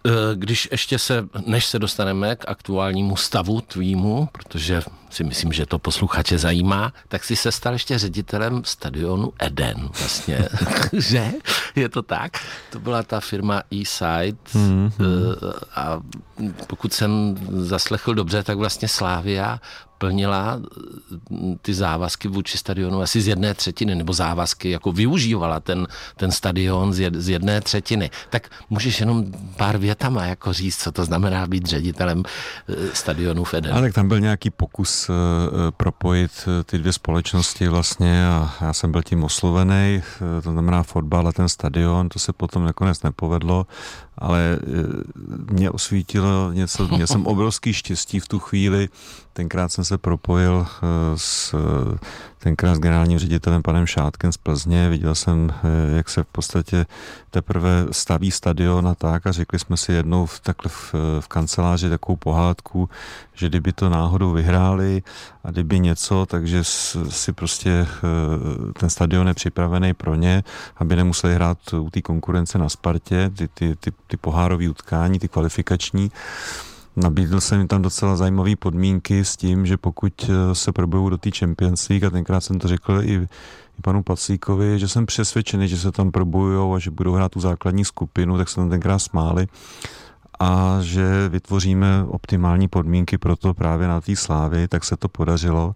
Eh, 0.05 0.11
když 0.35 0.67
ještě 0.71 0.99
se, 0.99 1.27
než 1.45 1.65
se 1.65 1.79
dostaneme 1.79 2.35
k 2.35 2.45
aktuálnímu 2.47 3.15
stavu 3.15 3.61
tvýmu, 3.61 4.29
protože 4.31 4.81
si 5.09 5.23
myslím, 5.23 5.53
že 5.53 5.65
to 5.65 5.79
posluchače 5.79 6.37
zajímá, 6.37 6.93
tak 7.07 7.23
si 7.23 7.35
se 7.35 7.51
stal 7.51 7.73
ještě 7.73 7.97
ředitelem 7.97 8.61
stadionu 8.65 9.33
Eden 9.39 9.89
vlastně, 9.99 10.47
že? 10.93 11.31
Je 11.75 11.89
to 11.89 12.01
tak? 12.01 12.31
To 12.71 12.79
byla 12.79 13.03
ta 13.03 13.19
firma 13.19 13.63
E-Side 13.73 14.37
mm-hmm. 14.53 15.33
a 15.75 15.99
pokud 16.67 16.93
jsem 16.93 17.37
zaslechl 17.49 18.13
dobře, 18.13 18.43
tak 18.43 18.57
vlastně 18.57 18.87
Slávia 18.87 19.59
plnila 20.01 20.57
mm, 21.29 21.57
ty 21.61 21.73
závazky 21.73 22.27
vůči 22.27 22.57
stadionu 22.57 23.01
asi 23.01 23.21
z 23.21 23.27
jedné 23.27 23.53
třetiny, 23.53 23.95
nebo 23.95 24.13
závazky, 24.13 24.69
jako 24.69 24.91
využívala 24.91 25.59
ten, 25.59 25.87
ten 26.17 26.31
stadion 26.31 26.93
z 26.93 27.29
jedné 27.29 27.61
třetiny. 27.61 28.09
Tak 28.29 28.49
můžeš 28.69 28.99
jenom 28.99 29.25
pár 29.57 29.77
větama 29.77 30.25
jako 30.25 30.53
říct, 30.53 30.77
co 30.77 30.91
to 30.91 31.05
znamená 31.05 31.47
být 31.47 31.65
ředitelem 31.65 32.23
eh, 32.25 32.73
stadionu 32.93 33.43
Feden. 33.43 33.73
Ale 33.73 33.81
tak 33.81 33.93
tam 33.93 34.07
byl 34.07 34.19
nějaký 34.19 34.49
pokus 34.49 35.09
uh, 35.09 35.15
propojit 35.77 36.31
ty 36.65 36.77
dvě 36.77 36.93
společnosti 36.93 37.67
vlastně 37.67 38.27
a 38.27 38.55
já 38.61 38.73
jsem 38.73 38.91
byl 38.91 39.03
tím 39.03 39.23
oslovený, 39.23 40.01
to 40.43 40.51
znamená 40.51 40.83
fotbal 40.83 41.27
a 41.27 41.31
ten 41.31 41.49
stadion, 41.49 42.09
to 42.09 42.19
se 42.19 42.33
potom 42.33 42.65
nakonec 42.65 43.03
nepovedlo 43.03 43.65
ale 44.21 44.39
e, 44.39 45.53
mě 45.53 45.71
osvítilo 45.71 46.51
něco, 46.53 46.87
měl 46.87 47.07
jsem 47.07 47.25
obrovský 47.33 47.73
štěstí 47.73 48.19
v 48.19 48.27
tu 48.27 48.39
chvíli, 48.39 48.89
tenkrát 49.33 49.71
jsem 49.71 49.85
se 49.85 49.97
propojil 49.97 50.67
e, 50.67 51.17
s 51.17 51.55
tenkrát 52.43 52.75
s 52.75 52.79
generálním 52.79 53.19
ředitelem 53.19 53.61
panem 53.61 53.85
Šátkem 53.85 54.31
z 54.31 54.37
Plzně, 54.37 54.89
viděl 54.89 55.15
jsem, 55.15 55.53
e, 55.63 55.95
jak 55.95 56.09
se 56.09 56.23
v 56.23 56.27
podstatě 56.27 56.85
teprve 57.29 57.85
staví 57.91 58.31
stadion 58.31 58.87
a 58.87 58.95
tak. 58.95 59.27
A 59.27 59.31
řekli 59.31 59.59
jsme 59.59 59.77
si 59.77 59.93
jednou 59.93 60.25
v, 60.25 60.39
takhle 60.39 60.69
v, 60.69 60.93
v 61.19 61.27
kanceláři 61.27 61.89
takovou 61.89 62.15
pohádku, 62.15 62.89
že 63.33 63.49
kdyby 63.49 63.73
to 63.73 63.89
náhodou 63.89 64.31
vyhráli 64.31 65.03
a 65.43 65.51
kdyby 65.51 65.79
něco, 65.79 66.25
takže 66.25 66.63
si 67.09 67.33
prostě 67.33 67.87
ten 68.79 68.89
stadion 68.89 69.27
je 69.27 69.33
připravený 69.33 69.93
pro 69.93 70.15
ně, 70.15 70.43
aby 70.77 70.95
nemuseli 70.95 71.35
hrát 71.35 71.73
u 71.73 71.89
té 71.89 72.01
konkurence 72.01 72.57
na 72.57 72.69
Spartě, 72.69 73.31
ty, 73.37 73.47
ty, 73.47 73.75
ty 73.75 73.91
ty 74.11 74.17
pohárové 74.17 74.69
utkání, 74.69 75.19
ty 75.19 75.27
kvalifikační. 75.27 76.11
Nabídl 76.95 77.41
jsem 77.41 77.57
jim 77.57 77.67
tam 77.67 77.81
docela 77.81 78.15
zajímavé 78.15 78.55
podmínky 78.55 79.25
s 79.25 79.37
tím, 79.37 79.65
že 79.65 79.77
pokud 79.77 80.13
eh, 80.29 80.55
se 80.55 80.71
probujou 80.71 81.09
do 81.09 81.17
té 81.17 81.29
Champions 81.31 81.89
League, 81.89 82.05
a 82.05 82.09
tenkrát 82.09 82.41
jsem 82.41 82.59
to 82.59 82.67
řekl 82.67 83.01
i, 83.03 83.13
i 83.79 83.81
panu 83.81 84.03
Pacíkovi, 84.03 84.79
že 84.79 84.87
jsem 84.87 85.05
přesvědčený, 85.05 85.67
že 85.67 85.77
se 85.77 85.91
tam 85.91 86.11
probujou 86.11 86.73
a 86.73 86.79
že 86.79 86.91
budou 86.91 87.13
hrát 87.13 87.31
tu 87.31 87.39
základní 87.39 87.85
skupinu, 87.85 88.37
tak 88.37 88.49
se 88.49 88.55
tam 88.55 88.69
tenkrát 88.69 88.99
smáli 88.99 89.47
a 90.41 90.77
že 90.81 91.29
vytvoříme 91.29 92.03
optimální 92.07 92.67
podmínky 92.67 93.17
pro 93.17 93.35
to 93.35 93.53
právě 93.53 93.87
na 93.87 94.01
té 94.01 94.15
slávy, 94.15 94.67
tak 94.67 94.83
se 94.83 94.97
to 94.97 95.09
podařilo 95.09 95.75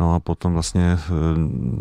No 0.00 0.14
a 0.14 0.20
potom 0.20 0.52
vlastně 0.52 0.98
eh, 0.98 1.10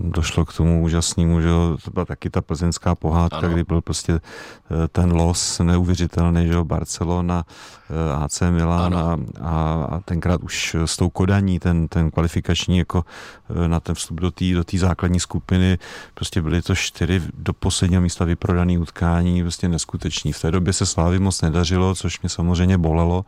došlo 0.02 0.46
k 0.46 0.54
tomu 0.54 0.84
úžasnému, 0.84 1.42
že 1.42 1.50
to 1.86 1.92
byla 1.92 2.06
taky 2.06 2.30
ta 2.30 2.42
plzeňská 2.42 2.96
pohádka, 2.96 3.38
ano. 3.38 3.50
kdy 3.50 3.64
byl 3.64 3.82
prostě 3.82 4.14
eh, 4.14 4.88
ten 4.88 5.12
los 5.12 5.60
neuvěřitelný, 5.60 6.48
že 6.48 6.54
jo, 6.54 6.66
Barcelona, 6.66 7.46
eh, 7.90 8.24
AC 8.24 8.42
Milan 8.50 8.96
a, 8.96 9.18
a, 9.42 9.88
a, 9.90 10.00
tenkrát 10.00 10.44
už 10.44 10.76
s 10.86 10.98
tou 10.98 11.10
kodaní, 11.10 11.60
ten, 11.60 11.88
ten 11.88 12.12
kvalifikační 12.12 12.78
jako 12.78 13.06
na 13.68 13.80
ten 13.80 13.96
vstup 13.96 14.20
do 14.20 14.32
té 14.32 14.46
do 14.54 14.64
základní 14.78 15.20
skupiny, 15.20 15.78
prostě 16.14 16.42
byly 16.42 16.62
to 16.62 16.76
čtyři 16.76 17.22
do 17.34 17.54
posledního 17.54 18.02
místa 18.02 18.26
vyprodané 18.26 18.80
utkání, 18.80 19.42
prostě 19.42 19.68
neskutečný. 19.68 20.34
V 20.34 20.42
té 20.42 20.52
době 20.52 20.74
se 20.74 20.86
Slávy 20.86 21.20
moc 21.20 21.42
nedařilo, 21.42 21.96
což 21.96 22.22
mě 22.22 22.30
samozřejmě 22.30 22.78
bolelo, 22.78 23.26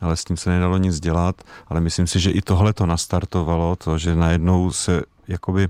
ale 0.00 0.16
s 0.16 0.24
tím 0.24 0.36
se 0.36 0.50
nedalo 0.50 0.78
nic 0.78 1.00
dělat, 1.00 1.42
ale 1.66 1.80
myslím 1.80 2.06
si, 2.06 2.20
že 2.20 2.30
i 2.30 2.42
tohle 2.42 2.72
to 2.72 2.86
nastartovalo, 2.86 3.76
to, 3.76 3.98
že 3.98 4.14
najednou 4.14 4.72
se 4.72 5.02
jakoby 5.28 5.68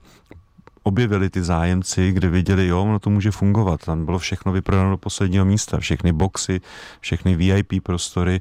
objevili 0.83 1.31
ty 1.31 1.43
zájemci, 1.43 2.13
kde 2.13 2.29
viděli, 2.29 2.67
jo, 2.67 2.87
no 2.87 2.99
to 2.99 3.11
může 3.11 3.31
fungovat. 3.31 3.81
Tam 3.85 4.05
bylo 4.05 4.19
všechno 4.19 4.53
vyprodáno 4.53 4.91
do 4.91 4.97
posledního 4.97 5.45
místa, 5.45 5.79
všechny 5.79 6.13
boxy, 6.13 6.61
všechny 7.01 7.37
VIP 7.37 7.83
prostory 7.83 8.41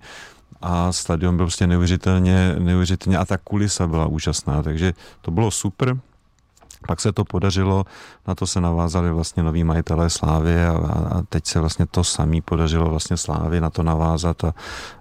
a 0.62 0.92
stadion 0.92 1.38
byl 1.38 1.46
prostě 1.46 1.68
neuvěřitelně, 1.68 2.56
neuvěřitelně 2.60 3.18
a 3.18 3.26
ta 3.26 3.38
kulisa 3.38 3.88
byla 3.88 4.06
úžasná, 4.06 4.64
takže 4.64 4.94
to 5.22 5.32
bylo 5.32 5.52
super. 5.52 5.98
Pak 6.90 7.00
se 7.02 7.12
to 7.12 7.26
podařilo, 7.26 7.86
na 8.28 8.36
to 8.36 8.48
se 8.48 8.62
navázali 8.62 9.12
vlastně 9.12 9.44
noví 9.44 9.64
majitelé 9.64 10.10
Slávy 10.10 10.66
a, 10.66 10.74
a 10.74 11.22
teď 11.30 11.46
se 11.46 11.60
vlastně 11.60 11.86
to 11.86 12.04
samý 12.04 12.42
podařilo 12.42 12.90
vlastně 12.90 13.18
Slávy 13.18 13.62
na 13.62 13.70
to 13.70 13.84
navázat 13.84 14.44
a, 14.44 14.54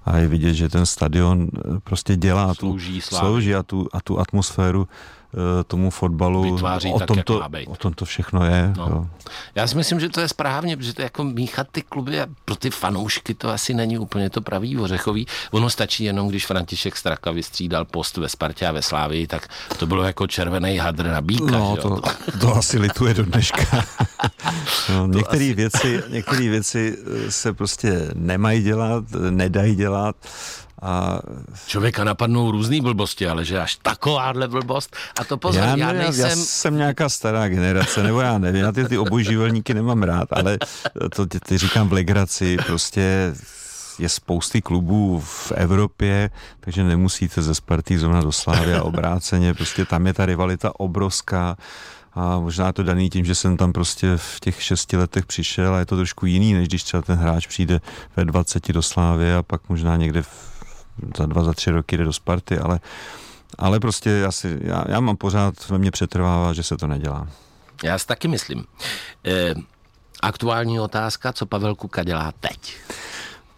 a 0.04 0.16
je 0.16 0.28
vidět, 0.28 0.54
že 0.54 0.68
ten 0.68 0.86
stadion 0.86 1.48
prostě 1.84 2.16
dělá 2.16 2.54
slouží, 2.54 3.00
tu, 3.00 3.16
slouží 3.16 3.54
a 3.54 3.62
tu, 3.62 3.88
a 3.92 4.00
tu 4.00 4.20
atmosféru 4.20 4.88
Eh, 4.88 5.17
tomu 5.66 5.90
fotbalu. 5.90 6.54
Vytváří 6.54 6.92
o, 6.92 6.98
tak, 6.98 7.08
tom 7.08 7.22
to, 7.22 7.42
o 7.66 7.76
tom 7.76 7.92
to 7.92 8.04
všechno 8.04 8.44
je. 8.44 8.72
No. 8.76 8.86
Jo. 8.86 9.06
Já 9.54 9.66
si 9.66 9.76
myslím, 9.76 10.00
že 10.00 10.08
to 10.08 10.20
je 10.20 10.28
správně, 10.28 10.76
protože 10.76 10.94
to 10.94 11.02
je 11.02 11.04
jako 11.04 11.24
míchat 11.24 11.66
ty 11.72 11.82
kluby 11.82 12.20
a 12.20 12.26
pro 12.44 12.56
ty 12.56 12.70
fanoušky 12.70 13.34
to 13.34 13.50
asi 13.50 13.74
není 13.74 13.98
úplně 13.98 14.30
to 14.30 14.40
pravý 14.40 14.78
ořechový. 14.78 15.26
Ono 15.50 15.70
stačí 15.70 16.04
jenom, 16.04 16.28
když 16.28 16.46
František 16.46 16.96
Straka 16.96 17.30
vystřídal 17.30 17.84
post 17.84 18.16
ve 18.16 18.28
Spartě 18.28 18.66
a 18.66 18.72
ve 18.72 18.82
Slávii, 18.82 19.26
tak 19.26 19.48
to 19.78 19.86
bylo 19.86 20.02
jako 20.02 20.26
červený 20.26 20.78
hadr 20.78 21.06
na 21.06 21.20
bíka. 21.20 21.44
No, 21.50 21.76
to, 21.76 22.00
to 22.40 22.56
asi 22.56 22.78
lituje 22.78 23.14
do 23.14 23.24
dneška. 23.24 23.62
no, 24.88 25.06
některé 25.06 25.44
asi... 25.44 25.54
věci, 25.54 26.02
některé 26.08 26.48
věci 26.48 26.98
eh, 27.26 27.30
se 27.30 27.52
prostě 27.52 28.10
nemají 28.14 28.62
dělat, 28.62 29.04
nedají 29.30 29.74
dělat 29.74 30.16
a... 30.82 31.18
Člověka 31.66 32.04
napadnou 32.04 32.50
různé 32.50 32.80
blbosti, 32.80 33.28
ale 33.28 33.44
že 33.44 33.60
až 33.60 33.76
takováhle 33.76 34.48
blbost. 34.48 34.96
A 35.20 35.24
to 35.24 35.36
pozor, 35.36 35.62
já, 35.62 35.76
já 35.76 35.92
nejsem... 35.92 36.28
Já 36.30 36.36
jsem 36.36 36.76
nějaká 36.76 37.08
stará 37.08 37.48
generace, 37.48 38.02
nebo 38.02 38.20
já 38.20 38.38
nevím, 38.38 38.62
já 38.62 38.72
ty, 38.72 38.84
ty 38.84 38.98
obojživelníky 38.98 39.74
nemám 39.74 40.02
rád, 40.02 40.28
ale 40.30 40.58
to 41.14 41.26
ty, 41.26 41.40
ty 41.40 41.58
říkám 41.58 41.88
v 41.88 41.92
legraci, 41.92 42.56
prostě 42.66 43.34
je 43.98 44.08
spousty 44.08 44.62
klubů 44.62 45.20
v 45.24 45.52
Evropě, 45.54 46.30
takže 46.60 46.84
nemusíte 46.84 47.42
ze 47.42 47.54
Sparty 47.54 47.98
zrovna 47.98 48.20
do 48.20 48.32
Slávy 48.32 48.74
a 48.74 48.82
obráceně, 48.82 49.54
prostě 49.54 49.84
tam 49.84 50.06
je 50.06 50.14
ta 50.14 50.26
rivalita 50.26 50.80
obrovská 50.80 51.56
a 52.14 52.38
možná 52.40 52.72
to 52.72 52.82
daný 52.82 53.10
tím, 53.10 53.24
že 53.24 53.34
jsem 53.34 53.56
tam 53.56 53.72
prostě 53.72 54.16
v 54.16 54.40
těch 54.40 54.62
šesti 54.62 54.96
letech 54.96 55.26
přišel 55.26 55.74
a 55.74 55.78
je 55.78 55.86
to 55.86 55.96
trošku 55.96 56.26
jiný, 56.26 56.54
než 56.54 56.68
když 56.68 56.82
třeba 56.82 57.02
ten 57.02 57.18
hráč 57.18 57.46
přijde 57.46 57.80
ve 58.16 58.24
20 58.24 58.72
do 58.72 58.82
Slávy 58.82 59.34
a 59.34 59.42
pak 59.42 59.68
možná 59.68 59.96
někde 59.96 60.22
v 60.22 60.57
za 61.16 61.26
dva, 61.26 61.44
za 61.44 61.52
tři 61.52 61.70
roky 61.70 61.96
jde 61.96 62.04
do 62.04 62.12
Sparty, 62.12 62.58
ale, 62.58 62.80
ale 63.58 63.80
prostě 63.80 64.10
já, 64.10 64.32
si, 64.32 64.58
já, 64.60 64.84
já 64.88 65.00
mám 65.00 65.16
pořád, 65.16 65.68
ve 65.68 65.78
mně 65.78 65.90
přetrvává, 65.90 66.52
že 66.52 66.62
se 66.62 66.76
to 66.76 66.86
nedělá. 66.86 67.28
Já 67.84 67.98
si 67.98 68.06
taky 68.06 68.28
myslím. 68.28 68.64
E, 69.26 69.54
aktuální 70.22 70.80
otázka, 70.80 71.32
co 71.32 71.46
Pavel 71.46 71.74
Kuka 71.74 72.04
dělá 72.04 72.32
teď? 72.40 72.76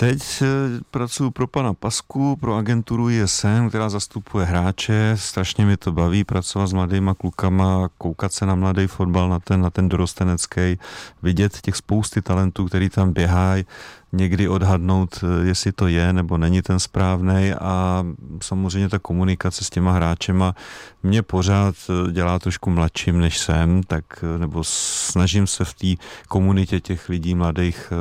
Teď 0.01 0.43
eh, 0.43 0.47
pracuji 0.91 1.31
pro 1.31 1.47
pana 1.47 1.75
Pasku, 1.75 2.37
pro 2.37 2.57
agenturu 2.57 3.11
ISN, 3.11 3.69
která 3.69 3.89
zastupuje 3.89 4.47
hráče. 4.47 5.13
Strašně 5.15 5.67
mi 5.67 5.77
to 5.77 5.93
baví 5.93 6.25
pracovat 6.25 6.67
s 6.67 6.73
mladýma 6.73 7.15
klukama, 7.15 7.89
koukat 7.99 8.33
se 8.33 8.47
na 8.47 8.55
mladý 8.55 8.87
fotbal, 8.87 9.29
na 9.29 9.41
ten, 9.41 9.61
na 9.61 9.71
ten 9.71 9.89
dorostenecký, 9.89 10.79
vidět 11.23 11.61
těch 11.61 11.77
spousty 11.77 12.23
talentů, 12.23 12.65
který 12.65 12.89
tam 12.89 13.13
běhají, 13.13 13.65
někdy 14.13 14.49
odhadnout, 14.49 15.25
eh, 15.25 15.47
jestli 15.47 15.73
to 15.73 15.89
je 15.89 16.13
nebo 16.13 16.39
není 16.39 16.63
ten 16.63 16.79
správný 16.79 17.53
a 17.61 18.05
samozřejmě 18.43 18.89
ta 18.89 18.99
komunikace 18.99 19.65
s 19.65 19.71
těma 19.71 19.93
hráčema 19.93 20.55
mě 21.03 21.23
pořád 21.23 21.75
eh, 21.91 22.13
dělá 22.13 22.39
trošku 22.39 22.71
mladším, 22.71 23.21
než 23.21 23.39
jsem, 23.39 23.83
tak 23.83 24.05
nebo 24.39 24.65
snažím 24.65 25.47
se 25.47 25.65
v 25.65 25.75
té 25.75 26.05
komunitě 26.29 26.81
těch 26.81 27.09
lidí 27.09 27.35
mladých 27.35 27.93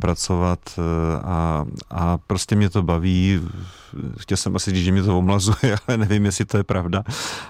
pracovat 0.00 0.58
eh, 0.78 0.82
a, 1.24 1.64
a 1.90 2.18
prostě 2.18 2.56
mě 2.56 2.70
to 2.70 2.82
baví. 2.82 3.40
Chtěl 4.18 4.36
jsem 4.36 4.56
asi 4.56 4.70
říct, 4.70 4.84
že 4.84 4.92
mě 4.92 5.02
to 5.02 5.18
omlazuje, 5.18 5.76
ale 5.88 5.96
nevím, 5.96 6.24
jestli 6.24 6.44
to 6.44 6.56
je 6.56 6.64
pravda, 6.64 7.02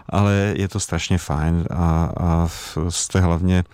ale 0.09 0.55
je 0.57 0.69
to 0.69 0.81
strašně 0.81 1.19
fajn 1.19 1.65
a, 1.71 2.13
a 2.21 2.49
jste 2.89 3.21
hlavně 3.21 3.65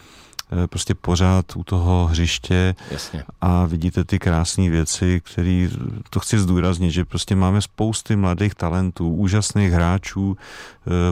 eh, 0.53 0.66
prostě 0.66 0.94
pořád 0.94 1.57
u 1.57 1.64
toho 1.64 2.07
hřiště 2.07 2.74
Jasně. 2.90 3.24
a 3.40 3.66
vidíte 3.66 4.05
ty 4.05 4.18
krásné 4.18 4.70
věci, 4.70 5.20
které, 5.24 5.68
to 6.11 6.20
chci 6.20 6.38
zdůraznit, 6.38 6.90
že 6.90 7.05
prostě 7.05 7.36
máme 7.36 7.62
spousty 7.62 8.16
mladých 8.16 8.55
talentů, 8.55 9.14
úžasných 9.14 9.72
hráčů 9.72 10.36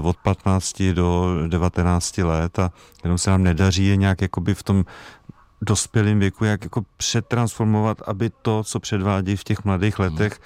od 0.03 0.17
15 0.17 0.83
do 0.93 1.35
19 1.49 2.19
let 2.19 2.59
a 2.59 2.73
jenom 3.05 3.19
se 3.19 3.31
nám 3.31 3.43
nedaří 3.43 3.87
je 3.87 3.97
nějak 3.97 4.23
jakoby 4.23 4.55
v 4.55 4.63
tom 4.63 4.85
dospělém 5.63 6.19
věku, 6.19 6.45
jak 6.45 6.65
jako 6.65 6.85
přetransformovat, 6.97 8.03
aby 8.07 8.31
to, 8.43 8.65
co 8.65 8.81
předvádí 8.81 9.37
v 9.37 9.45
těch 9.45 9.65
mladých 9.65 9.99
letech, 9.99 10.41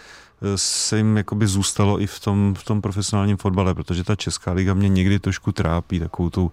se 0.57 0.97
jim 0.97 1.17
jakoby 1.17 1.47
zůstalo 1.47 2.01
i 2.01 2.07
v 2.07 2.21
tom, 2.21 2.55
v 2.59 2.65
tom 2.65 2.83
profesionálním 2.83 3.37
fotbale, 3.37 3.75
protože 3.75 4.05
ta 4.05 4.17
Česká 4.17 4.53
liga 4.53 4.75
mě 4.75 4.89
někdy 4.89 5.19
trošku 5.19 5.53
trápí 5.53 6.01
takovou 6.01 6.31
tou 6.31 6.51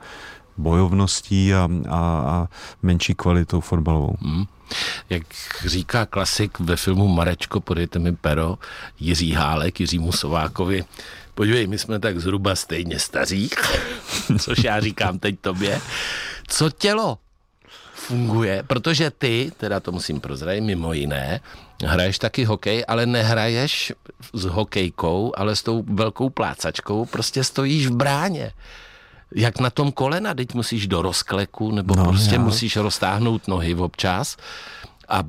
bojovností 0.57 1.53
a, 1.53 1.69
a, 1.89 1.97
a 1.99 2.47
menší 2.81 3.15
kvalitou 3.15 3.59
fotbalovou. 3.59 4.15
Hmm. 4.21 4.45
Jak 5.09 5.23
říká 5.65 6.05
klasik 6.05 6.59
ve 6.59 6.75
filmu 6.75 7.07
Marečko, 7.07 7.59
podejte 7.59 7.99
mi 7.99 8.15
pero, 8.15 8.57
Jiří 8.99 9.31
Hálek, 9.31 9.79
Jiří 9.79 9.99
Musovákovi, 9.99 10.85
podívej, 11.35 11.67
my 11.67 11.77
jsme 11.77 11.99
tak 11.99 12.19
zhruba 12.19 12.55
stejně 12.55 12.99
staří, 12.99 13.49
což 14.39 14.63
já 14.63 14.79
říkám 14.79 15.19
teď 15.19 15.39
tobě. 15.39 15.81
Co 16.47 16.69
tělo 16.69 17.17
funguje, 18.09 18.63
protože 18.67 19.11
ty, 19.11 19.51
teda 19.57 19.79
to 19.79 19.91
musím 19.91 20.19
prozradit, 20.19 20.63
mimo 20.63 20.93
jiné, 20.93 21.39
hraješ 21.85 22.19
taky 22.19 22.43
hokej, 22.43 22.85
ale 22.87 23.05
nehraješ 23.05 23.93
s 24.33 24.43
hokejkou, 24.45 25.33
ale 25.37 25.55
s 25.55 25.63
tou 25.63 25.85
velkou 25.87 26.29
plácačkou, 26.29 27.05
prostě 27.05 27.43
stojíš 27.43 27.87
v 27.87 27.95
bráně 27.95 28.51
jak 29.35 29.59
na 29.59 29.69
tom 29.69 29.91
kolena, 29.91 30.33
teď 30.33 30.53
musíš 30.53 30.87
do 30.87 31.01
rozkleku, 31.01 31.71
nebo 31.71 31.95
no, 31.95 32.05
prostě 32.05 32.35
já. 32.35 32.41
musíš 32.41 32.75
roztáhnout 32.75 33.47
nohy 33.47 33.75
občas 33.75 34.37
a 35.09 35.23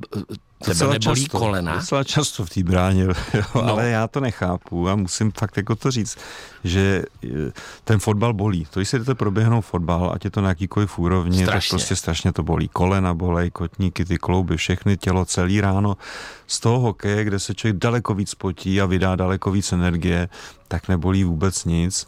Tebe 0.65 0.87
nebolí 0.87 1.21
často, 1.21 1.39
kolena? 1.39 1.75
Docela 1.75 2.03
často 2.03 2.45
v 2.45 2.49
té 2.49 2.63
bráně, 2.63 3.03
jo, 3.33 3.43
no. 3.55 3.63
ale 3.63 3.89
já 3.89 4.07
to 4.07 4.19
nechápu 4.19 4.89
a 4.89 4.95
musím 4.95 5.31
fakt 5.31 5.57
jako 5.57 5.75
to 5.75 5.91
říct, 5.91 6.17
že 6.63 7.03
eh, 7.23 7.51
ten 7.83 7.99
fotbal 7.99 8.33
bolí. 8.33 8.65
To, 8.69 8.79
když 8.79 8.89
si 8.89 8.99
jdete 8.99 9.15
proběhnout 9.15 9.61
fotbal, 9.61 10.11
ať 10.15 10.25
je 10.25 10.31
to 10.31 10.41
na 10.41 10.49
jakýkoliv 10.49 10.99
úrovni, 10.99 11.43
strašně. 11.43 11.69
tak 11.69 11.69
prostě 11.69 11.95
strašně 11.95 12.33
to 12.33 12.43
bolí. 12.43 12.67
Kolena 12.67 13.13
bolej, 13.13 13.51
kotníky, 13.51 14.05
ty 14.05 14.17
klouby, 14.17 14.57
všechny 14.57 14.97
tělo 14.97 15.25
celý 15.25 15.61
ráno. 15.61 15.97
Z 16.47 16.59
toho 16.59 16.79
hokeje, 16.79 17.23
kde 17.23 17.39
se 17.39 17.55
člověk 17.55 17.77
daleko 17.77 18.13
víc 18.13 18.35
potí 18.35 18.81
a 18.81 18.85
vydá 18.85 19.15
daleko 19.15 19.51
víc 19.51 19.71
energie, 19.71 20.29
tak 20.67 20.87
nebolí 20.87 21.23
vůbec 21.23 21.65
nic 21.65 22.07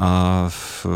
a 0.00 0.48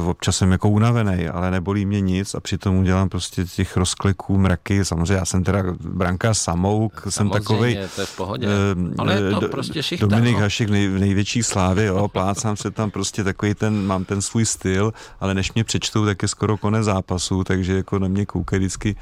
občas 0.07 0.36
jsem 0.36 0.53
jako 0.53 0.68
unavený, 0.68 1.28
ale 1.28 1.51
nebolí 1.51 1.86
mě 1.86 2.01
nic 2.01 2.34
a 2.34 2.40
přitom 2.40 2.76
udělám 2.76 3.09
prostě 3.09 3.44
těch 3.44 3.76
rozkliků 3.76 4.38
mraky. 4.38 4.84
Samozřejmě 4.84 5.14
já 5.14 5.24
jsem 5.24 5.44
teda 5.44 5.62
branka 5.80 6.34
samouk, 6.34 7.07
jsem 7.09 7.30
takový. 7.30 7.78
to 7.94 8.01
je 8.01 8.07
v 8.07 8.16
pohodě. 8.16 8.47
Eh, 8.47 8.94
ale 8.99 9.30
to 9.30 9.40
do, 9.40 9.49
prostě 9.49 9.82
šichta, 9.82 10.07
Dominik 10.07 10.34
no. 10.34 10.40
Hašek 10.40 10.70
nej, 10.70 10.88
v 10.88 10.99
největší 10.99 11.42
slávě, 11.42 11.84
jo, 11.84 12.09
plácám 12.09 12.57
se 12.57 12.70
tam 12.70 12.90
prostě 12.90 13.24
takový 13.24 13.55
ten, 13.55 13.86
mám 13.86 14.05
ten 14.05 14.22
svůj 14.22 14.47
styl, 14.47 14.92
ale 15.20 15.34
než 15.34 15.53
mě 15.53 15.64
přečtou, 15.64 16.05
tak 16.05 16.22
je 16.22 16.28
skoro 16.28 16.57
konec 16.57 16.84
zápasu, 16.84 17.44
takže 17.44 17.76
jako 17.76 17.99
na 17.99 18.09
mě 18.09 18.26
koukají 18.26 18.61
vždycky, 18.61 18.97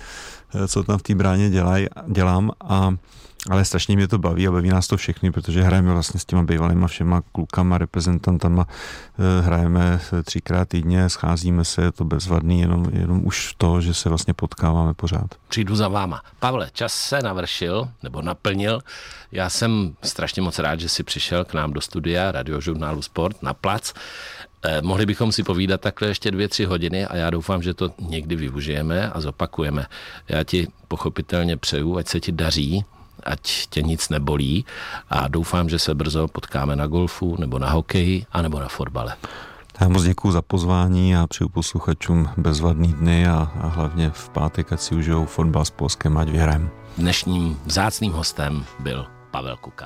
eh, 0.55 0.68
co 0.68 0.82
tam 0.82 0.99
v 0.99 1.03
té 1.03 1.14
bráně 1.14 1.51
dělaj, 1.51 1.88
dělám 2.09 2.51
a 2.61 2.95
ale 3.51 3.64
strašně 3.64 3.97
mě 3.97 4.09
to 4.09 4.18
baví 4.18 4.49
a 4.49 4.51
baví 4.51 4.68
nás 4.68 4.86
to 4.86 4.97
všechny, 4.97 5.30
protože 5.30 5.62
hrajeme 5.62 5.92
vlastně 5.92 6.20
s 6.20 6.24
těma 6.24 6.42
bývalýma 6.42 6.86
všema 6.86 7.22
klukama, 7.32 7.78
reprezentantama, 7.78 8.66
eh, 8.68 9.42
hrajeme 9.42 10.01
třikrát 10.24 10.68
týdně, 10.68 11.09
scházíme 11.09 11.64
se, 11.64 11.82
je 11.82 11.92
to 11.92 12.05
bezvadný, 12.05 12.61
jenom, 12.61 12.86
jenom 12.92 13.26
už 13.26 13.55
to, 13.59 13.80
že 13.80 13.95
se 13.95 14.09
vlastně 14.09 14.34
potkáváme 14.34 14.95
pořád. 14.95 15.34
Přijdu 15.49 15.76
za 15.76 15.88
váma. 15.88 16.22
Pavle, 16.40 16.70
čas 16.72 16.95
se 16.95 17.18
navršil, 17.22 17.88
nebo 18.03 18.22
naplnil. 18.22 18.80
Já 19.32 19.51
jsem 19.51 19.97
strašně 20.03 20.42
moc 20.42 20.59
rád, 20.59 20.80
že 20.80 20.88
jsi 20.88 21.03
přišel 21.03 21.45
k 21.45 21.55
nám 21.55 21.72
do 21.72 21.80
studia 21.80 22.32
radiožurnálu 22.32 23.03
Sport 23.03 23.42
na 23.42 23.55
plac. 23.55 23.92
Eh, 24.64 24.82
mohli 24.82 25.07
bychom 25.07 25.32
si 25.32 25.42
povídat 25.42 25.80
takhle 25.80 26.09
ještě 26.09 26.30
dvě, 26.30 26.49
tři 26.49 26.64
hodiny 26.64 27.07
a 27.07 27.16
já 27.16 27.30
doufám, 27.30 27.62
že 27.62 27.74
to 27.74 27.90
někdy 28.01 28.36
využijeme 28.36 29.11
a 29.11 29.20
zopakujeme. 29.20 29.86
Já 30.28 30.45
ti 30.45 30.68
pochopitelně 30.88 31.57
přeju, 31.57 31.97
ať 31.97 32.09
se 32.09 32.20
ti 32.20 32.32
daří, 32.32 32.84
ať 33.25 33.66
tě 33.70 33.83
nic 33.83 34.09
nebolí 34.09 34.64
a 35.11 35.29
doufám, 35.29 35.68
že 35.68 35.79
se 35.79 35.95
brzo 35.95 36.29
potkáme 36.29 36.77
na 36.77 36.87
golfu 36.87 37.37
nebo 37.39 37.59
na 37.59 37.70
hokeji 37.70 38.27
a 38.33 38.43
nebo 38.43 38.61
na 38.61 38.68
fotbale. 38.68 39.16
Já 39.81 39.89
moc 39.89 40.03
děkuji 40.03 40.33
za 40.33 40.43
pozvání 40.43 41.16
a 41.16 41.27
přeju 41.27 41.49
posluchačům 41.49 42.29
bezvadný 42.37 42.93
dny 42.93 43.29
a, 43.29 43.53
a 43.61 43.66
hlavně 43.66 44.11
v 44.11 44.29
pátek, 44.29 44.72
ať 44.72 44.81
si 44.81 44.95
užijou 44.95 45.25
fotbal 45.27 45.64
s 45.64 45.70
Polskem, 45.70 46.18
ať 46.18 46.29
vyhrajem. 46.29 46.70
Dnešním 46.99 47.59
vzácným 47.66 48.12
hostem 48.12 48.64
byl 48.79 49.07
Pavel 49.31 49.57
Kuka. 49.57 49.83